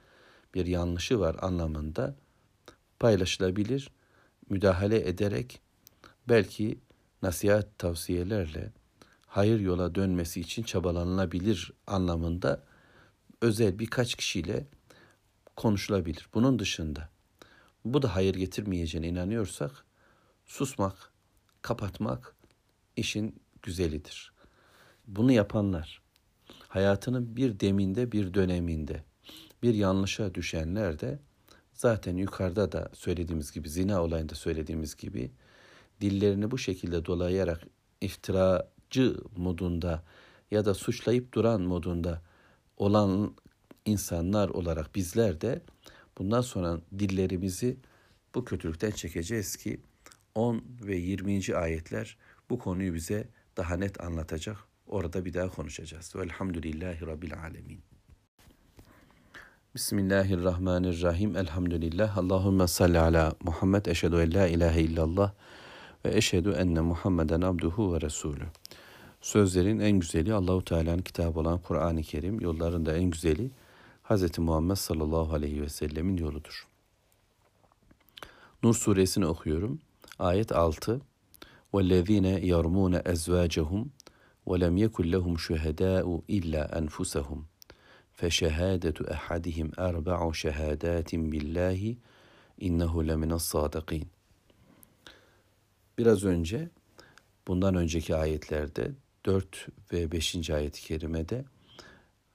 bir 0.54 0.66
yanlışı 0.66 1.20
var 1.20 1.36
anlamında 1.42 2.16
paylaşılabilir. 3.00 3.92
Müdahale 4.50 5.08
ederek 5.08 5.62
belki 6.30 6.80
nasihat 7.22 7.80
tavsiyelerle 7.80 8.72
hayır 9.28 9.60
yola 9.60 9.96
dönmesi 9.96 10.42
için 10.42 10.64
çabalanılabilir 10.64 11.74
anlamında 11.88 12.64
özel 13.42 13.80
birkaç 13.80 14.16
kişiyle 14.16 14.68
konuşulabilir. 15.56 16.30
Bunun 16.34 16.60
dışında 16.60 17.10
bu 17.86 18.02
da 18.02 18.16
hayır 18.16 18.36
getirmeyeceğine 18.36 19.08
inanıyorsak 19.08 19.86
susmak, 20.46 21.12
kapatmak 21.62 22.36
işin 22.96 23.40
güzelidir. 23.62 24.34
Bunu 25.08 25.32
yapanlar 25.32 26.02
hayatının 26.68 27.36
bir 27.36 27.60
deminde 27.60 28.12
bir 28.12 28.34
döneminde 28.34 29.04
bir 29.64 29.74
yanlışa 29.74 30.36
düşenler 30.36 31.00
de 31.00 31.20
zaten 31.76 32.18
yukarıda 32.18 32.72
da 32.72 32.90
söylediğimiz 32.94 33.52
gibi 33.52 33.70
zina 33.70 34.04
olayında 34.04 34.36
söylediğimiz 34.36 34.96
gibi 34.96 35.32
dillerini 36.02 36.52
bu 36.52 36.58
şekilde 36.58 37.06
dolayarak 37.06 37.62
iftiracı 38.02 39.18
modunda 39.38 40.04
ya 40.52 40.66
da 40.66 40.74
suçlayıp 40.74 41.34
duran 41.34 41.62
modunda 41.62 42.22
olan 42.78 43.36
insanlar 43.86 44.50
olarak 44.50 44.96
bizler 44.96 45.42
de 45.42 45.62
bundan 46.18 46.42
sonra 46.42 46.80
dillerimizi 47.00 47.78
bu 48.36 48.46
kötülükten 48.46 48.92
çekeceğiz 48.92 49.56
ki 49.56 49.82
10 50.36 50.64
ve 50.82 50.96
20. 50.96 51.56
ayetler 51.56 52.18
bu 52.50 52.60
konuyu 52.60 52.94
bize 52.94 53.28
daha 53.58 53.78
net 53.78 54.02
anlatacak. 54.02 54.58
Orada 54.88 55.26
bir 55.26 55.34
daha 55.34 55.50
konuşacağız. 55.50 56.16
Velhamdülillahi 56.16 57.08
Rabbil 57.08 57.34
Alemin. 57.40 57.95
Bismillahirrahmanirrahim. 59.75 61.37
Elhamdülillah. 61.37 62.19
Allahümme 62.19 62.67
salli 62.67 62.99
ala 62.99 63.33
Muhammed. 63.43 63.87
Eşhedü 63.87 64.17
en 64.17 64.35
la 64.35 64.47
ilahe 64.47 64.81
illallah 64.81 65.33
ve 66.05 66.17
eşhedü 66.17 66.51
enne 66.51 66.81
Muhammeden 66.81 67.41
abduhu 67.41 67.95
ve 67.95 68.01
resulü. 68.01 68.45
Sözlerin 69.21 69.79
en 69.79 69.99
güzeli 69.99 70.35
Allahu 70.35 70.65
Teala'nın 70.65 71.03
kitabı 71.03 71.41
olan 71.41 71.59
Kur'an-ı 71.59 72.03
Kerim, 72.03 72.41
yolların 72.41 72.87
da 72.87 72.97
en 72.97 73.11
güzeli 73.11 73.51
Hz. 74.03 74.39
Muhammed 74.39 74.77
sallallahu 74.77 75.35
aleyhi 75.35 75.63
ve 75.63 75.69
sellemin 75.69 76.17
yoludur. 76.17 76.67
Nur 78.63 78.75
suresini 78.75 79.27
okuyorum. 79.27 79.81
Ayet 80.19 80.53
6. 80.53 81.01
وَالَّذ۪ينَ 81.73 82.27
يَرْمُونَ 82.53 82.95
اَزْوَاجَهُمْ 83.13 83.85
وَلَمْ 84.47 84.75
يَكُنْ 84.85 85.05
لَهُمْ 85.15 85.35
شُهَدَاءُ 85.47 86.07
إِلَّا 86.29 86.63
أَنْفُسَهُمْ 86.79 87.41
فَشَهَادَةُ 88.19 88.99
أَحَدِهِمْ 89.17 89.69
أَرْبَعُ 89.89 90.21
شَهَادَاتٍ 90.43 91.11
بِاللّٰهِ 91.33 91.83
اِنَّهُ 92.67 92.93
لَمِنَ 93.11 93.33
الصَّادِقِينَ 93.33 94.05
Biraz 95.99 96.25
önce, 96.25 96.69
bundan 97.49 97.75
önceki 97.75 98.17
ayetlerde 98.17 98.91
4 99.27 99.69
ve 99.93 100.13
5. 100.13 100.51
ayet-i 100.51 100.83
kerimede 100.83 101.45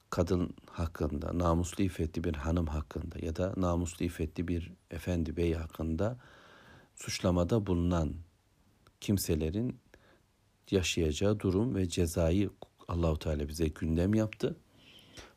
kadın 0.10 0.56
hakkında, 0.72 1.40
namuslu 1.40 1.84
iffetli 1.84 2.24
bir 2.24 2.36
hanım 2.36 2.68
hakkında 2.68 3.26
ya 3.26 3.36
da 3.36 3.54
namuslu 3.58 4.06
iffetli 4.06 4.48
bir 4.48 4.72
efendi 4.92 5.38
bey 5.38 5.54
hakkında 5.54 6.18
suçlamada 6.96 7.68
bulunan 7.68 8.14
kimselerin 9.02 9.80
yaşayacağı 10.72 11.40
durum 11.40 11.76
ve 11.76 11.90
cezayı 11.90 12.50
Allahu 12.88 13.20
Teala 13.20 13.48
bize 13.48 13.68
gündem 13.68 14.14
yaptı. 14.14 14.56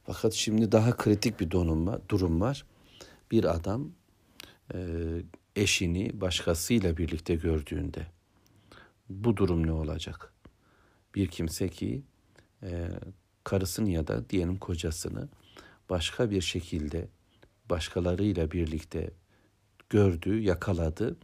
Fakat 0.03 0.33
şimdi 0.33 0.71
daha 0.71 0.97
kritik 0.97 1.39
bir 1.39 1.51
var. 1.87 2.01
Durum 2.09 2.41
var. 2.41 2.65
Bir 3.31 3.43
adam 3.43 3.91
e, 4.73 4.77
eşini 5.55 6.21
başkasıyla 6.21 6.97
birlikte 6.97 7.35
gördüğünde 7.35 8.07
bu 9.09 9.37
durum 9.37 9.67
ne 9.67 9.71
olacak? 9.71 10.33
Bir 11.15 11.27
kimse 11.27 11.69
ki 11.69 12.03
e, 12.63 12.89
karısını 13.43 13.89
ya 13.89 14.07
da 14.07 14.29
diyelim 14.29 14.57
kocasını 14.57 15.29
başka 15.89 16.31
bir 16.31 16.41
şekilde 16.41 17.07
başkalarıyla 17.69 18.51
birlikte 18.51 19.11
gördü, 19.89 20.39
yakaladı. 20.39 21.17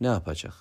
Ne 0.00 0.06
yapacak? 0.06 0.54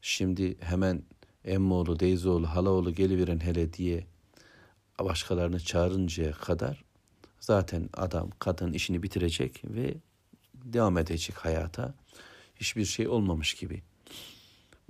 Şimdi 0.00 0.60
hemen 0.60 1.02
emmoğlu, 1.44 2.00
deyzoğlu, 2.00 2.46
halaoğlu 2.46 2.94
geliverin 2.94 3.40
hele 3.40 3.72
diye 3.72 4.06
başkalarını 4.98 5.60
çağırıncaya 5.60 6.32
kadar 6.32 6.84
zaten 7.40 7.88
adam, 7.94 8.30
kadın 8.38 8.72
işini 8.72 9.02
bitirecek 9.02 9.62
ve 9.64 9.94
devam 10.54 10.98
edecek 10.98 11.36
hayata. 11.36 11.94
Hiçbir 12.56 12.84
şey 12.84 13.08
olmamış 13.08 13.54
gibi. 13.54 13.82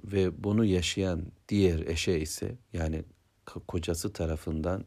Ve 0.05 0.45
bunu 0.45 0.65
yaşayan 0.65 1.23
diğer 1.49 1.79
eşe 1.87 2.19
ise 2.19 2.57
yani 2.73 3.05
kocası 3.69 4.13
tarafından 4.13 4.85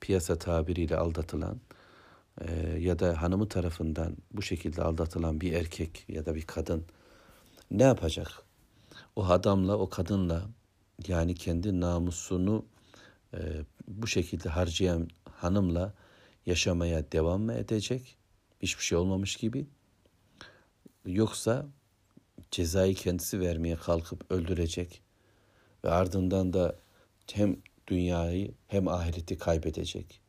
piyasa 0.00 0.38
tabiriyle 0.38 0.96
aldatılan 0.96 1.60
e, 2.40 2.78
ya 2.78 2.98
da 2.98 3.22
hanımı 3.22 3.48
tarafından 3.48 4.16
bu 4.32 4.42
şekilde 4.42 4.82
aldatılan 4.82 5.40
bir 5.40 5.52
erkek 5.52 6.04
ya 6.08 6.26
da 6.26 6.34
bir 6.34 6.42
kadın 6.42 6.86
ne 7.70 7.82
yapacak? 7.82 8.42
O 9.16 9.24
adamla, 9.24 9.76
o 9.78 9.88
kadınla 9.88 10.42
yani 11.08 11.34
kendi 11.34 11.80
namusunu 11.80 12.64
e, 13.34 13.38
bu 13.88 14.06
şekilde 14.06 14.48
harcayan 14.48 15.08
hanımla 15.32 15.94
yaşamaya 16.46 17.12
devam 17.12 17.42
mı 17.42 17.54
edecek? 17.54 18.16
Hiçbir 18.62 18.84
şey 18.84 18.98
olmamış 18.98 19.36
gibi. 19.36 19.66
Yoksa 21.06 21.66
cezayı 22.50 22.94
kendisi 22.94 23.40
vermeye 23.40 23.76
kalkıp 23.76 24.32
öldürecek 24.32 25.02
ve 25.84 25.90
ardından 25.90 26.52
da 26.52 26.76
hem 27.32 27.56
dünyayı 27.88 28.54
hem 28.68 28.88
ahireti 28.88 29.38
kaybedecek. 29.38 30.20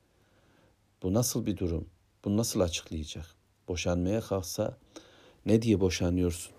Bu 1.03 1.13
nasıl 1.13 1.45
bir 1.45 1.57
durum? 1.57 1.89
Bunu 2.25 2.37
nasıl 2.37 2.59
açıklayacak? 2.59 3.25
Boşanmaya 3.67 4.21
kalksa 4.21 4.77
ne 5.45 5.61
diye 5.61 5.79
boşanıyorsun? 5.79 6.53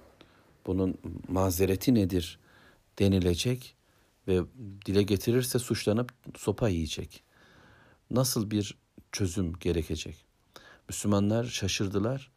Bunun 0.67 0.99
mazereti 1.29 1.95
nedir 1.95 2.39
denilecek 2.99 3.77
ve 4.29 4.43
dile 4.87 5.03
getirirse 5.03 5.59
suçlanıp 5.59 6.13
sopa 6.37 6.69
yiyecek. 6.69 7.23
Nasıl 8.11 8.51
bir 8.51 8.79
çözüm 9.13 9.53
gerekecek? 9.53 10.25
Müslümanlar 10.89 11.45
şaşırdılar. 11.45 12.31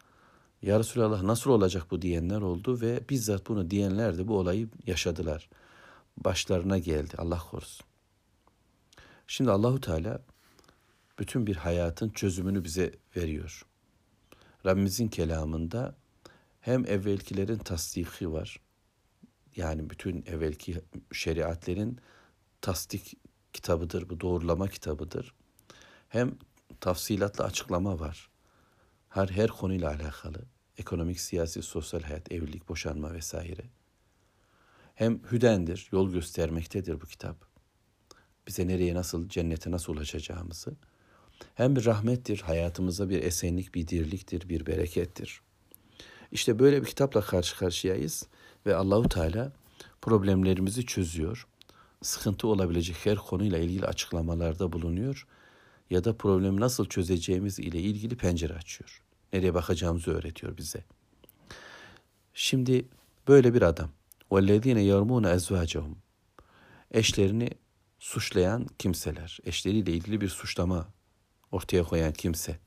Ya 0.62 0.78
Resulallah 0.78 1.22
nasıl 1.22 1.50
olacak 1.50 1.90
bu 1.90 2.02
diyenler 2.02 2.40
oldu 2.40 2.80
ve 2.80 3.08
bizzat 3.08 3.48
bunu 3.48 3.70
diyenler 3.70 4.18
de 4.18 4.28
bu 4.28 4.38
olayı 4.38 4.68
yaşadılar. 4.86 5.48
Başlarına 6.16 6.78
geldi 6.78 7.14
Allah 7.18 7.38
korusun. 7.50 7.86
Şimdi 9.26 9.50
Allahu 9.50 9.80
Teala 9.80 10.22
bütün 11.18 11.46
bir 11.46 11.56
hayatın 11.56 12.08
çözümünü 12.08 12.64
bize 12.64 12.94
veriyor. 13.16 13.66
Rabbimizin 14.66 15.08
kelamında 15.08 15.94
hem 16.60 16.86
evvelkilerin 16.86 17.58
tasdiki 17.58 18.32
var. 18.32 18.60
Yani 19.56 19.90
bütün 19.90 20.24
evvelki 20.26 20.80
şeriatlerin 21.12 21.98
tasdik 22.60 23.16
kitabıdır, 23.52 24.08
bu 24.08 24.20
doğrulama 24.20 24.68
kitabıdır. 24.68 25.34
Hem 26.08 26.38
tafsilatlı 26.80 27.44
açıklama 27.44 28.00
var. 28.00 28.30
Her 29.08 29.28
her 29.28 29.50
konuyla 29.50 29.90
alakalı. 29.90 30.38
Ekonomik, 30.78 31.20
siyasi, 31.20 31.62
sosyal 31.62 32.02
hayat, 32.02 32.32
evlilik, 32.32 32.68
boşanma 32.68 33.12
vesaire. 33.12 33.62
Hem 34.94 35.20
hüdendir, 35.32 35.88
yol 35.92 36.12
göstermektedir 36.12 37.00
bu 37.00 37.06
kitap. 37.06 37.36
Bize 38.46 38.66
nereye 38.66 38.94
nasıl, 38.94 39.28
cennete 39.28 39.70
nasıl 39.70 39.92
ulaşacağımızı. 39.92 40.74
Hem 41.54 41.76
bir 41.76 41.84
rahmettir, 41.84 42.40
hayatımıza 42.40 43.08
bir 43.08 43.22
esenlik, 43.22 43.74
bir 43.74 43.88
dirliktir, 43.88 44.48
bir 44.48 44.66
berekettir. 44.66 45.40
İşte 46.32 46.58
böyle 46.58 46.80
bir 46.82 46.86
kitapla 46.86 47.20
karşı 47.20 47.58
karşıyayız 47.58 48.28
ve 48.65 48.75
Allahu 48.75 49.09
Teala 49.09 49.51
problemlerimizi 50.01 50.85
çözüyor. 50.85 51.47
Sıkıntı 52.01 52.47
olabilecek 52.47 53.05
her 53.05 53.15
konuyla 53.15 53.57
ilgili 53.57 53.85
açıklamalarda 53.85 54.71
bulunuyor 54.71 55.27
ya 55.89 56.03
da 56.03 56.17
problemi 56.17 56.59
nasıl 56.59 56.85
çözeceğimiz 56.85 57.59
ile 57.59 57.79
ilgili 57.79 58.17
pencere 58.17 58.53
açıyor. 58.53 59.01
Nereye 59.33 59.53
bakacağımızı 59.53 60.11
öğretiyor 60.11 60.57
bize. 60.57 60.83
Şimdi 62.33 62.85
böyle 63.27 63.53
bir 63.53 63.61
adam. 63.61 63.89
وَالَّذ۪ينَ 64.31 64.79
يَرْمُونَ 64.79 65.35
اَزْوَاجَهُمْ 65.35 65.93
Eşlerini 66.91 67.49
suçlayan 67.99 68.67
kimseler. 68.79 69.39
Eşleriyle 69.45 69.91
ilgili 69.91 70.21
bir 70.21 70.29
suçlama 70.29 70.87
ortaya 71.51 71.83
koyan 71.83 72.13
kimse. 72.13 72.59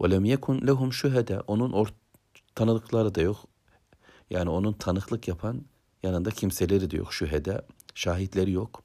وَلَمْ 0.00 0.36
يَكُنْ 0.36 0.60
لَهُمْ 0.60 0.90
شُهَدَى 0.92 1.40
Onun 1.46 1.72
or- 1.72 1.92
tanıdıkları 2.54 3.14
da 3.14 3.20
yok. 3.20 3.36
yani 4.31 4.49
onun 4.49 4.73
tanıklık 4.73 5.27
yapan 5.27 5.65
yanında 6.03 6.31
kimseleri 6.31 6.91
de 6.91 6.97
yok. 6.97 7.13
Şühede, 7.13 7.61
şahitleri 7.95 8.51
yok. 8.51 8.83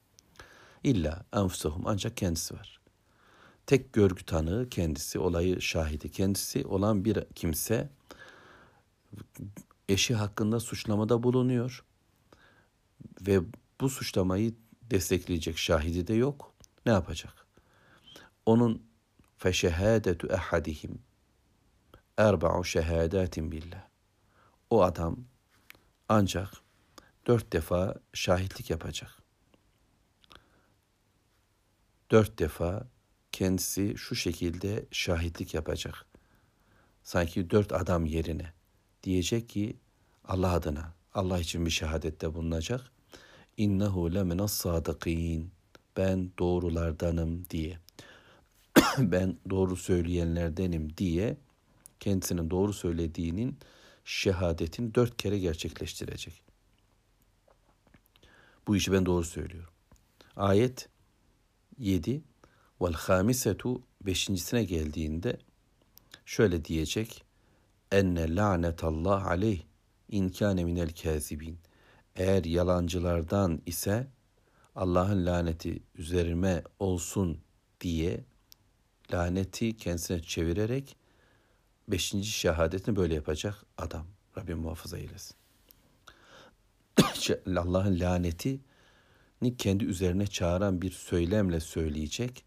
İlla 0.85 1.25
enfusuhum 1.33 1.83
ancak 1.87 2.17
kendisi 2.17 2.55
var. 2.55 2.81
Tek 3.67 3.93
görgü 3.93 4.25
tanığı 4.25 4.69
kendisi, 4.69 5.19
olayı 5.19 5.63
şahidi 5.63 6.11
kendisi 6.11 6.67
olan 6.67 7.05
bir 7.05 7.25
kimse 7.35 7.91
eşi 9.89 10.15
hakkında 10.15 10.61
suçlamada 10.61 11.23
bulunuyor 11.23 11.85
ve 13.21 13.41
bu 13.81 13.91
suçlamayı 13.91 14.55
destekleyecek 14.83 15.59
şahidi 15.59 16.07
de 16.07 16.15
yok. 16.15 16.55
Ne 16.87 16.93
yapacak? 16.93 17.47
Onun 18.47 18.83
feşehadetu 19.37 20.27
ehadihim 20.27 20.99
erba'u 22.19 22.65
şehadatin 22.65 23.53
billah. 23.53 23.89
O 24.71 24.83
adam 24.83 25.19
ancak 26.09 26.51
dört 27.27 27.53
defa 27.53 27.95
şahitlik 28.13 28.71
yapacak. 28.71 29.23
Dört 32.11 32.39
defa 32.39 32.87
kendisi 33.33 33.95
şu 33.97 34.15
şekilde 34.15 34.87
şahitlik 34.91 35.55
yapacak. 35.55 36.07
Sanki 37.03 37.51
dört 37.51 37.73
adam 37.73 38.07
yerine. 38.07 38.53
Diyecek 39.03 39.49
ki 39.49 39.77
Allah 40.25 40.53
adına, 40.53 40.95
Allah 41.15 41.39
için 41.39 41.67
bir 41.67 41.71
şehadette 41.71 42.35
bulunacak. 42.35 42.93
İnnehu 43.57 44.15
leminas 44.15 44.53
sadıkîn. 44.53 45.51
Ben 45.97 46.31
doğrulardanım 46.39 47.51
diye. 47.51 47.79
ben 48.99 49.37
doğru 49.51 49.77
söyleyenlerdenim 49.77 50.97
diye 50.97 51.37
kendisinin 52.01 52.51
doğru 52.51 52.73
söylediğinin 52.73 53.59
şehadetini 54.07 54.95
dört 54.95 55.17
kere 55.17 55.39
gerçekleştirecek. 55.39 56.43
Bu 58.67 58.77
işi 58.77 58.93
ben 58.93 59.07
doğru 59.07 59.25
söylüyorum. 59.25 59.73
Ayet 60.37 60.89
7 61.79 62.23
vel 62.81 62.93
hamisetu 62.93 63.83
beşincisine 64.01 64.65
geldiğinde 64.65 65.39
şöyle 66.25 66.65
diyecek 66.65 67.25
enne 67.93 68.35
lanetallah 68.35 69.27
aleyh 69.27 69.63
in 70.09 70.29
kâne 70.29 70.65
minel 70.65 70.91
kâzibin 71.03 71.59
eğer 72.17 72.45
yalancılardan 72.45 73.63
ise 73.67 74.07
Allah'ın 74.75 75.27
laneti 75.27 75.83
üzerime 75.95 76.63
olsun 76.79 77.41
diye 77.81 78.25
laneti 79.13 79.77
kendisine 79.77 80.23
çevirerek 80.23 80.97
beşinci 81.89 82.29
şehadetini 82.29 82.97
böyle 82.97 83.15
yapacak 83.15 83.55
adam. 83.79 84.07
Rabbim 84.39 84.59
muhafaza 84.59 84.99
eylesin. 84.99 85.37
Allah'ın 87.57 88.01
laneti 88.01 88.61
kendi 89.59 89.85
üzerine 89.85 90.27
çağıran 90.27 90.83
bir 90.83 90.91
söylemle 90.91 91.61
söyleyecek 91.61 92.45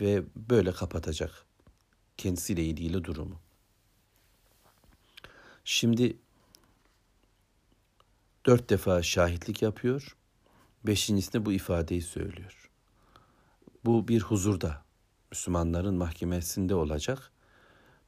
ve 0.00 0.24
böyle 0.36 0.72
kapatacak 0.72 1.44
kendisiyle 2.16 2.64
ilgili 2.64 3.04
durumu. 3.04 3.40
Şimdi 5.64 6.16
dört 8.46 8.70
defa 8.70 9.02
şahitlik 9.02 9.62
yapıyor. 9.62 10.16
Beşincisinde 10.86 11.46
bu 11.46 11.52
ifadeyi 11.52 12.02
söylüyor. 12.02 12.70
Bu 13.84 14.08
bir 14.08 14.20
huzurda, 14.20 14.84
Müslümanların 15.30 15.94
mahkemesinde 15.94 16.74
olacak. 16.74 17.32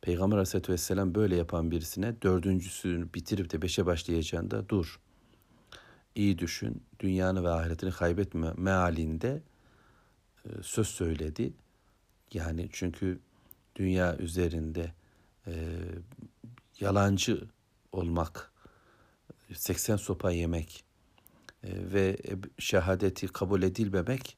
Peygamber 0.03 0.36
Aleyhisselatü 0.36 0.72
Vesselam 0.72 1.14
böyle 1.14 1.36
yapan 1.36 1.70
birisine 1.70 2.22
dördüncüsünü 2.22 3.14
bitirip 3.14 3.53
de 3.53 3.62
beşe 3.62 3.86
başlayacağında 3.86 4.68
dur. 4.68 5.01
İyi 6.14 6.38
düşün. 6.38 6.82
Dünyanı 7.01 7.44
ve 7.44 7.48
ahiretini 7.48 7.90
kaybetme 7.90 8.53
mealinde 8.57 9.42
e, 10.44 10.48
söz 10.62 10.88
söyledi. 10.88 11.53
Yani 12.32 12.68
çünkü 12.72 13.20
dünya 13.76 14.16
üzerinde 14.16 14.92
e, 15.46 15.53
yalancı 16.80 17.48
olmak, 17.92 18.53
80 19.53 19.96
sopa 19.96 20.30
yemek 20.30 20.84
e, 21.64 21.68
ve 21.92 22.16
şehadeti 22.59 23.28
kabul 23.28 23.62
edilmemek 23.62 24.36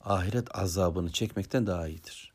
ahiret 0.00 0.58
azabını 0.58 1.12
çekmekten 1.12 1.66
daha 1.66 1.88
iyidir. 1.88 2.29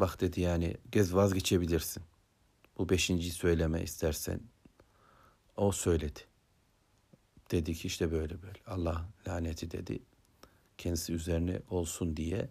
Bak 0.00 0.20
dedi 0.20 0.40
yani 0.40 0.76
gez 0.92 1.14
vazgeçebilirsin. 1.14 2.02
Bu 2.78 2.88
beşinciyi 2.88 3.32
söyleme 3.32 3.82
istersen. 3.82 4.40
O 5.56 5.72
söyledi. 5.72 6.20
Dedi 7.50 7.74
ki 7.74 7.86
işte 7.86 8.12
böyle 8.12 8.42
böyle. 8.42 8.58
Allah 8.66 9.08
laneti 9.28 9.70
dedi. 9.70 10.02
Kendisi 10.78 11.12
üzerine 11.12 11.62
olsun 11.70 12.16
diye 12.16 12.48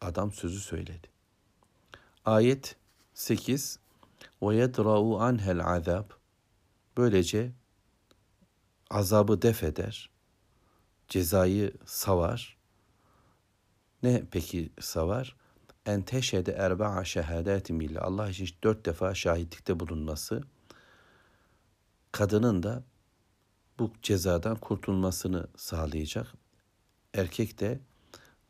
adam 0.00 0.32
sözü 0.32 0.60
söyledi. 0.60 1.08
Ayet 2.24 2.76
8 3.14 3.78
ve 4.42 4.56
yedra'u 4.56 5.20
anhel 5.20 5.66
azab 5.66 6.10
böylece 6.96 7.52
azabı 8.90 9.42
def 9.42 9.62
eder, 9.62 10.10
cezayı 11.08 11.72
savar. 11.84 12.58
Ne 14.02 14.22
peki 14.30 14.72
savar? 14.80 15.36
En 15.86 16.02
teşhede 16.02 16.52
erba'a 16.52 17.04
şehadetin 17.04 17.80
billah. 17.80 18.02
Allah 18.02 18.30
için 18.30 18.48
dört 18.62 18.86
defa 18.86 19.14
şahitlikte 19.14 19.80
bulunması. 19.80 20.42
Kadının 22.12 22.62
da 22.62 22.84
bu 23.78 23.92
cezadan 24.02 24.56
kurtulmasını 24.56 25.46
sağlayacak. 25.56 26.34
Erkek 27.14 27.60
de 27.60 27.80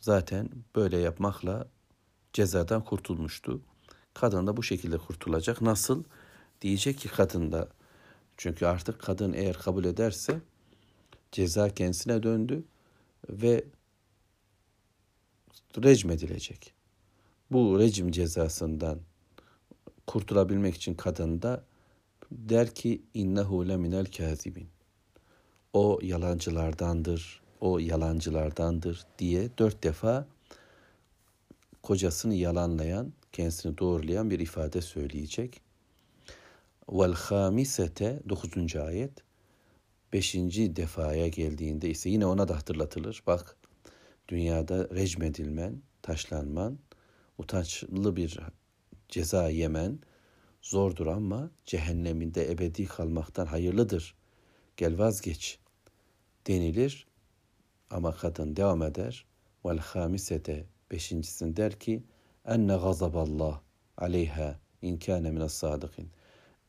zaten 0.01 0.49
böyle 0.77 0.99
yapmakla 0.99 1.69
cezadan 2.33 2.85
kurtulmuştu. 2.85 3.61
Kadın 4.15 4.47
da 4.47 4.57
bu 4.57 4.63
şekilde 4.63 4.99
kurtulacak. 4.99 5.63
Nasıl? 5.63 6.05
Diyecek 6.61 6.99
ki 6.99 7.09
kadın 7.09 7.53
da 7.53 7.69
çünkü 8.37 8.67
artık 8.67 9.01
kadın 9.01 9.33
eğer 9.33 9.59
kabul 9.59 9.85
ederse 9.85 10.41
ceza 11.33 11.69
kendisine 11.69 12.23
döndü 12.23 12.65
ve 13.29 13.65
recm 15.85 16.11
edilecek. 16.11 16.74
Bu 17.55 17.79
rejim 17.79 18.11
cezasından 18.11 19.01
kurtulabilmek 20.07 20.75
için 20.75 20.95
kadın 20.95 21.43
da 21.43 21.65
der 22.31 22.75
ki 22.75 23.03
innehu 23.15 23.69
leminel 23.69 24.07
kazibin. 24.07 24.69
O 25.73 25.99
yalancılardandır, 26.03 27.43
o 27.61 27.79
yalancılardandır 27.79 29.07
diye 29.19 29.51
dört 29.59 29.85
defa 29.85 30.27
kocasını 31.83 32.35
yalanlayan, 32.35 33.13
kendisini 33.33 33.79
doğrulayan 33.79 34.31
bir 34.31 34.39
ifade 34.39 34.81
söyleyecek. 34.81 35.61
Vel 36.89 37.13
hamisete 37.13 38.21
9. 38.29 38.77
ayet 38.77 39.13
5. 40.13 40.35
defaya 40.57 41.29
geldiğinde 41.29 41.91
ise 41.91 42.11
yine 42.11 42.27
ona 42.27 42.49
da 42.49 42.57
hatırlatılır. 42.57 43.23
Bak 43.27 43.57
dünyada 44.29 44.89
recmedilmen, 44.91 45.83
taşlanman, 46.03 46.79
utançlı 47.39 48.17
bir 48.17 48.39
ceza 49.09 49.49
yemen 49.49 49.99
zordur 50.63 51.07
ama 51.07 51.51
cehenneminde 51.65 52.53
ebedi 52.53 52.85
kalmaktan 52.85 53.47
hayırlıdır. 53.47 54.15
Gel 54.77 54.99
vazgeç 54.99 55.59
denilir 56.47 57.07
ama 57.91 58.13
kadın 58.13 58.57
devam 58.57 58.83
eder. 58.83 59.27
Vel 59.65 59.79
hamisete 59.79 60.67
beşincisini 60.91 61.57
der 61.57 61.79
ki 61.79 62.05
enne 62.47 62.77
gazaballah 62.77 63.61
aleyha 63.97 64.61
in 64.83 64.97
kâne 64.99 65.31
mines 65.31 65.53
sadıkin. 65.53 66.11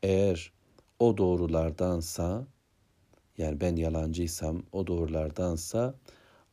Eğer 0.02 0.52
o 0.98 1.16
doğrulardansa 1.16 2.46
yani 3.38 3.60
ben 3.60 3.76
yalancıysam 3.76 4.62
o 4.72 4.86
doğrulardansa 4.86 5.94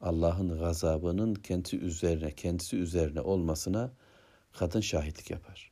Allah'ın 0.01 0.59
gazabının 0.59 1.33
kendisi 1.33 1.77
üzerine 1.77 2.31
kendisi 2.31 2.77
üzerine 2.77 3.21
olmasına 3.21 3.91
kadın 4.57 4.81
şahitlik 4.81 5.31
yapar. 5.31 5.71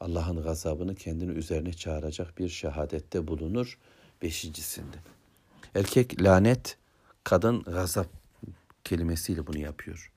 Allah'ın 0.00 0.42
gazabını 0.42 0.94
kendini 0.94 1.32
üzerine 1.32 1.72
çağıracak 1.72 2.38
bir 2.38 2.48
şehadette 2.48 3.26
bulunur 3.26 3.78
beşincisinde. 4.22 4.96
Erkek 5.74 6.22
lanet, 6.22 6.78
kadın 7.24 7.62
gazap 7.62 8.08
kelimesiyle 8.84 9.46
bunu 9.46 9.58
yapıyor. 9.58 10.12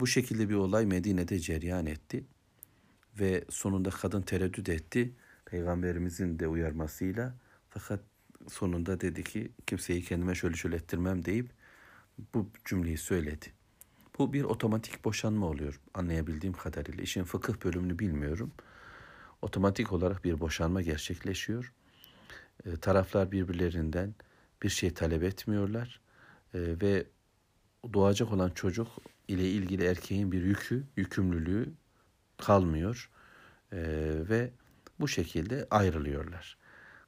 Bu 0.00 0.06
şekilde 0.06 0.48
bir 0.48 0.54
olay 0.54 0.86
Medine'de 0.86 1.38
cereyan 1.38 1.86
etti 1.86 2.24
ve 3.20 3.44
sonunda 3.50 3.90
kadın 3.90 4.22
tereddüt 4.22 4.68
etti 4.68 5.12
peygamberimizin 5.44 6.38
de 6.38 6.48
uyarmasıyla 6.48 7.34
fakat 7.68 8.00
sonunda 8.48 9.00
dedi 9.00 9.24
ki 9.24 9.52
kimseyi 9.66 10.04
kendime 10.04 10.34
şöyle 10.34 10.56
şöyle 10.56 10.76
ettirmem 10.76 11.24
deyip 11.24 11.50
bu 12.34 12.50
cümleyi 12.64 12.98
söyledi. 12.98 13.57
Bu 14.18 14.32
bir 14.32 14.44
otomatik 14.44 15.04
boşanma 15.04 15.46
oluyor 15.46 15.80
anlayabildiğim 15.94 16.54
kadarıyla. 16.54 17.02
İşin 17.02 17.24
fıkıh 17.24 17.64
bölümünü 17.64 17.98
bilmiyorum. 17.98 18.52
Otomatik 19.42 19.92
olarak 19.92 20.24
bir 20.24 20.40
boşanma 20.40 20.82
gerçekleşiyor. 20.82 21.72
E, 22.66 22.76
taraflar 22.76 23.32
birbirlerinden 23.32 24.14
bir 24.62 24.68
şey 24.68 24.94
talep 24.94 25.22
etmiyorlar 25.22 26.00
e, 26.54 26.58
ve 26.82 27.06
doğacak 27.92 28.32
olan 28.32 28.50
çocuk 28.50 28.88
ile 29.28 29.50
ilgili 29.50 29.84
erkeğin 29.84 30.32
bir 30.32 30.42
yükü, 30.42 30.84
yükümlülüğü 30.96 31.72
kalmıyor 32.36 33.10
e, 33.72 33.78
ve 34.28 34.50
bu 35.00 35.08
şekilde 35.08 35.66
ayrılıyorlar. 35.70 36.58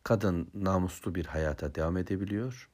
Kadın 0.04 0.50
namuslu 0.54 1.14
bir 1.14 1.26
hayata 1.26 1.74
devam 1.74 1.96
edebiliyor. 1.96 2.70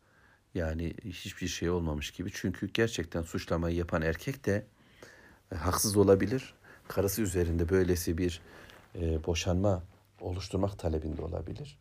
Yani 0.56 0.94
hiçbir 1.04 1.46
şey 1.46 1.70
olmamış 1.70 2.10
gibi. 2.10 2.30
Çünkü 2.34 2.68
gerçekten 2.74 3.22
suçlamayı 3.22 3.76
yapan 3.76 4.02
erkek 4.02 4.46
de 4.46 4.66
e, 5.52 5.54
haksız 5.56 5.96
olabilir. 5.96 6.54
Karısı 6.88 7.22
üzerinde 7.22 7.68
böylesi 7.68 8.18
bir 8.18 8.40
e, 8.94 9.26
boşanma 9.26 9.82
oluşturmak 10.20 10.78
talebinde 10.78 11.22
olabilir. 11.22 11.78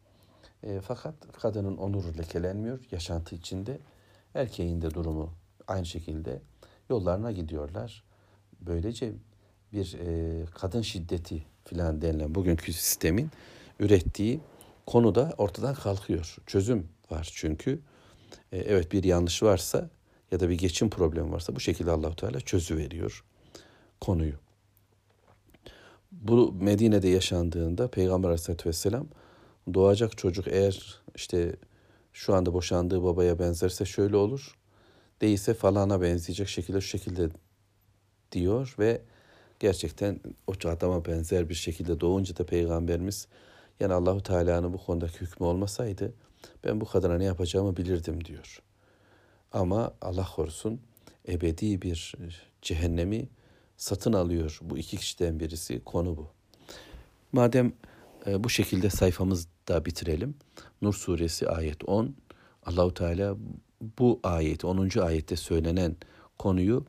E, 0.64 0.82
fakat 0.82 1.16
kadının 1.42 1.78
onuru 1.78 2.18
lekelenmiyor 2.18 2.80
yaşantı 2.92 3.36
içinde. 3.36 3.80
Erkeğin 4.34 4.82
de 4.82 4.94
durumu 4.94 5.34
aynı 5.68 5.86
şekilde 5.86 6.42
yollarına 6.90 7.32
gidiyorlar. 7.32 8.04
Böylece 8.62 9.14
bir 9.74 9.98
kadın 10.54 10.82
şiddeti 10.82 11.44
filan 11.66 12.02
denilen 12.02 12.36
bugünkü 12.36 12.74
sistemin 12.74 13.32
ürettiği 13.80 14.40
konu 14.86 15.16
da 15.16 15.34
ortadan 15.38 15.76
kalkıyor. 15.76 16.36
Çözüm 16.46 16.88
var 17.12 17.30
çünkü. 17.34 17.82
E, 18.56 18.58
evet 18.58 18.92
bir 18.92 19.04
yanlış 19.04 19.44
varsa 19.44 19.90
ya 20.32 20.40
da 20.40 20.50
bir 20.50 20.58
geçim 20.58 20.90
problemi 20.90 21.32
varsa 21.32 21.56
bu 21.56 21.60
şekilde 21.60 21.92
Allahu 21.92 22.16
Teala 22.16 22.40
çözü 22.40 22.78
veriyor 22.78 23.24
konuyu. 24.02 24.34
Bu 26.12 26.54
Medine'de 26.54 27.08
yaşandığında 27.08 27.88
Peygamber 27.88 28.28
Aleyhisselatü 28.28 28.70
Vesselam 28.70 29.08
doğacak 29.74 30.18
çocuk 30.18 30.48
eğer 30.48 31.02
işte 31.16 31.56
şu 32.14 32.36
anda 32.36 32.54
boşandığı 32.54 33.04
babaya 33.04 33.40
benzerse 33.40 33.86
şöyle 33.86 34.16
olur. 34.16 34.56
Değilse 35.22 35.54
falana 35.54 36.02
benzeyecek 36.02 36.48
şekilde 36.48 36.82
şu 36.82 36.88
şekilde 36.88 37.30
diyor 38.32 38.76
ve 38.80 39.02
gerçekten 39.60 40.20
o 40.48 40.54
adama 40.68 41.06
benzer 41.06 41.50
bir 41.50 41.56
şekilde 41.56 42.00
doğunca 42.00 42.38
da 42.38 42.46
peygamberimiz 42.46 43.28
yani 43.80 43.94
Allahu 43.94 44.24
Teala'nın 44.24 44.74
bu 44.74 44.78
konudaki 44.78 45.22
hükmü 45.22 45.46
olmasaydı 45.48 46.14
ben 46.65 46.81
bu 46.81 46.85
kadına 46.85 47.19
ne 47.19 47.25
yapacağımı 47.25 47.77
bilirdim 47.77 48.25
diyor. 48.25 48.63
Ama 49.53 49.95
Allah 50.01 50.29
korusun 50.37 50.81
ebedi 51.29 51.83
bir 51.83 52.15
cehennemi 52.63 53.29
satın 53.77 54.13
alıyor 54.13 54.59
bu 54.63 54.79
iki 54.79 54.97
kişiden 54.97 55.41
birisi 55.41 55.85
konu 55.85 56.17
bu. 56.17 56.29
Madem 57.33 57.73
e, 58.27 58.45
bu 58.45 58.51
şekilde 58.51 58.91
sayfamızda 58.91 59.85
bitirelim. 59.85 60.35
Nur 60.83 60.95
suresi 60.95 61.49
ayet 61.49 61.89
10. 61.89 62.15
Allahu 62.67 62.95
Teala 62.95 63.37
bu 63.99 64.21
ayet 64.23 64.65
10. 64.65 64.99
ayette 65.01 65.37
söylenen 65.37 65.97
konuyu 66.39 66.85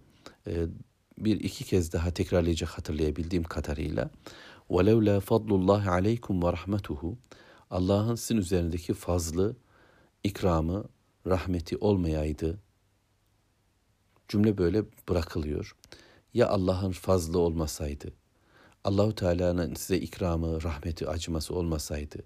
e, 0.48 0.66
bir 1.18 1.40
iki 1.40 1.64
kez 1.64 1.94
daha 1.94 2.12
tekrarlayacak 2.12 2.70
hatırlayabildiğim 2.70 3.44
kadarıyla. 3.44 4.10
وَلَوْلَا 4.70 5.16
فَضْلُ 5.30 5.50
اللّٰهِ 5.60 5.84
عَلَيْكُمْ 5.98 6.36
وَرَحْمَتُهُ 6.46 7.16
Allah'ın 7.71 8.15
sizin 8.15 8.37
üzerindeki 8.37 8.95
fazlı, 8.95 9.57
ikramı, 10.25 10.85
rahmeti 11.27 11.77
olmayaydı. 11.77 12.59
Cümle 14.29 14.59
böyle 14.59 14.85
bırakılıyor. 15.09 15.77
Ya 16.35 16.49
Allah'ın 16.49 16.93
fazlı 16.93 17.39
olmasaydı, 17.39 18.13
Allahu 18.85 19.15
Teala'nın 19.15 19.75
size 19.75 19.97
ikramı, 19.97 20.63
rahmeti, 20.63 21.09
acıması 21.09 21.55
olmasaydı 21.55 22.23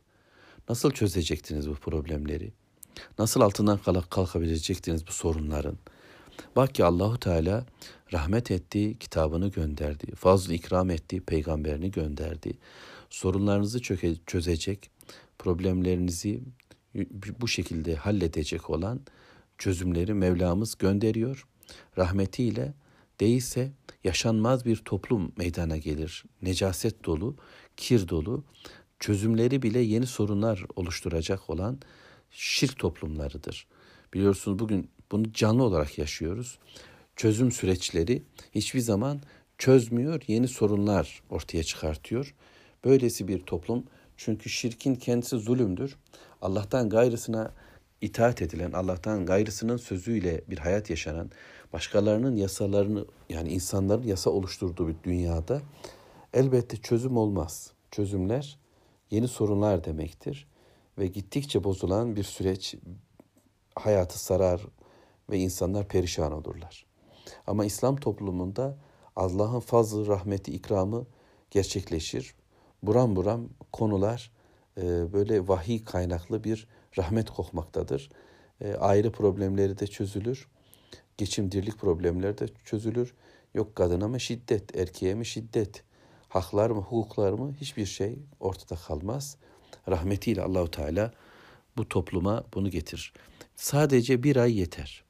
nasıl 0.70 0.90
çözecektiniz 0.90 1.70
bu 1.70 1.74
problemleri? 1.74 2.52
Nasıl 3.18 3.40
altından 3.40 3.78
kalkabilecektiniz 4.10 5.06
bu 5.06 5.12
sorunların? 5.12 5.78
Bak 6.56 6.74
ki 6.74 6.84
Allahu 6.84 7.20
Teala 7.20 7.64
rahmet 8.12 8.50
etti, 8.50 8.98
kitabını 8.98 9.48
gönderdi. 9.48 10.14
Fazl 10.14 10.50
ikram 10.50 10.90
etti, 10.90 11.20
peygamberini 11.20 11.90
gönderdi. 11.90 12.58
Sorunlarınızı 13.10 13.82
çöke, 13.82 14.14
çözecek, 14.26 14.90
problemlerinizi 15.40 16.42
bu 17.40 17.48
şekilde 17.48 17.94
halledecek 17.94 18.70
olan 18.70 19.00
çözümleri 19.58 20.14
Mevlamız 20.14 20.78
gönderiyor. 20.78 21.46
Rahmetiyle 21.98 22.74
değilse 23.20 23.72
yaşanmaz 24.04 24.64
bir 24.64 24.76
toplum 24.76 25.32
meydana 25.36 25.76
gelir. 25.76 26.24
Necaset 26.42 27.04
dolu, 27.04 27.36
kir 27.76 28.08
dolu, 28.08 28.44
çözümleri 28.98 29.62
bile 29.62 29.78
yeni 29.78 30.06
sorunlar 30.06 30.64
oluşturacak 30.76 31.50
olan 31.50 31.80
şirk 32.30 32.78
toplumlarıdır. 32.78 33.66
Biliyorsunuz 34.14 34.58
bugün 34.58 34.90
bunu 35.12 35.32
canlı 35.32 35.62
olarak 35.62 35.98
yaşıyoruz. 35.98 36.58
Çözüm 37.16 37.52
süreçleri 37.52 38.22
hiçbir 38.52 38.80
zaman 38.80 39.20
çözmüyor, 39.58 40.22
yeni 40.26 40.48
sorunlar 40.48 41.22
ortaya 41.30 41.64
çıkartıyor. 41.64 42.34
Böylesi 42.84 43.28
bir 43.28 43.38
toplum 43.38 43.84
çünkü 44.20 44.50
şirkin 44.50 44.94
kendisi 44.94 45.38
zulümdür. 45.38 45.98
Allah'tan 46.42 46.88
gayrısına 46.88 47.52
itaat 48.00 48.42
edilen, 48.42 48.72
Allah'tan 48.72 49.26
gayrısının 49.26 49.76
sözüyle 49.76 50.40
bir 50.48 50.58
hayat 50.58 50.90
yaşanan, 50.90 51.30
başkalarının 51.72 52.36
yasalarını 52.36 53.04
yani 53.28 53.48
insanların 53.52 54.02
yasa 54.02 54.30
oluşturduğu 54.30 54.88
bir 54.88 54.96
dünyada 55.04 55.62
elbette 56.34 56.76
çözüm 56.76 57.16
olmaz. 57.16 57.72
Çözümler 57.90 58.58
yeni 59.10 59.28
sorunlar 59.28 59.84
demektir 59.84 60.46
ve 60.98 61.06
gittikçe 61.06 61.64
bozulan 61.64 62.16
bir 62.16 62.24
süreç 62.24 62.74
hayatı 63.74 64.18
sarar 64.18 64.66
ve 65.30 65.38
insanlar 65.38 65.88
perişan 65.88 66.32
olurlar. 66.32 66.86
Ama 67.46 67.64
İslam 67.64 67.96
toplumunda 67.96 68.76
Allah'ın 69.16 69.60
fazlı, 69.60 70.06
rahmeti, 70.06 70.52
ikramı 70.52 71.06
gerçekleşir. 71.50 72.34
Buram 72.82 73.16
buram 73.16 73.48
konular 73.72 74.30
e, 74.78 75.12
böyle 75.12 75.48
vahiy 75.48 75.84
kaynaklı 75.84 76.44
bir 76.44 76.66
rahmet 76.98 77.30
kokmaktadır. 77.30 78.10
E, 78.60 78.74
aile 78.74 79.12
problemleri 79.12 79.78
de 79.78 79.86
çözülür. 79.86 80.48
Geçim 81.16 81.52
dirlik 81.52 81.78
problemleri 81.78 82.38
de 82.38 82.46
çözülür. 82.64 83.14
Yok 83.54 83.76
kadına 83.76 84.08
mı 84.08 84.20
şiddet, 84.20 84.76
erkeğe 84.76 85.14
mi 85.14 85.26
şiddet, 85.26 85.84
haklar 86.28 86.70
mı, 86.70 86.80
hukuklar 86.80 87.32
mı 87.32 87.54
hiçbir 87.60 87.86
şey 87.86 88.18
ortada 88.40 88.74
kalmaz. 88.74 89.36
Rahmetiyle 89.88 90.42
Allahu 90.42 90.70
Teala 90.70 91.12
bu 91.76 91.88
topluma 91.88 92.44
bunu 92.54 92.70
getir. 92.70 93.12
Sadece 93.56 94.22
bir 94.22 94.36
ay 94.36 94.58
yeter. 94.58 95.04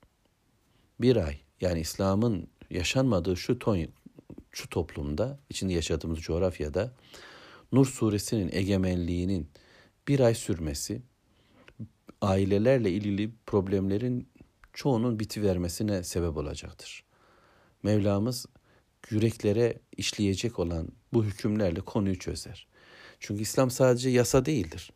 Bir 1.01 1.17
ay 1.17 1.37
yani 1.61 1.81
İslam'ın 1.81 2.49
yaşanmadığı 2.71 3.37
şu 3.37 3.59
ton, 3.59 3.79
şu 4.51 4.69
toplumda, 4.69 5.39
içinde 5.51 5.73
yaşadığımız 5.73 6.21
coğrafyada 6.21 6.93
Nur 7.73 7.87
suresinin 7.87 8.51
egemenliğinin 8.53 9.49
bir 10.09 10.21
ay 10.21 10.35
sürmesi, 10.35 11.03
ailelerle 12.21 12.91
ilgili 12.91 13.31
problemlerin 13.47 14.29
çoğunun 14.73 15.21
bitivermesine 15.21 16.05
sebep 16.05 16.37
olacaktır. 16.37 17.05
Mevlamız 17.83 18.47
yüreklere 19.11 19.79
işleyecek 19.97 20.59
olan 20.59 20.89
bu 21.13 21.25
hükümlerle 21.25 21.81
konuyu 21.81 22.19
çözer. 22.19 22.67
Çünkü 23.21 23.43
İslam 23.43 23.71
sadece 23.71 24.11
yasa 24.11 24.47
değildir. 24.47 24.93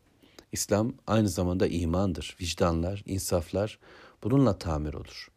İslam 0.52 0.92
aynı 1.06 1.28
zamanda 1.28 1.66
imandır, 1.66 2.36
vicdanlar, 2.40 3.02
insaflar 3.06 3.78
bununla 4.22 4.58
tamir 4.58 4.94
olur. 4.94 5.28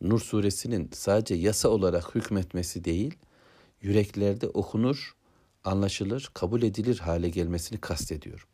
Nur 0.00 0.20
suresinin 0.20 0.90
sadece 0.92 1.34
yasa 1.34 1.68
olarak 1.68 2.14
hükmetmesi 2.14 2.84
değil, 2.84 3.14
yüreklerde 3.82 4.48
okunur, 4.48 5.16
anlaşılır, 5.64 6.30
kabul 6.34 6.62
edilir 6.62 6.98
hale 6.98 7.28
gelmesini 7.28 7.80
kastediyorum. 7.80 8.48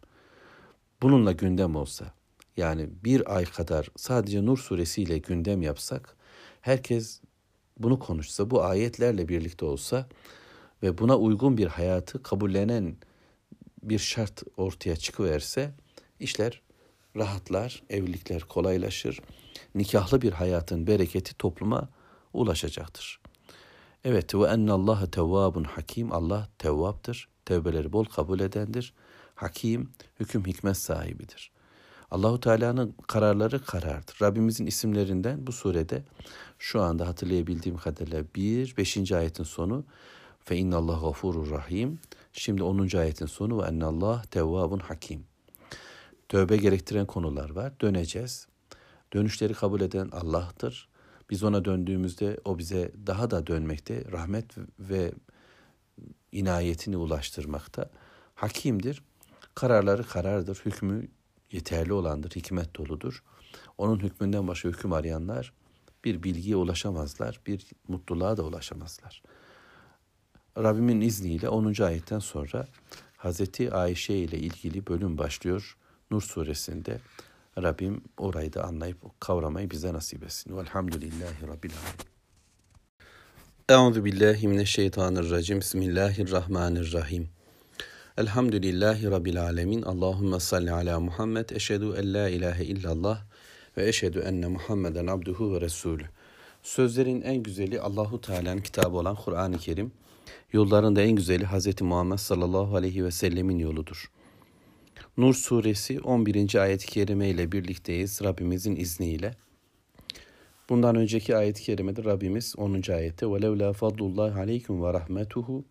Bununla 1.02 1.32
gündem 1.32 1.76
olsa, 1.76 2.12
yani 2.56 2.88
bir 3.04 3.36
ay 3.36 3.44
kadar 3.44 3.90
sadece 3.96 4.44
Nur 4.44 4.58
suresiyle 4.58 5.18
gündem 5.18 5.62
yapsak, 5.62 6.16
herkes 6.60 7.20
bunu 7.78 7.98
konuşsa, 7.98 8.50
bu 8.50 8.64
ayetlerle 8.64 9.28
birlikte 9.28 9.64
olsa 9.64 10.08
ve 10.82 10.98
buna 10.98 11.16
uygun 11.16 11.56
bir 11.56 11.66
hayatı 11.66 12.22
kabullenen 12.22 12.96
bir 13.82 13.98
şart 13.98 14.42
ortaya 14.56 14.96
çıkıverse, 14.96 15.72
işler 16.20 16.62
rahatlar, 17.16 17.82
evlilikler 17.90 18.42
kolaylaşır, 18.42 19.20
nikahlı 19.74 20.22
bir 20.22 20.32
hayatın 20.32 20.86
bereketi 20.86 21.34
topluma 21.34 21.88
ulaşacaktır. 22.32 23.20
Evet 24.08 24.34
ve 24.34 24.46
ennallâhe 24.46 25.10
tevvâbun 25.10 25.64
hakim. 25.64 26.12
Allah 26.12 26.48
tevvaptır. 26.58 27.28
Tevbeleri 27.44 27.92
bol 27.92 28.04
kabul 28.04 28.40
edendir. 28.40 28.94
Hakim, 29.34 29.90
hüküm 30.20 30.46
hikmet 30.46 30.76
sahibidir. 30.76 31.50
Allahu 32.10 32.40
Teala'nın 32.40 32.94
kararları 33.06 33.64
karardır. 33.64 34.18
Rabbimizin 34.22 34.66
isimlerinden 34.66 35.46
bu 35.46 35.52
surede 35.52 36.04
şu 36.58 36.82
anda 36.82 37.08
hatırlayabildiğim 37.08 37.78
kadarıyla 37.78 38.24
bir, 38.34 38.76
beşinci 38.76 39.16
ayetin 39.16 39.44
sonu 39.44 39.84
fe 40.44 40.56
innallah 40.56 41.00
gafurur 41.00 41.50
rahim. 41.50 41.98
Şimdi 42.32 42.62
onuncu 42.62 42.98
ayetin 42.98 43.26
sonu 43.26 43.62
ve 43.62 43.66
ennallah 43.66 44.24
tevvabun 44.24 44.78
hakim. 44.78 45.24
Tövbe 46.28 46.56
gerektiren 46.56 47.06
konular 47.06 47.50
var. 47.50 47.80
Döneceğiz. 47.80 48.46
Dönüşleri 49.12 49.54
kabul 49.54 49.80
eden 49.80 50.08
Allah'tır. 50.12 50.88
Biz 51.30 51.42
ona 51.42 51.64
döndüğümüzde 51.64 52.40
o 52.44 52.58
bize 52.58 52.92
daha 53.06 53.30
da 53.30 53.46
dönmekte, 53.46 54.04
rahmet 54.12 54.54
ve 54.78 55.12
inayetini 56.32 56.96
ulaştırmakta. 56.96 57.90
Hakimdir. 58.34 59.02
Kararları 59.54 60.06
karardır, 60.06 60.62
hükmü 60.64 61.08
yeterli 61.52 61.92
olandır, 61.92 62.30
hikmet 62.30 62.76
doludur. 62.76 63.22
Onun 63.78 64.00
hükmünden 64.00 64.48
başka 64.48 64.68
hüküm 64.68 64.92
arayanlar 64.92 65.52
bir 66.04 66.22
bilgiye 66.22 66.56
ulaşamazlar, 66.56 67.40
bir 67.46 67.66
mutluluğa 67.88 68.36
da 68.36 68.42
ulaşamazlar. 68.42 69.22
Rabbimin 70.58 71.00
izniyle 71.00 71.48
10. 71.48 71.82
ayetten 71.82 72.18
sonra 72.18 72.66
Hazreti 73.16 73.72
Ayşe 73.72 74.14
ile 74.14 74.38
ilgili 74.38 74.86
bölüm 74.86 75.18
başlıyor 75.18 75.76
Nur 76.10 76.22
suresinde. 76.22 77.00
Rabbim 77.62 78.00
orayı 78.18 78.52
da 78.52 78.64
anlayıp 78.64 79.20
kavramayı 79.20 79.70
bize 79.70 79.92
nasip 79.92 80.24
etsin. 80.24 80.56
Velhamdülillahi 80.56 81.48
Rabbil 81.48 81.70
Alemin. 81.70 82.16
Euzu 83.68 84.04
billahi 84.04 84.48
mineşşeytanirracim. 84.48 85.60
Bismillahirrahmanirrahim. 85.60 87.28
Elhamdülillahi 88.18 89.10
Rabbil 89.10 89.42
alemin. 89.42 89.82
Allahumme 89.82 90.40
salli 90.40 90.72
ala 90.72 91.00
Muhammed. 91.00 91.50
Eşhedü 91.50 91.94
en 91.98 92.14
la 92.14 92.28
ilahe 92.28 92.64
illallah 92.64 93.22
ve 93.76 93.88
eşhedü 93.88 94.18
enne 94.18 94.46
Muhammeden 94.46 95.06
abduhu 95.06 95.54
ve 95.54 95.60
resulü. 95.60 96.04
Sözlerin 96.62 97.22
en 97.22 97.42
güzeli 97.42 97.80
Allahu 97.80 98.20
Teala'nın 98.20 98.60
kitabı 98.60 98.96
olan 98.96 99.16
Kur'an-ı 99.16 99.58
Kerim. 99.58 99.92
Yolların 100.52 100.96
da 100.96 101.02
en 101.02 101.12
güzeli 101.12 101.46
Hz. 101.46 101.80
Muhammed 101.80 102.18
sallallahu 102.18 102.76
aleyhi 102.76 103.04
ve 103.04 103.10
sellemin 103.10 103.58
yoludur. 103.58 104.10
Nur 105.17 105.33
suresi 105.33 105.99
11. 105.99 106.55
ayet-i 106.55 106.87
kerime 106.87 107.29
ile 107.29 107.51
birlikteyiz 107.51 108.21
Rabbimizin 108.23 108.75
izniyle. 108.75 109.35
Bundan 110.69 110.95
önceki 110.95 111.35
ayet-i 111.35 111.63
kerimede 111.63 112.03
Rabbimiz 112.03 112.55
10. 112.57 112.73
ayette 112.73 113.25
وَلَوْ 113.25 113.59
لَا 113.61 113.73
فَضْلُ 113.73 113.99
اللّٰهِ 113.99 114.33
عَلَيْكُمْ 114.33 114.75
وَرَحْمَتُهُ 114.83 115.63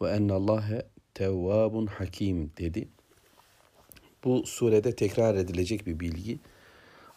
وَاَنَّ 0.00 0.30
اللّٰهَ 0.30 0.82
tevvabun 1.14 1.86
hakim 1.86 2.50
dedi. 2.56 2.88
Bu 4.24 4.46
surede 4.46 4.96
tekrar 4.96 5.34
edilecek 5.34 5.86
bir 5.86 6.00
bilgi. 6.00 6.38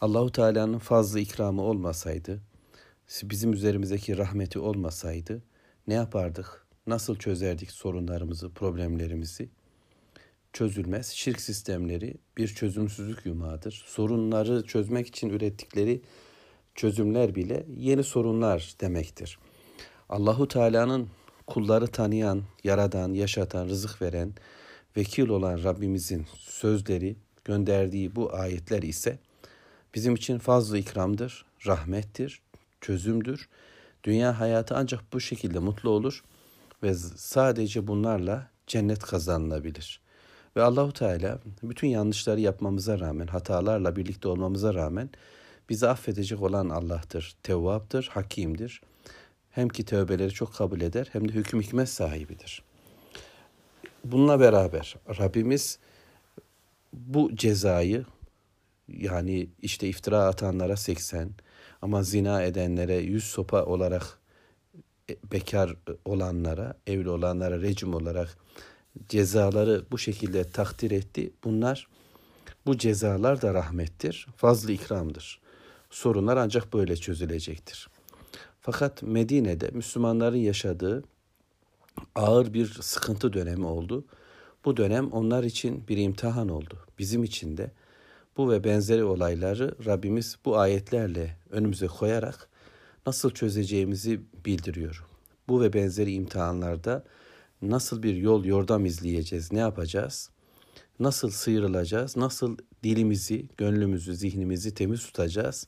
Allahu 0.02 0.32
Teala'nın 0.32 0.78
fazla 0.78 1.20
ikramı 1.20 1.62
olmasaydı, 1.62 2.42
bizim 3.24 3.54
üzerimizdeki 3.54 4.18
rahmeti 4.18 4.60
olmasaydı 4.60 5.44
ne 5.88 5.94
yapardık? 5.94 6.66
Nasıl 6.88 7.16
çözerdik 7.16 7.72
sorunlarımızı, 7.72 8.50
problemlerimizi? 8.50 9.50
Çözülmez. 10.53 11.07
Şirk 11.07 11.41
sistemleri 11.41 12.15
bir 12.37 12.49
çözümsüzlük 12.49 13.27
yumağıdır. 13.27 13.85
Sorunları 13.87 14.67
çözmek 14.67 15.07
için 15.07 15.29
ürettikleri 15.29 16.03
çözümler 16.75 17.35
bile 17.35 17.67
yeni 17.77 18.05
sorunlar 18.05 18.75
demektir. 18.81 19.39
Allahu 20.09 20.49
Teala'nın 20.49 21.09
kulları 21.47 21.87
tanıyan, 21.87 22.43
yaradan, 22.65 23.13
yaşatan, 23.13 23.69
rızık 23.69 24.03
veren, 24.03 24.33
vekil 24.97 25.29
olan 25.29 25.65
Rabbimizin 25.65 26.27
sözleri, 26.39 27.17
gönderdiği 27.45 28.17
bu 28.17 28.35
ayetler 28.35 28.83
ise 28.83 29.19
bizim 29.95 30.15
için 30.15 30.39
fazla 30.39 30.79
ikramdır, 30.79 31.45
rahmettir, 31.67 32.43
çözümdür. 32.81 33.49
Dünya 34.05 34.41
hayatı 34.41 34.77
ancak 34.77 35.13
bu 35.13 35.21
şekilde 35.21 35.59
mutlu 35.59 35.91
olur 35.91 36.25
ve 36.83 36.95
sadece 36.95 37.87
bunlarla 37.87 38.51
cennet 38.67 38.99
kazanılabilir.'' 38.99 40.08
Ve 40.59 40.63
Allahu 40.63 40.93
Teala 40.93 41.39
bütün 41.63 41.89
yanlışları 41.89 42.41
yapmamıza 42.41 43.01
rağmen, 43.01 43.27
hatalarla 43.27 43.97
birlikte 43.97 44.29
olmamıza 44.29 44.75
rağmen 44.75 45.11
bizi 45.69 45.89
affedecek 45.89 46.43
olan 46.43 46.69
Allah'tır. 46.69 47.37
Tevvaptır, 47.43 48.09
hakimdir. 48.13 48.81
Hem 49.51 49.69
ki 49.69 49.85
tövbeleri 49.85 50.31
çok 50.31 50.55
kabul 50.55 50.81
eder 50.81 51.09
hem 51.13 51.29
de 51.29 51.33
hüküm 51.33 51.61
hikmet 51.61 51.89
sahibidir. 51.89 52.63
Bununla 54.05 54.41
beraber 54.41 54.97
Rabbimiz 55.21 55.79
bu 56.93 57.37
cezayı 57.37 58.05
yani 58.89 59.49
işte 59.63 59.89
iftira 59.89 60.25
atanlara 60.25 60.77
80 60.77 61.31
ama 61.83 62.03
zina 62.03 62.43
edenlere 62.43 62.97
100 62.97 63.25
sopa 63.25 63.65
olarak 63.65 64.19
e, 65.11 65.17
bekar 65.33 65.77
olanlara, 66.05 66.75
evli 66.87 67.11
olanlara 67.11 67.61
rejim 67.61 67.95
olarak 67.95 68.39
cezaları 69.09 69.85
bu 69.91 69.99
şekilde 69.99 70.45
takdir 70.45 70.91
etti. 70.91 71.33
Bunlar 71.45 71.89
bu 72.67 72.79
cezalar 72.79 73.43
da 73.43 73.55
rahmettir, 73.55 74.27
fazla 74.37 74.73
ikramdır. 74.73 75.41
Sorunlar 75.91 76.37
ancak 76.37 76.73
böyle 76.75 76.97
çözülecektir. 76.97 77.89
Fakat 78.61 79.03
Medine'de 79.03 79.71
Müslümanların 79.71 80.37
yaşadığı 80.37 81.05
ağır 82.15 82.55
bir 82.55 82.67
sıkıntı 82.81 83.33
dönemi 83.33 83.67
oldu. 83.67 84.05
Bu 84.65 84.77
dönem 84.77 85.13
onlar 85.13 85.45
için 85.45 85.89
bir 85.89 85.97
imtihan 85.97 86.49
oldu. 86.49 86.79
Bizim 86.99 87.25
için 87.25 87.57
de 87.57 87.71
bu 88.37 88.51
ve 88.51 88.65
benzeri 88.65 89.05
olayları 89.05 89.75
Rabbimiz 89.87 90.37
bu 90.45 90.59
ayetlerle 90.59 91.37
önümüze 91.51 91.87
koyarak 91.87 92.49
nasıl 93.07 93.31
çözeceğimizi 93.31 94.21
bildiriyor. 94.47 95.05
Bu 95.49 95.61
ve 95.61 95.73
benzeri 95.73 96.13
imtihanlarda 96.13 97.05
nasıl 97.63 98.03
bir 98.03 98.17
yol 98.17 98.45
yordam 98.45 98.87
izleyeceğiz, 98.87 99.53
ne 99.53 99.59
yapacağız? 99.59 100.31
nasıl 101.01 101.31
sıyrılacağız, 101.31 102.17
nasıl 102.17 102.57
dilimizi, 102.85 103.47
gönlümüzü, 103.57 104.15
zihnimizi 104.15 104.75
temiz 104.75 105.07
tutacağız? 105.07 105.67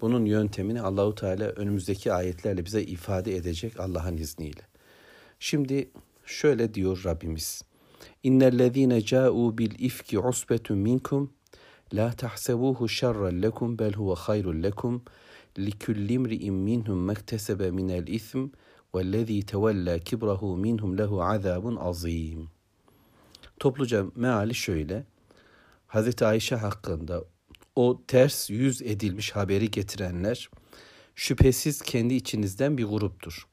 Bunun 0.00 0.24
yöntemini 0.24 0.80
Allahu 0.80 1.14
Teala 1.14 1.44
önümüzdeki 1.44 2.12
ayetlerle 2.12 2.64
bize 2.64 2.82
ifade 2.82 3.36
edecek 3.36 3.80
Allah'ın 3.80 4.16
izniyle. 4.16 4.60
Şimdi 5.40 5.90
şöyle 6.26 6.74
diyor 6.74 7.02
Rabbimiz. 7.04 7.62
İnnellezîne 8.22 8.98
câ'û 8.98 9.58
bil 9.58 9.70
ifki 9.78 10.18
usbetun 10.18 10.78
minkum 10.78 11.32
la 11.94 12.12
tahsebuhu 12.12 12.88
şerren 12.88 13.42
lekum 13.42 13.78
bel 13.78 13.92
huve 13.92 14.14
hayrun 14.14 14.62
lekum 14.62 15.02
likulli 15.58 16.12
imri'in 16.12 16.54
minhum 16.54 17.04
mektesebe 17.04 17.70
minel 17.70 18.06
ism 18.06 18.46
vellezî 18.96 19.46
tevella 19.46 19.98
kibrahu 19.98 20.56
minhum 20.56 20.98
lehu 20.98 21.22
azabun 21.22 21.76
azîm. 21.76 22.48
Topluca 23.60 24.06
meali 24.14 24.54
şöyle. 24.54 25.06
Hazreti 25.86 26.26
Ayşe 26.26 26.56
hakkında 26.56 27.24
o 27.76 28.02
ters 28.08 28.50
yüz 28.50 28.82
edilmiş 28.82 29.30
haberi 29.36 29.70
getirenler 29.70 30.50
şüphesiz 31.14 31.82
kendi 31.82 32.14
içinizden 32.14 32.78
bir 32.78 32.84
gruptur. 32.84 33.46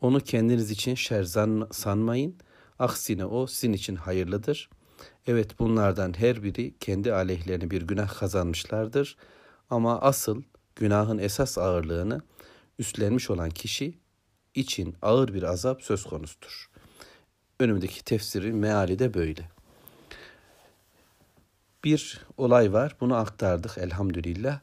Onu 0.00 0.20
kendiniz 0.20 0.70
için 0.70 0.94
şer 0.94 1.24
sanmayın. 1.70 2.36
Aksine 2.78 3.24
o 3.24 3.46
sizin 3.46 3.72
için 3.72 3.96
hayırlıdır. 3.96 4.70
Evet 5.26 5.58
bunlardan 5.58 6.18
her 6.18 6.42
biri 6.42 6.74
kendi 6.80 7.12
aleyhlerine 7.12 7.70
bir 7.70 7.82
günah 7.82 8.18
kazanmışlardır. 8.18 9.16
Ama 9.70 10.00
asıl 10.00 10.42
günahın 10.76 11.18
esas 11.18 11.58
ağırlığını 11.58 12.20
üstlenmiş 12.78 13.30
olan 13.30 13.50
kişi 13.50 13.94
için 14.58 14.96
ağır 15.02 15.34
bir 15.34 15.42
azap 15.42 15.82
söz 15.82 16.04
konusudur. 16.04 16.70
Önümdeki 17.60 18.04
tefsirin 18.04 18.56
meali 18.56 18.98
de 18.98 19.14
böyle. 19.14 19.48
Bir 21.84 22.20
olay 22.36 22.72
var. 22.72 22.96
Bunu 23.00 23.16
aktardık 23.16 23.78
elhamdülillah. 23.78 24.60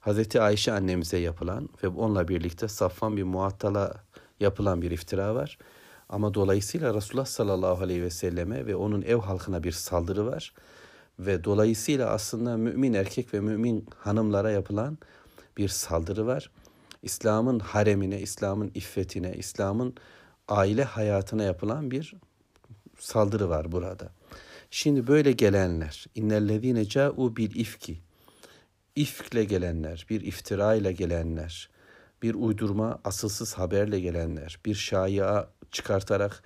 Hazreti 0.00 0.40
Ayşe 0.40 0.72
annemize 0.72 1.18
yapılan 1.18 1.68
ve 1.82 1.88
onunla 1.88 2.28
birlikte 2.28 2.68
Safvan 2.68 3.16
bir 3.16 3.22
muattala 3.22 3.94
yapılan 4.40 4.82
bir 4.82 4.90
iftira 4.90 5.34
var. 5.34 5.58
Ama 6.08 6.34
dolayısıyla 6.34 6.94
Resulullah 6.94 7.26
sallallahu 7.26 7.84
aleyhi 7.84 8.02
ve 8.02 8.10
selleme 8.10 8.66
ve 8.66 8.76
onun 8.76 9.02
ev 9.02 9.16
halkına 9.16 9.62
bir 9.62 9.72
saldırı 9.72 10.26
var. 10.26 10.54
Ve 11.18 11.44
dolayısıyla 11.44 12.10
aslında 12.10 12.56
mümin 12.56 12.94
erkek 12.94 13.34
ve 13.34 13.40
mümin 13.40 13.86
hanımlara 13.98 14.50
yapılan 14.50 14.98
bir 15.56 15.68
saldırı 15.68 16.26
var. 16.26 16.50
İslam'ın 17.02 17.58
haremine, 17.58 18.20
İslam'ın 18.20 18.70
iffetine, 18.74 19.34
İslam'ın 19.34 19.94
aile 20.48 20.84
hayatına 20.84 21.42
yapılan 21.42 21.90
bir 21.90 22.14
saldırı 22.98 23.48
var 23.48 23.72
burada. 23.72 24.10
Şimdi 24.70 25.06
böyle 25.06 25.32
gelenler, 25.32 26.06
innellezine 26.14 26.84
ca'u 26.84 27.36
bil 27.36 27.54
ifki, 27.54 27.98
ifkle 28.96 29.44
gelenler, 29.44 30.06
bir 30.10 30.20
iftira 30.20 30.74
ile 30.74 30.92
gelenler, 30.92 31.70
bir 32.22 32.34
uydurma 32.34 33.00
asılsız 33.04 33.54
haberle 33.54 34.00
gelenler, 34.00 34.58
bir 34.66 34.74
şaya 34.74 35.48
çıkartarak 35.70 36.42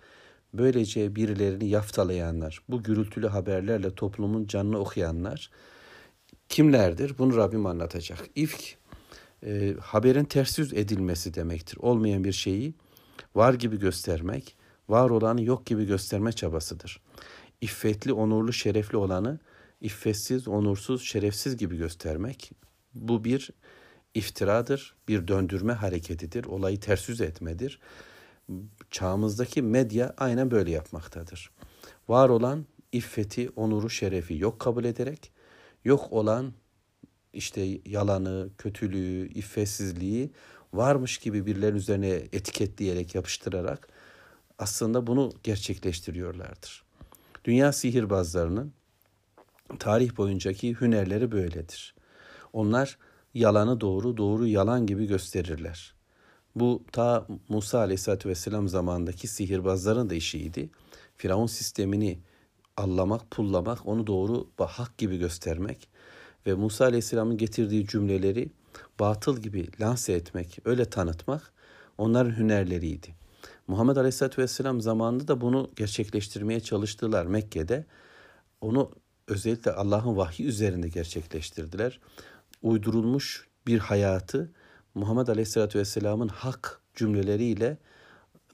böylece 0.55 1.17
birilerini 1.17 1.69
yaftalayanlar, 1.69 2.63
bu 2.69 2.83
gürültülü 2.83 3.29
haberlerle 3.29 3.95
toplumun 3.95 4.47
canını 4.47 4.79
okuyanlar 4.79 5.51
kimlerdir? 6.49 7.19
Bunu 7.19 7.37
Rabbim 7.37 7.67
anlatacak. 7.67 8.19
İfk 8.35 8.77
e, 9.47 9.75
haberin 9.81 10.25
ters 10.25 10.59
yüz 10.59 10.73
edilmesi 10.73 11.35
demektir. 11.35 11.77
Olmayan 11.81 12.25
bir 12.25 12.33
şeyi 12.33 12.75
var 13.35 13.55
gibi 13.55 13.79
göstermek, 13.79 14.57
var 14.89 15.11
olanı 15.11 15.43
yok 15.43 15.67
gibi 15.67 15.87
gösterme 15.87 16.33
çabasıdır. 16.33 17.01
İffetli, 17.61 18.13
onurlu, 18.13 18.53
şerefli 18.53 18.97
olanı 18.97 19.39
iffetsiz, 19.81 20.49
onursuz, 20.49 21.03
şerefsiz 21.03 21.57
gibi 21.57 21.77
göstermek 21.77 22.53
bu 22.95 23.25
bir 23.25 23.51
iftiradır, 24.15 24.95
bir 25.09 25.29
döndürme 25.29 25.73
hareketidir, 25.73 26.45
olayı 26.45 26.81
ters 26.81 27.09
yüz 27.09 27.21
etmedir. 27.21 27.81
Çağımızdaki 28.91 29.63
medya 29.63 30.15
aynen 30.19 30.51
böyle 30.51 30.71
yapmaktadır. 30.71 31.51
Var 32.09 32.29
olan 32.29 32.67
iffeti, 32.93 33.51
onuru, 33.57 33.91
şerefi 33.91 34.39
yok 34.39 34.61
kabul 34.61 34.85
ederek, 34.85 35.33
yok 35.85 36.13
olan 36.13 36.53
işte 37.33 37.81
yalanı, 37.87 38.49
kötülüğü, 38.59 39.29
iffetsizliği 39.29 40.31
varmış 40.75 41.19
gibi 41.19 41.47
birilerinin 41.47 41.79
üzerine 41.79 42.09
etiketleyerek, 42.09 43.15
yapıştırarak 43.15 43.89
aslında 44.59 45.07
bunu 45.07 45.33
gerçekleştiriyorlardır. 45.43 46.85
Dünya 47.45 47.73
sihirbazlarının 47.73 48.73
tarih 49.79 50.17
boyuncaki 50.17 50.81
hünerleri 50.81 51.33
böyledir. 51.33 51.95
Onlar 52.53 52.99
yalanı 53.35 53.81
doğru, 53.81 54.17
doğru 54.17 54.47
yalan 54.47 54.87
gibi 54.87 55.07
gösterirler. 55.07 55.95
Bu 56.55 56.83
ta 56.93 57.27
Musa 57.49 57.79
Aleyhisselatü 57.79 58.29
Vesselam 58.29 58.69
zamanındaki 58.69 59.29
sihirbazların 59.29 60.11
da 60.11 60.15
işiydi. 60.15 60.71
Firavun 61.17 61.47
sistemini 61.47 62.19
allamak, 62.77 63.31
pullamak, 63.31 63.87
onu 63.87 64.07
doğru 64.07 64.51
hak 64.59 64.99
gibi 64.99 65.19
göstermek 65.19 65.89
ve 66.47 66.55
Musa 66.55 66.85
Aleyhisselam'ın 66.85 67.37
getirdiği 67.37 67.87
cümleleri 67.87 68.51
batıl 69.01 69.37
gibi 69.37 69.69
lanse 69.81 70.13
etmek, 70.13 70.59
öyle 70.65 70.85
tanıtmak 70.85 71.53
onların 71.99 72.37
hünerleriydi. 72.37 73.15
Muhammed 73.67 73.97
Aleyhisselatü 73.97 74.43
Vesselam 74.43 74.81
zamanında 74.81 75.29
da 75.29 75.41
bunu 75.41 75.71
gerçekleştirmeye 75.77 76.61
çalıştılar 76.61 77.27
Mekke'de. 77.27 77.87
Onu 78.61 78.91
özellikle 79.29 79.73
Allah'ın 79.73 80.17
vahyi 80.17 80.47
üzerinde 80.49 80.89
gerçekleştirdiler. 80.89 82.01
Uydurulmuş 82.63 83.49
bir 83.67 83.79
hayatı 83.79 84.53
Muhammed 84.95 85.27
Aleyhisselatü 85.27 85.79
Vesselam'ın 85.79 86.29
hak 86.29 86.81
cümleleriyle 86.95 87.79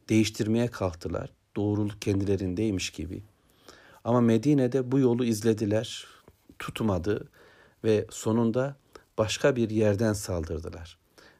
değiştirmeye 0.08 0.68
kalktılar. 0.68 1.32
Doğruluk 1.56 2.02
kendilerindeymiş 2.02 2.90
gibi. 2.90 3.22
Ama 4.04 4.20
Medine'de 4.20 4.92
bu 4.92 4.98
yolu 4.98 5.24
izlediler, 5.24 6.06
tutmadı 6.58 7.28
ve 7.84 8.06
sonunda 8.10 8.76
başka 9.18 9.56
bir 9.56 9.70
yerden 9.70 10.12
saldırdılar. 10.12 10.98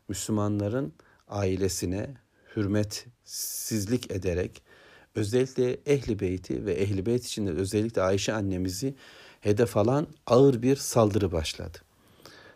Müslümanların 0.08 0.92
ailesine 1.28 2.14
hürmetsizlik 2.56 4.10
ederek 4.10 4.62
özellikle 5.14 5.72
Ehli 5.86 6.20
Beyti 6.20 6.66
ve 6.66 6.72
Ehli 6.72 7.06
Beyt 7.06 7.24
içinde 7.24 7.50
özellikle 7.50 8.02
Ayşe 8.02 8.32
annemizi 8.32 8.94
hedef 9.40 9.76
alan 9.76 10.06
ağır 10.26 10.62
bir 10.62 10.76
saldırı 10.76 11.32
başladı. 11.32 11.78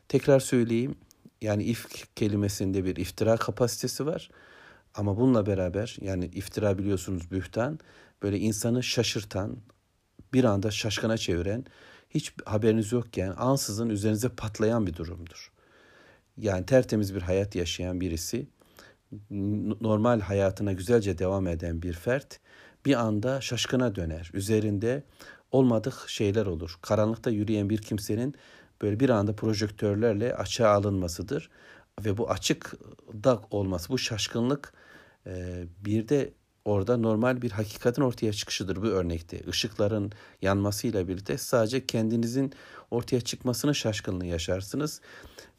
Tekrar 0.09 0.41
söyleyeyim 0.41 0.95
yani 1.41 1.65
ifk 1.65 2.17
kelimesinde 2.17 2.85
bir 2.85 2.97
iftira 2.97 3.37
kapasitesi 3.37 4.07
var. 4.07 4.31
Ama 4.95 5.17
bununla 5.17 5.47
beraber 5.47 5.97
yani 6.01 6.25
iftira 6.25 6.79
biliyorsunuz 6.79 7.31
bühtan 7.31 7.79
böyle 8.23 8.39
insanı 8.39 8.83
şaşırtan, 8.83 9.57
bir 10.33 10.45
anda 10.45 10.71
şaşkına 10.71 11.17
çeviren, 11.17 11.65
hiç 12.11 12.33
haberiniz 12.45 12.93
yokken 12.93 13.35
ansızın 13.37 13.89
üzerinize 13.89 14.29
patlayan 14.29 14.87
bir 14.87 14.95
durumdur. 14.95 15.53
Yani 16.37 16.67
tertemiz 16.67 17.15
bir 17.15 17.23
hayat 17.23 17.55
yaşayan 17.55 18.01
birisi, 18.01 18.47
normal 19.81 20.21
hayatına 20.21 20.73
güzelce 20.73 21.19
devam 21.19 21.47
eden 21.47 21.83
bir 21.83 21.93
fert 21.93 22.41
bir 22.87 22.95
anda 22.95 23.41
şaşkına 23.41 23.95
döner. 23.95 24.31
Üzerinde 24.35 25.03
olmadık 25.53 25.95
şeyler 26.07 26.47
olur. 26.47 26.79
Karanlıkta 26.83 27.31
yürüyen 27.31 27.71
bir 27.71 27.79
kimsenin 27.79 28.35
böyle 28.83 29.01
bir 29.01 29.09
anda 29.09 29.37
projektörlerle 29.37 30.35
açığa 30.35 30.71
alınmasıdır. 30.71 31.51
Ve 32.05 32.19
bu 32.19 32.31
açık 32.31 32.75
da 33.25 33.43
olması, 33.51 33.89
bu 33.89 33.99
şaşkınlık 33.99 34.73
e, 35.27 35.65
bir 35.85 36.09
de 36.09 36.33
orada 36.71 36.97
normal 36.97 37.43
bir 37.43 37.51
hakikatin 37.51 38.03
ortaya 38.03 38.33
çıkışıdır 38.33 38.77
bu 38.83 38.87
örnekte. 38.87 39.39
Işıkların 39.39 40.13
yanmasıyla 40.43 41.09
birlikte 41.09 41.39
sadece 41.39 41.87
kendinizin 41.87 42.53
ortaya 42.91 43.21
çıkmasını 43.21 43.75
şaşkınlığı 43.75 44.27
yaşarsınız. 44.27 45.01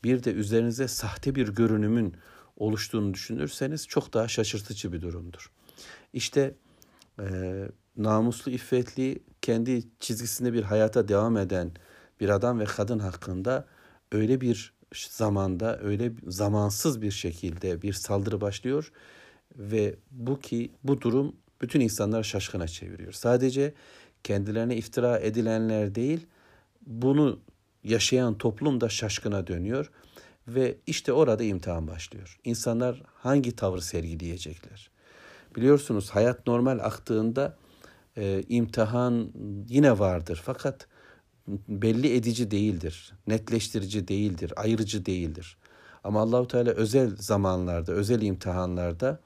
Bir 0.03 0.23
de 0.23 0.31
üzerinize 0.31 0.87
sahte 0.87 1.35
bir 1.35 1.47
görünümün 1.47 2.15
oluştuğunu 2.57 3.13
düşünürseniz 3.13 3.87
çok 3.87 4.13
daha 4.13 4.27
şaşırtıcı 4.27 4.93
bir 4.93 5.01
durumdur. 5.01 5.51
İşte 6.13 6.55
e, 7.19 7.25
namuslu, 7.97 8.51
iffetli, 8.51 9.23
kendi 9.41 9.83
çizgisinde 9.99 10.53
bir 10.53 10.63
hayata 10.63 11.07
devam 11.07 11.37
eden 11.37 11.71
bir 12.19 12.29
adam 12.29 12.59
ve 12.59 12.65
kadın 12.65 12.99
hakkında 12.99 13.65
öyle 14.11 14.41
bir 14.41 14.73
zamanda, 14.93 15.79
öyle 15.79 16.11
zamansız 16.27 17.01
bir 17.01 17.11
şekilde 17.11 17.81
bir 17.81 17.93
saldırı 17.93 18.41
başlıyor 18.41 18.91
ve 19.55 19.95
bu 20.11 20.39
ki 20.39 20.71
bu 20.83 21.01
durum 21.01 21.35
bütün 21.61 21.79
insanlar 21.79 22.23
şaşkına 22.23 22.67
çeviriyor. 22.67 23.11
Sadece 23.11 23.73
kendilerine 24.23 24.75
iftira 24.75 25.19
edilenler 25.19 25.95
değil, 25.95 26.27
bunu 26.87 27.39
yaşayan 27.83 28.37
toplum 28.37 28.81
da 28.81 28.89
şaşkına 28.89 29.47
dönüyor 29.47 29.91
ve 30.47 30.77
işte 30.87 31.13
orada 31.13 31.43
imtihan 31.43 31.87
başlıyor. 31.87 32.39
İnsanlar 32.43 33.03
hangi 33.13 33.55
tavrı 33.55 33.81
sergileyecekler? 33.81 34.91
Biliyorsunuz 35.55 36.09
hayat 36.09 36.47
normal 36.47 36.79
aktığında 36.79 37.57
e, 38.17 38.43
imtihan 38.49 39.31
yine 39.69 39.99
vardır. 39.99 40.41
Fakat 40.45 40.87
belli 41.67 42.15
edici 42.15 42.51
değildir, 42.51 43.13
netleştirici 43.27 44.07
değildir, 44.07 44.53
ayırıcı 44.55 45.05
değildir. 45.05 45.57
Ama 46.03 46.21
Allahu 46.21 46.47
Teala 46.47 46.71
özel 46.71 47.15
zamanlarda, 47.15 47.91
özel 47.91 48.21
imtihanlarda 48.21 49.19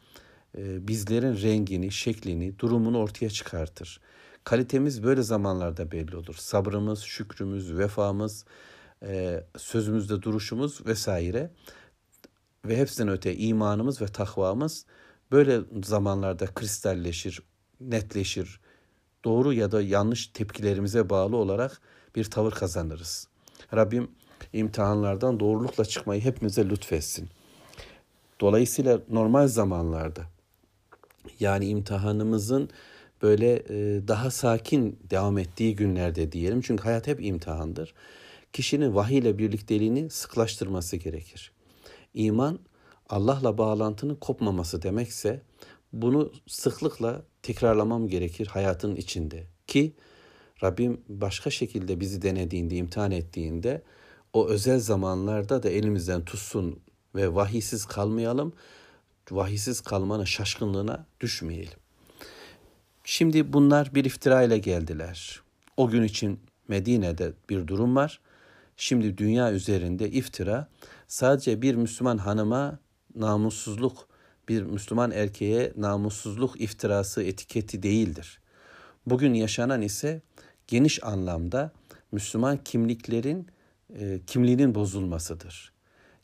bizlerin 0.57 1.41
rengini, 1.41 1.91
şeklini, 1.91 2.59
durumunu 2.59 2.97
ortaya 2.97 3.29
çıkartır. 3.29 3.99
Kalitemiz 4.43 5.03
böyle 5.03 5.23
zamanlarda 5.23 5.91
belli 5.91 6.15
olur. 6.15 6.35
Sabrımız, 6.35 7.01
şükrümüz, 7.01 7.77
vefamız, 7.77 8.45
e, 9.03 9.43
sözümüzde 9.57 10.21
duruşumuz 10.21 10.85
vesaire 10.85 11.51
ve 12.65 12.77
hepsinden 12.77 13.13
öte 13.13 13.35
imanımız 13.35 14.01
ve 14.01 14.05
takvamız 14.05 14.85
böyle 15.31 15.61
zamanlarda 15.83 16.45
kristalleşir, 16.45 17.41
netleşir. 17.81 18.59
Doğru 19.25 19.53
ya 19.53 19.71
da 19.71 19.81
yanlış 19.81 20.27
tepkilerimize 20.27 21.09
bağlı 21.09 21.35
olarak 21.35 21.81
bir 22.15 22.23
tavır 22.23 22.51
kazanırız. 22.51 23.27
Rabbim 23.73 24.11
imtihanlardan 24.53 25.39
doğrulukla 25.39 25.85
çıkmayı 25.85 26.21
hepimize 26.21 26.69
lütfetsin. 26.69 27.29
Dolayısıyla 28.39 28.99
normal 29.09 29.47
zamanlarda 29.47 30.34
yani 31.39 31.65
imtihanımızın 31.65 32.69
böyle 33.21 33.53
e, 33.55 34.07
daha 34.07 34.31
sakin 34.31 34.99
devam 35.09 35.37
ettiği 35.37 35.75
günlerde 35.75 36.31
diyelim. 36.31 36.61
Çünkü 36.61 36.83
hayat 36.83 37.07
hep 37.07 37.25
imtihandır. 37.25 37.93
Kişinin 38.53 38.95
vahiy 38.95 39.17
ile 39.17 39.37
birlikteliğini 39.37 40.09
sıklaştırması 40.09 40.97
gerekir. 40.97 41.51
İman 42.13 42.59
Allah'la 43.09 43.57
bağlantının 43.57 44.15
kopmaması 44.15 44.81
demekse 44.81 45.41
bunu 45.93 46.31
sıklıkla 46.47 47.21
tekrarlamam 47.41 48.07
gerekir 48.07 48.47
hayatın 48.47 48.95
içinde 48.95 49.43
ki 49.67 49.93
Rabbim 50.63 51.01
başka 51.09 51.49
şekilde 51.49 51.99
bizi 51.99 52.21
denediğinde, 52.21 52.75
imtihan 52.75 53.11
ettiğinde 53.11 53.81
o 54.33 54.47
özel 54.47 54.79
zamanlarda 54.79 55.63
da 55.63 55.69
elimizden 55.69 56.25
tutsun 56.25 56.79
ve 57.15 57.35
vahiysiz 57.35 57.85
kalmayalım. 57.85 58.53
Vahiysiz 59.31 59.81
kalmanın 59.81 60.23
şaşkınlığına 60.23 61.05
düşmeyelim. 61.21 61.79
Şimdi 63.03 63.53
bunlar 63.53 63.95
bir 63.95 64.05
iftira 64.05 64.43
ile 64.43 64.57
geldiler. 64.57 65.41
O 65.77 65.89
gün 65.89 66.03
için 66.03 66.39
Medine'de 66.67 67.33
bir 67.49 67.67
durum 67.67 67.95
var. 67.95 68.19
Şimdi 68.77 69.17
dünya 69.17 69.51
üzerinde 69.51 70.09
iftira 70.09 70.67
sadece 71.07 71.61
bir 71.61 71.75
Müslüman 71.75 72.17
hanıma 72.17 72.79
namussuzluk, 73.15 74.07
bir 74.49 74.61
Müslüman 74.61 75.11
erkeğe 75.11 75.73
namussuzluk 75.77 76.61
iftirası 76.61 77.23
etiketi 77.23 77.83
değildir. 77.83 78.39
Bugün 79.05 79.33
yaşanan 79.33 79.81
ise 79.81 80.21
geniş 80.67 81.03
anlamda 81.03 81.71
Müslüman 82.11 82.57
kimliklerin 82.63 83.47
e, 83.99 84.19
kimliğinin 84.27 84.75
bozulmasıdır. 84.75 85.74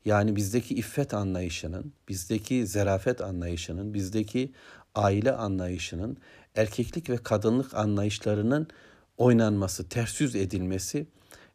Yani 0.05 0.35
bizdeki 0.35 0.75
iffet 0.75 1.13
anlayışının, 1.13 1.93
bizdeki 2.09 2.67
zerafet 2.67 3.21
anlayışının, 3.21 3.93
bizdeki 3.93 4.51
aile 4.95 5.31
anlayışının, 5.31 6.17
erkeklik 6.55 7.09
ve 7.09 7.17
kadınlık 7.17 7.73
anlayışlarının 7.73 8.67
oynanması, 9.17 9.89
ters 9.89 10.21
yüz 10.21 10.35
edilmesi 10.35 11.07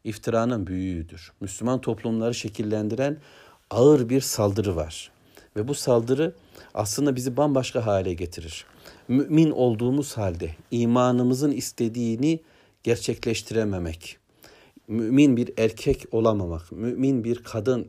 iftiranın 0.03 0.67
büyüğüdür. 0.67 1.31
Müslüman 1.41 1.81
toplumları 1.81 2.33
şekillendiren 2.33 3.17
ağır 3.69 4.09
bir 4.09 4.21
saldırı 4.21 4.75
var. 4.75 5.11
Ve 5.55 5.67
bu 5.67 5.73
saldırı 5.73 6.35
aslında 6.73 7.15
bizi 7.15 7.37
bambaşka 7.37 7.85
hale 7.85 8.13
getirir. 8.13 8.65
Mümin 9.07 9.51
olduğumuz 9.51 10.17
halde 10.17 10.55
imanımızın 10.71 11.51
istediğini 11.51 12.39
gerçekleştirememek, 12.83 14.17
mümin 14.87 15.37
bir 15.37 15.53
erkek 15.57 16.05
olamamak, 16.11 16.71
mümin 16.71 17.23
bir 17.23 17.43
kadın 17.43 17.87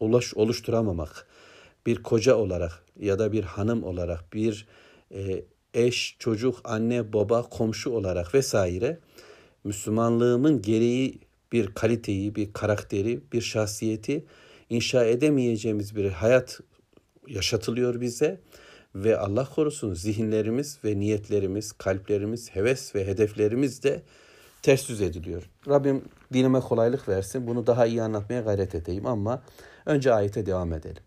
ulaş, 0.00 0.34
oluşturamamak, 0.34 1.26
bir 1.86 2.02
koca 2.02 2.36
olarak 2.36 2.84
ya 3.00 3.18
da 3.18 3.32
bir 3.32 3.44
hanım 3.44 3.84
olarak, 3.84 4.32
bir 4.32 4.66
e, 5.14 5.44
eş, 5.74 6.16
çocuk, 6.18 6.60
anne, 6.64 7.12
baba, 7.12 7.42
komşu 7.42 7.90
olarak 7.90 8.34
vesaire 8.34 8.98
Müslümanlığımın 9.64 10.62
gereği 10.62 11.18
bir 11.52 11.74
kaliteyi, 11.74 12.34
bir 12.34 12.52
karakteri, 12.52 13.20
bir 13.32 13.40
şahsiyeti 13.40 14.24
inşa 14.70 15.04
edemeyeceğimiz 15.04 15.96
bir 15.96 16.10
hayat 16.10 16.60
yaşatılıyor 17.28 18.00
bize 18.00 18.40
ve 18.94 19.18
Allah 19.18 19.48
korusun 19.54 19.94
zihinlerimiz 19.94 20.78
ve 20.84 20.98
niyetlerimiz, 20.98 21.72
kalplerimiz, 21.72 22.50
heves 22.50 22.94
ve 22.94 23.06
hedeflerimiz 23.06 23.82
de 23.82 24.02
ters 24.62 24.90
yüz 24.90 25.00
ediliyor. 25.02 25.50
Rabbim 25.68 26.04
dinime 26.32 26.60
kolaylık 26.60 27.08
versin. 27.08 27.46
Bunu 27.46 27.66
daha 27.66 27.86
iyi 27.86 28.02
anlatmaya 28.02 28.40
gayret 28.40 28.74
edeyim 28.74 29.06
ama 29.06 29.42
önce 29.90 30.12
ayete 30.14 30.46
devam 30.46 30.72
edelim. 30.72 31.02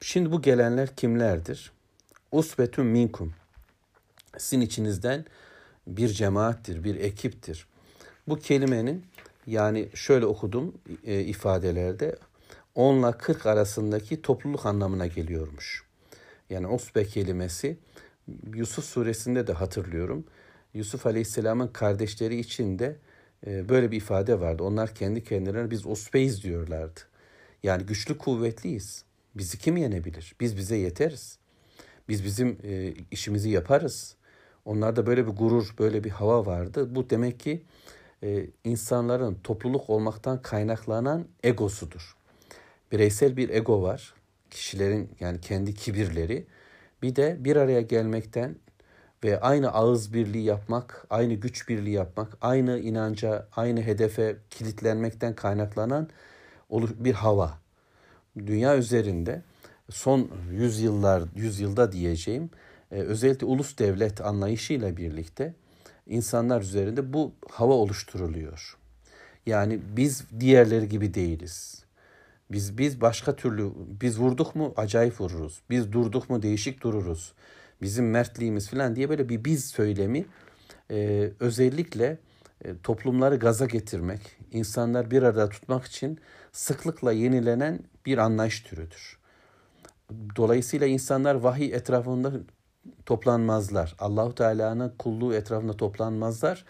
Şimdi 0.00 0.32
bu 0.32 0.42
gelenler 0.42 0.96
kimlerdir? 0.96 1.72
Usbetun 2.32 2.86
minkum. 2.86 3.34
Sizin 4.38 4.60
içinizden 4.60 5.24
bir 5.86 6.08
cemaattir, 6.08 6.84
bir 6.84 6.96
ekiptir. 6.96 7.66
Bu 8.28 8.38
kelimenin 8.38 9.06
yani 9.46 9.88
şöyle 9.94 10.26
okudum 10.26 10.74
e, 11.04 11.20
ifadelerde 11.20 12.16
10 12.74 12.98
ile 12.98 13.12
40 13.12 13.46
arasındaki 13.46 14.22
topluluk 14.22 14.66
anlamına 14.66 15.06
geliyormuş. 15.06 15.84
Yani 16.50 16.66
usbe 16.66 17.04
kelimesi 17.04 17.76
Yusuf 18.54 18.84
suresinde 18.84 19.46
de 19.46 19.52
hatırlıyorum. 19.52 20.24
Yusuf 20.74 21.06
Aleyhisselam'ın 21.06 21.68
kardeşleri 21.68 22.38
için 22.38 22.78
de 22.78 22.96
e, 23.46 23.68
böyle 23.68 23.90
bir 23.90 23.96
ifade 23.96 24.40
vardı. 24.40 24.62
Onlar 24.62 24.94
kendi 24.94 25.24
kendilerine 25.24 25.70
biz 25.70 25.86
usbeyiz 25.86 26.42
diyorlardı. 26.42 27.00
Yani 27.62 27.86
güçlü 27.86 28.18
kuvvetliyiz. 28.18 29.04
Bizi 29.34 29.58
kim 29.58 29.76
yenebilir? 29.76 30.34
Biz 30.40 30.56
bize 30.56 30.76
yeteriz. 30.76 31.38
Biz 32.08 32.24
bizim 32.24 32.58
e, 32.64 32.94
işimizi 33.10 33.50
yaparız. 33.50 34.16
Onlarda 34.64 35.06
böyle 35.06 35.26
bir 35.26 35.32
gurur, 35.32 35.74
böyle 35.78 36.04
bir 36.04 36.10
hava 36.10 36.46
vardı. 36.46 36.94
Bu 36.94 37.10
demek 37.10 37.40
ki 37.40 37.64
e, 38.22 38.46
insanların 38.64 39.34
topluluk 39.44 39.90
olmaktan 39.90 40.42
kaynaklanan 40.42 41.26
egosudur. 41.42 42.16
Bireysel 42.92 43.36
bir 43.36 43.48
ego 43.48 43.82
var. 43.82 44.14
Kişilerin 44.50 45.10
yani 45.20 45.40
kendi 45.40 45.74
kibirleri. 45.74 46.46
Bir 47.02 47.16
de 47.16 47.36
bir 47.40 47.56
araya 47.56 47.80
gelmekten 47.80 48.56
ve 49.24 49.40
aynı 49.40 49.72
ağız 49.72 50.14
birliği 50.14 50.44
yapmak, 50.44 51.06
aynı 51.10 51.34
güç 51.34 51.68
birliği 51.68 51.94
yapmak, 51.94 52.38
aynı 52.40 52.78
inanca, 52.78 53.48
aynı 53.56 53.82
hedefe 53.82 54.36
kilitlenmekten 54.50 55.34
kaynaklanan 55.34 56.08
bir 56.70 57.12
hava. 57.12 57.58
Dünya 58.38 58.76
üzerinde 58.76 59.42
son 59.90 60.30
yüzyıllar, 60.52 61.22
yüzyılda 61.36 61.92
diyeceğim, 61.92 62.50
e, 62.92 62.94
özellikle 62.94 63.46
ulus 63.46 63.78
devlet 63.78 64.20
anlayışıyla 64.20 64.96
birlikte 64.96 65.54
insanlar 66.06 66.62
üzerinde 66.62 67.12
bu 67.12 67.32
hava 67.50 67.72
oluşturuluyor. 67.72 68.76
Yani 69.46 69.80
biz 69.96 70.24
diğerleri 70.40 70.88
gibi 70.88 71.14
değiliz. 71.14 71.84
Biz 72.50 72.78
biz 72.78 73.00
başka 73.00 73.36
türlü 73.36 73.72
biz 74.00 74.18
vurduk 74.18 74.54
mu 74.54 74.74
acayip 74.76 75.20
vururuz. 75.20 75.60
Biz 75.70 75.92
durduk 75.92 76.30
mu 76.30 76.42
değişik 76.42 76.82
dururuz. 76.82 77.32
Bizim 77.82 78.10
mertliğimiz 78.10 78.70
falan 78.70 78.96
diye 78.96 79.08
böyle 79.08 79.28
bir 79.28 79.44
biz 79.44 79.64
söylemi 79.64 80.26
e, 80.90 81.30
özellikle 81.40 82.18
e, 82.64 82.78
toplumları 82.82 83.36
gaza 83.36 83.66
getirmek, 83.66 84.20
insanlar 84.52 85.10
bir 85.10 85.22
arada 85.22 85.48
tutmak 85.48 85.84
için 85.84 86.18
sıklıkla 86.52 87.12
yenilenen 87.12 87.80
bir 88.06 88.18
anlayış 88.18 88.60
türüdür. 88.60 89.18
Dolayısıyla 90.36 90.86
insanlar 90.86 91.34
vahiy 91.34 91.74
etrafında 91.74 92.32
toplanmazlar. 93.06 93.94
Allahu 93.98 94.34
Teala'nın 94.34 94.94
kulluğu 94.98 95.34
etrafında 95.34 95.76
toplanmazlar. 95.76 96.64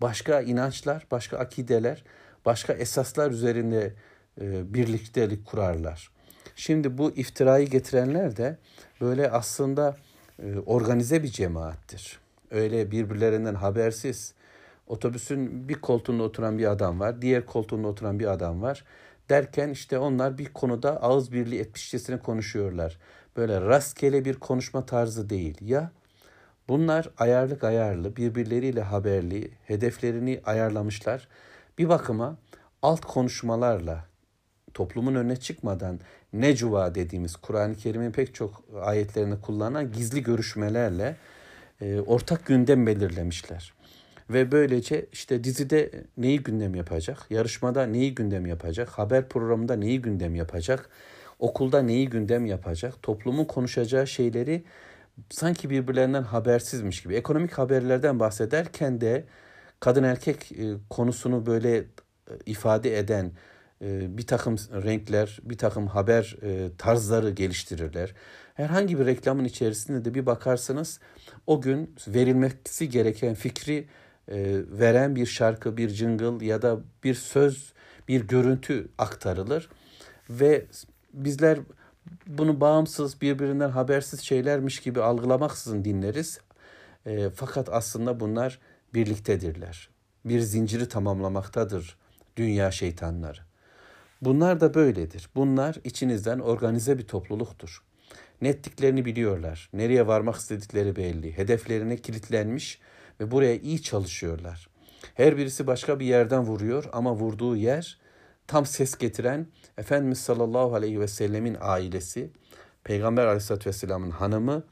Başka 0.00 0.40
inançlar, 0.40 1.06
başka 1.10 1.38
akideler, 1.38 2.04
başka 2.46 2.72
esaslar 2.72 3.30
üzerinde 3.30 3.94
e, 4.40 4.74
birliktelik 4.74 5.46
kurarlar. 5.46 6.10
Şimdi 6.56 6.98
bu 6.98 7.10
iftirayı 7.10 7.66
getirenler 7.66 8.36
de 8.36 8.58
böyle 9.00 9.30
aslında 9.30 9.96
e, 10.42 10.58
organize 10.58 11.22
bir 11.22 11.28
cemaattir. 11.28 12.18
Öyle 12.50 12.90
birbirlerinden 12.90 13.54
habersiz 13.54 14.34
otobüsün 14.86 15.68
bir 15.68 15.74
koltuğunda 15.74 16.22
oturan 16.22 16.58
bir 16.58 16.70
adam 16.70 17.00
var, 17.00 17.22
diğer 17.22 17.46
koltuğunda 17.46 17.88
oturan 17.88 18.18
bir 18.18 18.26
adam 18.26 18.62
var. 18.62 18.84
Derken 19.28 19.68
işte 19.68 19.98
onlar 19.98 20.38
bir 20.38 20.52
konuda 20.52 21.02
ağız 21.02 21.32
birliği 21.32 21.60
etmişçesine 21.60 22.18
konuşuyorlar. 22.18 22.98
Böyle 23.36 23.60
rastgele 23.60 24.24
bir 24.24 24.34
konuşma 24.34 24.86
tarzı 24.86 25.30
değil. 25.30 25.56
Ya 25.60 25.90
bunlar 26.68 27.10
ayarlık 27.18 27.64
ayarlı, 27.64 28.16
birbirleriyle 28.16 28.82
haberli, 28.82 29.50
hedeflerini 29.64 30.40
ayarlamışlar. 30.44 31.28
Bir 31.78 31.88
bakıma 31.88 32.38
alt 32.82 33.00
konuşmalarla, 33.00 34.04
toplumun 34.74 35.14
önüne 35.14 35.36
çıkmadan 35.36 36.00
necuva 36.32 36.94
dediğimiz 36.94 37.36
Kur'an-ı 37.36 37.74
Kerim'in 37.74 38.12
pek 38.12 38.34
çok 38.34 38.64
ayetlerini 38.82 39.40
kullanan 39.40 39.92
gizli 39.92 40.22
görüşmelerle 40.22 41.16
e, 41.80 42.00
ortak 42.00 42.46
gündem 42.46 42.86
belirlemişler. 42.86 43.77
Ve 44.30 44.52
böylece 44.52 45.06
işte 45.12 45.44
dizide 45.44 45.90
neyi 46.16 46.42
gündem 46.42 46.74
yapacak, 46.74 47.26
yarışmada 47.30 47.86
neyi 47.86 48.14
gündem 48.14 48.46
yapacak, 48.46 48.88
haber 48.88 49.28
programında 49.28 49.76
neyi 49.76 50.02
gündem 50.02 50.34
yapacak, 50.34 50.90
okulda 51.38 51.82
neyi 51.82 52.10
gündem 52.10 52.46
yapacak, 52.46 53.02
toplumun 53.02 53.44
konuşacağı 53.44 54.06
şeyleri 54.06 54.64
sanki 55.30 55.70
birbirlerinden 55.70 56.22
habersizmiş 56.22 57.02
gibi. 57.02 57.14
Ekonomik 57.14 57.52
haberlerden 57.52 58.20
bahsederken 58.20 59.00
de 59.00 59.24
kadın 59.80 60.02
erkek 60.02 60.52
e, 60.52 60.74
konusunu 60.90 61.46
böyle 61.46 61.76
e, 61.76 61.84
ifade 62.46 62.98
eden 62.98 63.32
e, 63.82 64.18
bir 64.18 64.26
takım 64.26 64.56
renkler, 64.56 65.38
bir 65.42 65.58
takım 65.58 65.86
haber 65.86 66.36
tarzları 66.78 67.30
geliştirirler. 67.30 68.14
Herhangi 68.54 68.98
bir 68.98 69.06
reklamın 69.06 69.44
içerisinde 69.44 70.04
de 70.04 70.14
bir 70.14 70.26
bakarsınız 70.26 71.00
o 71.46 71.60
gün 71.60 71.94
verilmesi 72.08 72.88
gereken 72.88 73.34
fikri 73.34 73.88
veren 74.78 75.16
bir 75.16 75.26
şarkı, 75.26 75.76
bir 75.76 75.88
jingle 75.88 76.46
ya 76.46 76.62
da 76.62 76.80
bir 77.04 77.14
söz, 77.14 77.72
bir 78.08 78.28
görüntü 78.28 78.88
aktarılır 78.98 79.68
ve 80.30 80.66
bizler 81.12 81.58
bunu 82.26 82.60
bağımsız, 82.60 83.20
birbirinden 83.20 83.70
habersiz 83.70 84.20
şeylermiş 84.20 84.80
gibi 84.80 85.02
algılamaksızın 85.02 85.84
dinleriz. 85.84 86.40
E, 87.06 87.30
fakat 87.30 87.68
aslında 87.68 88.20
bunlar 88.20 88.58
birliktedirler. 88.94 89.88
Bir 90.24 90.40
zinciri 90.40 90.88
tamamlamaktadır 90.88 91.96
dünya 92.36 92.70
şeytanları. 92.70 93.38
Bunlar 94.22 94.60
da 94.60 94.74
böyledir. 94.74 95.28
Bunlar 95.34 95.76
içinizden 95.84 96.38
organize 96.38 96.98
bir 96.98 97.06
topluluktur. 97.06 97.82
Netliklerini 98.40 99.04
biliyorlar. 99.04 99.70
Nereye 99.72 100.06
varmak 100.06 100.36
istedikleri 100.36 100.96
belli. 100.96 101.38
Hedeflerine 101.38 101.96
kilitlenmiş 101.96 102.80
ve 103.20 103.30
buraya 103.30 103.56
iyi 103.56 103.82
çalışıyorlar. 103.82 104.68
Her 105.14 105.36
birisi 105.36 105.66
başka 105.66 106.00
bir 106.00 106.06
yerden 106.06 106.42
vuruyor 106.42 106.84
ama 106.92 107.14
vurduğu 107.14 107.56
yer 107.56 107.98
tam 108.46 108.66
ses 108.66 108.98
getiren 108.98 109.46
Efendimiz 109.78 110.18
sallallahu 110.18 110.74
aleyhi 110.74 111.00
ve 111.00 111.08
sellemin 111.08 111.56
ailesi, 111.60 112.30
Peygamber 112.84 113.26
aleyhissalatü 113.26 113.68
vesselamın 113.68 114.10
hanımı 114.10 114.64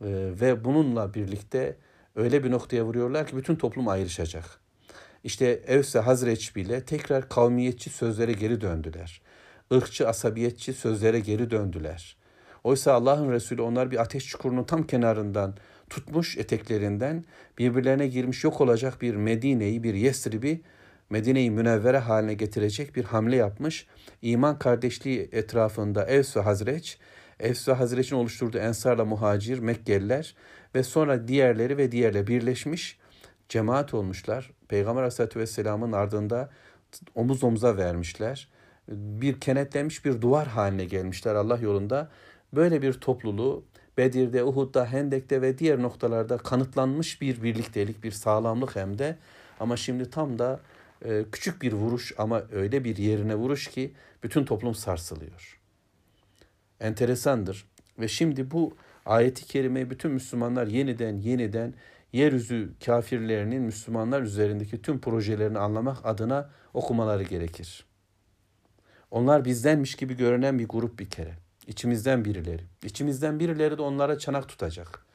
e, 0.00 0.08
ve 0.40 0.64
bununla 0.64 1.14
birlikte 1.14 1.76
öyle 2.14 2.44
bir 2.44 2.50
noktaya 2.50 2.84
vuruyorlar 2.84 3.26
ki 3.26 3.36
bütün 3.36 3.56
toplum 3.56 3.88
ayrışacak. 3.88 4.44
İşte 5.24 5.46
Evse 5.66 5.98
Hazreç 5.98 6.56
bile 6.56 6.84
tekrar 6.84 7.28
kavmiyetçi 7.28 7.90
sözlere 7.90 8.32
geri 8.32 8.60
döndüler. 8.60 9.22
Irkçı, 9.70 10.08
asabiyetçi 10.08 10.72
sözlere 10.72 11.20
geri 11.20 11.50
döndüler. 11.50 12.16
Oysa 12.64 12.92
Allah'ın 12.92 13.32
Resulü 13.32 13.62
onlar 13.62 13.90
bir 13.90 14.00
ateş 14.00 14.26
çukurunun 14.26 14.64
tam 14.64 14.86
kenarından 14.86 15.56
tutmuş 15.90 16.38
eteklerinden 16.38 17.24
birbirlerine 17.58 18.08
girmiş 18.08 18.44
yok 18.44 18.60
olacak 18.60 19.02
bir 19.02 19.14
Medine'yi, 19.14 19.82
bir 19.82 19.94
Yesrib'i 19.94 20.62
Medine'yi 21.10 21.50
münevvere 21.50 21.98
haline 21.98 22.34
getirecek 22.34 22.96
bir 22.96 23.04
hamle 23.04 23.36
yapmış. 23.36 23.86
İman 24.22 24.58
kardeşliği 24.58 25.28
etrafında 25.32 26.06
Evs 26.06 26.36
ve 26.36 26.40
Hazreç, 26.40 26.98
Evs 27.40 27.68
ve 27.68 27.72
Hazreç'in 27.72 28.16
oluşturduğu 28.16 28.58
Ensarla 28.58 29.04
muhacir, 29.04 29.58
Mekkeliler 29.58 30.34
ve 30.74 30.82
sonra 30.82 31.28
diğerleri 31.28 31.76
ve 31.76 31.92
diğerle 31.92 32.26
birleşmiş 32.26 32.98
cemaat 33.48 33.94
olmuşlar. 33.94 34.50
Peygamber 34.68 35.00
Aleyhisselatü 35.00 35.40
Vesselam'ın 35.40 35.92
ardında 35.92 36.50
omuz 37.14 37.44
omuza 37.44 37.76
vermişler. 37.76 38.48
Bir 38.88 39.40
kenetlenmiş 39.40 40.04
bir 40.04 40.20
duvar 40.20 40.46
haline 40.48 40.84
gelmişler 40.84 41.34
Allah 41.34 41.58
yolunda. 41.58 42.10
Böyle 42.52 42.82
bir 42.82 42.92
topluluğu 42.92 43.64
Bedir'de, 43.96 44.44
Uhud'da, 44.44 44.92
Hendek'te 44.92 45.42
ve 45.42 45.58
diğer 45.58 45.82
noktalarda 45.82 46.38
kanıtlanmış 46.38 47.20
bir 47.20 47.42
birliktelik, 47.42 48.04
bir 48.04 48.10
sağlamlık 48.10 48.76
hem 48.76 48.98
de. 48.98 49.16
Ama 49.60 49.76
şimdi 49.76 50.10
tam 50.10 50.38
da 50.38 50.60
e, 51.04 51.24
küçük 51.32 51.62
bir 51.62 51.72
vuruş 51.72 52.12
ama 52.18 52.42
öyle 52.52 52.84
bir 52.84 52.96
yerine 52.96 53.34
vuruş 53.34 53.68
ki 53.68 53.94
bütün 54.22 54.44
toplum 54.44 54.74
sarsılıyor. 54.74 55.60
Enteresandır. 56.80 57.66
Ve 57.98 58.08
şimdi 58.08 58.50
bu 58.50 58.76
ayeti 59.06 59.44
kerime 59.44 59.90
bütün 59.90 60.10
Müslümanlar 60.10 60.66
yeniden 60.66 61.16
yeniden 61.16 61.74
yeryüzü 62.12 62.72
kafirlerinin 62.84 63.62
Müslümanlar 63.62 64.22
üzerindeki 64.22 64.82
tüm 64.82 65.00
projelerini 65.00 65.58
anlamak 65.58 66.06
adına 66.06 66.50
okumaları 66.74 67.22
gerekir. 67.22 67.86
Onlar 69.10 69.44
bizdenmiş 69.44 69.94
gibi 69.94 70.16
görünen 70.16 70.58
bir 70.58 70.68
grup 70.68 70.98
bir 70.98 71.10
kere. 71.10 71.45
İçimizden 71.66 72.24
birileri. 72.24 72.62
İçimizden 72.84 73.40
birileri 73.40 73.78
de 73.78 73.82
onlara 73.82 74.18
çanak 74.18 74.48
tutacak. 74.48 75.06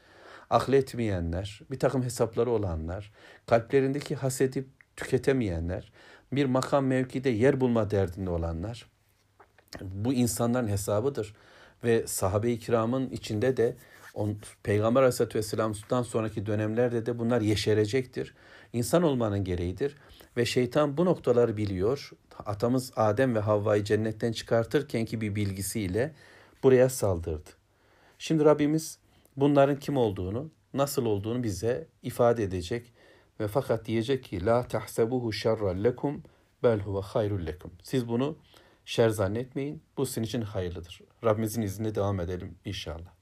Akletmeyenler, 0.50 1.62
bir 1.72 1.80
takım 1.80 2.04
hesapları 2.04 2.52
olanlar, 2.52 3.12
kalplerindeki 3.46 4.16
hasedi 4.16 4.66
tüketemeyenler, 4.96 5.92
bir 6.32 6.46
makam 6.46 6.86
mevkide 6.86 7.30
yer 7.30 7.62
bulma 7.62 7.92
derdinde 7.92 8.30
olanlar, 8.30 8.86
bu 9.82 10.14
insanların 10.14 10.68
hesabıdır. 10.68 11.36
Ve 11.84 12.08
sahabe-i 12.08 12.60
kiramın 12.60 13.10
içinde 13.10 13.58
de 13.58 13.76
on, 14.14 14.38
Peygamber 14.64 15.02
Aleyhisselatü 15.02 15.38
Vesselam'dan 15.38 16.04
sonraki 16.04 16.46
dönemlerde 16.46 17.06
de 17.06 17.20
bunlar 17.20 17.42
yeşerecektir. 17.42 18.34
İnsan 18.74 19.04
olmanın 19.04 19.44
gereğidir. 19.44 19.98
Ve 20.38 20.46
şeytan 20.46 20.98
bu 20.98 21.06
noktaları 21.06 21.58
biliyor. 21.58 22.12
Atamız 22.46 22.92
Adem 22.96 23.36
ve 23.36 23.40
Havva'yı 23.40 23.84
cennetten 23.84 24.32
çıkartırken 24.32 25.06
ki 25.06 25.22
bir 25.22 25.36
bilgisiyle 25.36 26.14
buraya 26.64 26.90
saldırdı. 26.90 27.50
Şimdi 28.20 28.46
Rabbimiz 28.46 29.00
bunların 29.38 29.80
kim 29.80 29.98
olduğunu, 29.98 30.52
nasıl 30.74 31.06
olduğunu 31.06 31.44
bize 31.44 31.88
ifade 32.04 32.44
edecek. 32.44 32.94
Ve 33.40 33.48
fakat 33.48 33.86
diyecek 33.86 34.24
ki 34.24 34.46
la 34.46 34.68
tahsebuhu 34.68 35.34
şerran 35.34 35.84
lekum 35.84 36.24
bel 36.64 36.80
huve 36.80 37.02
hayrul 37.02 37.46
lekum. 37.46 37.72
Siz 37.84 38.08
bunu 38.08 38.38
şer 38.86 39.10
zannetmeyin. 39.10 39.82
Bu 39.98 40.06
sizin 40.06 40.24
için 40.24 40.42
hayırlıdır. 40.42 41.02
Rabbimizin 41.24 41.62
izniyle 41.62 41.96
devam 41.96 42.20
edelim 42.20 42.56
inşallah. 42.66 43.21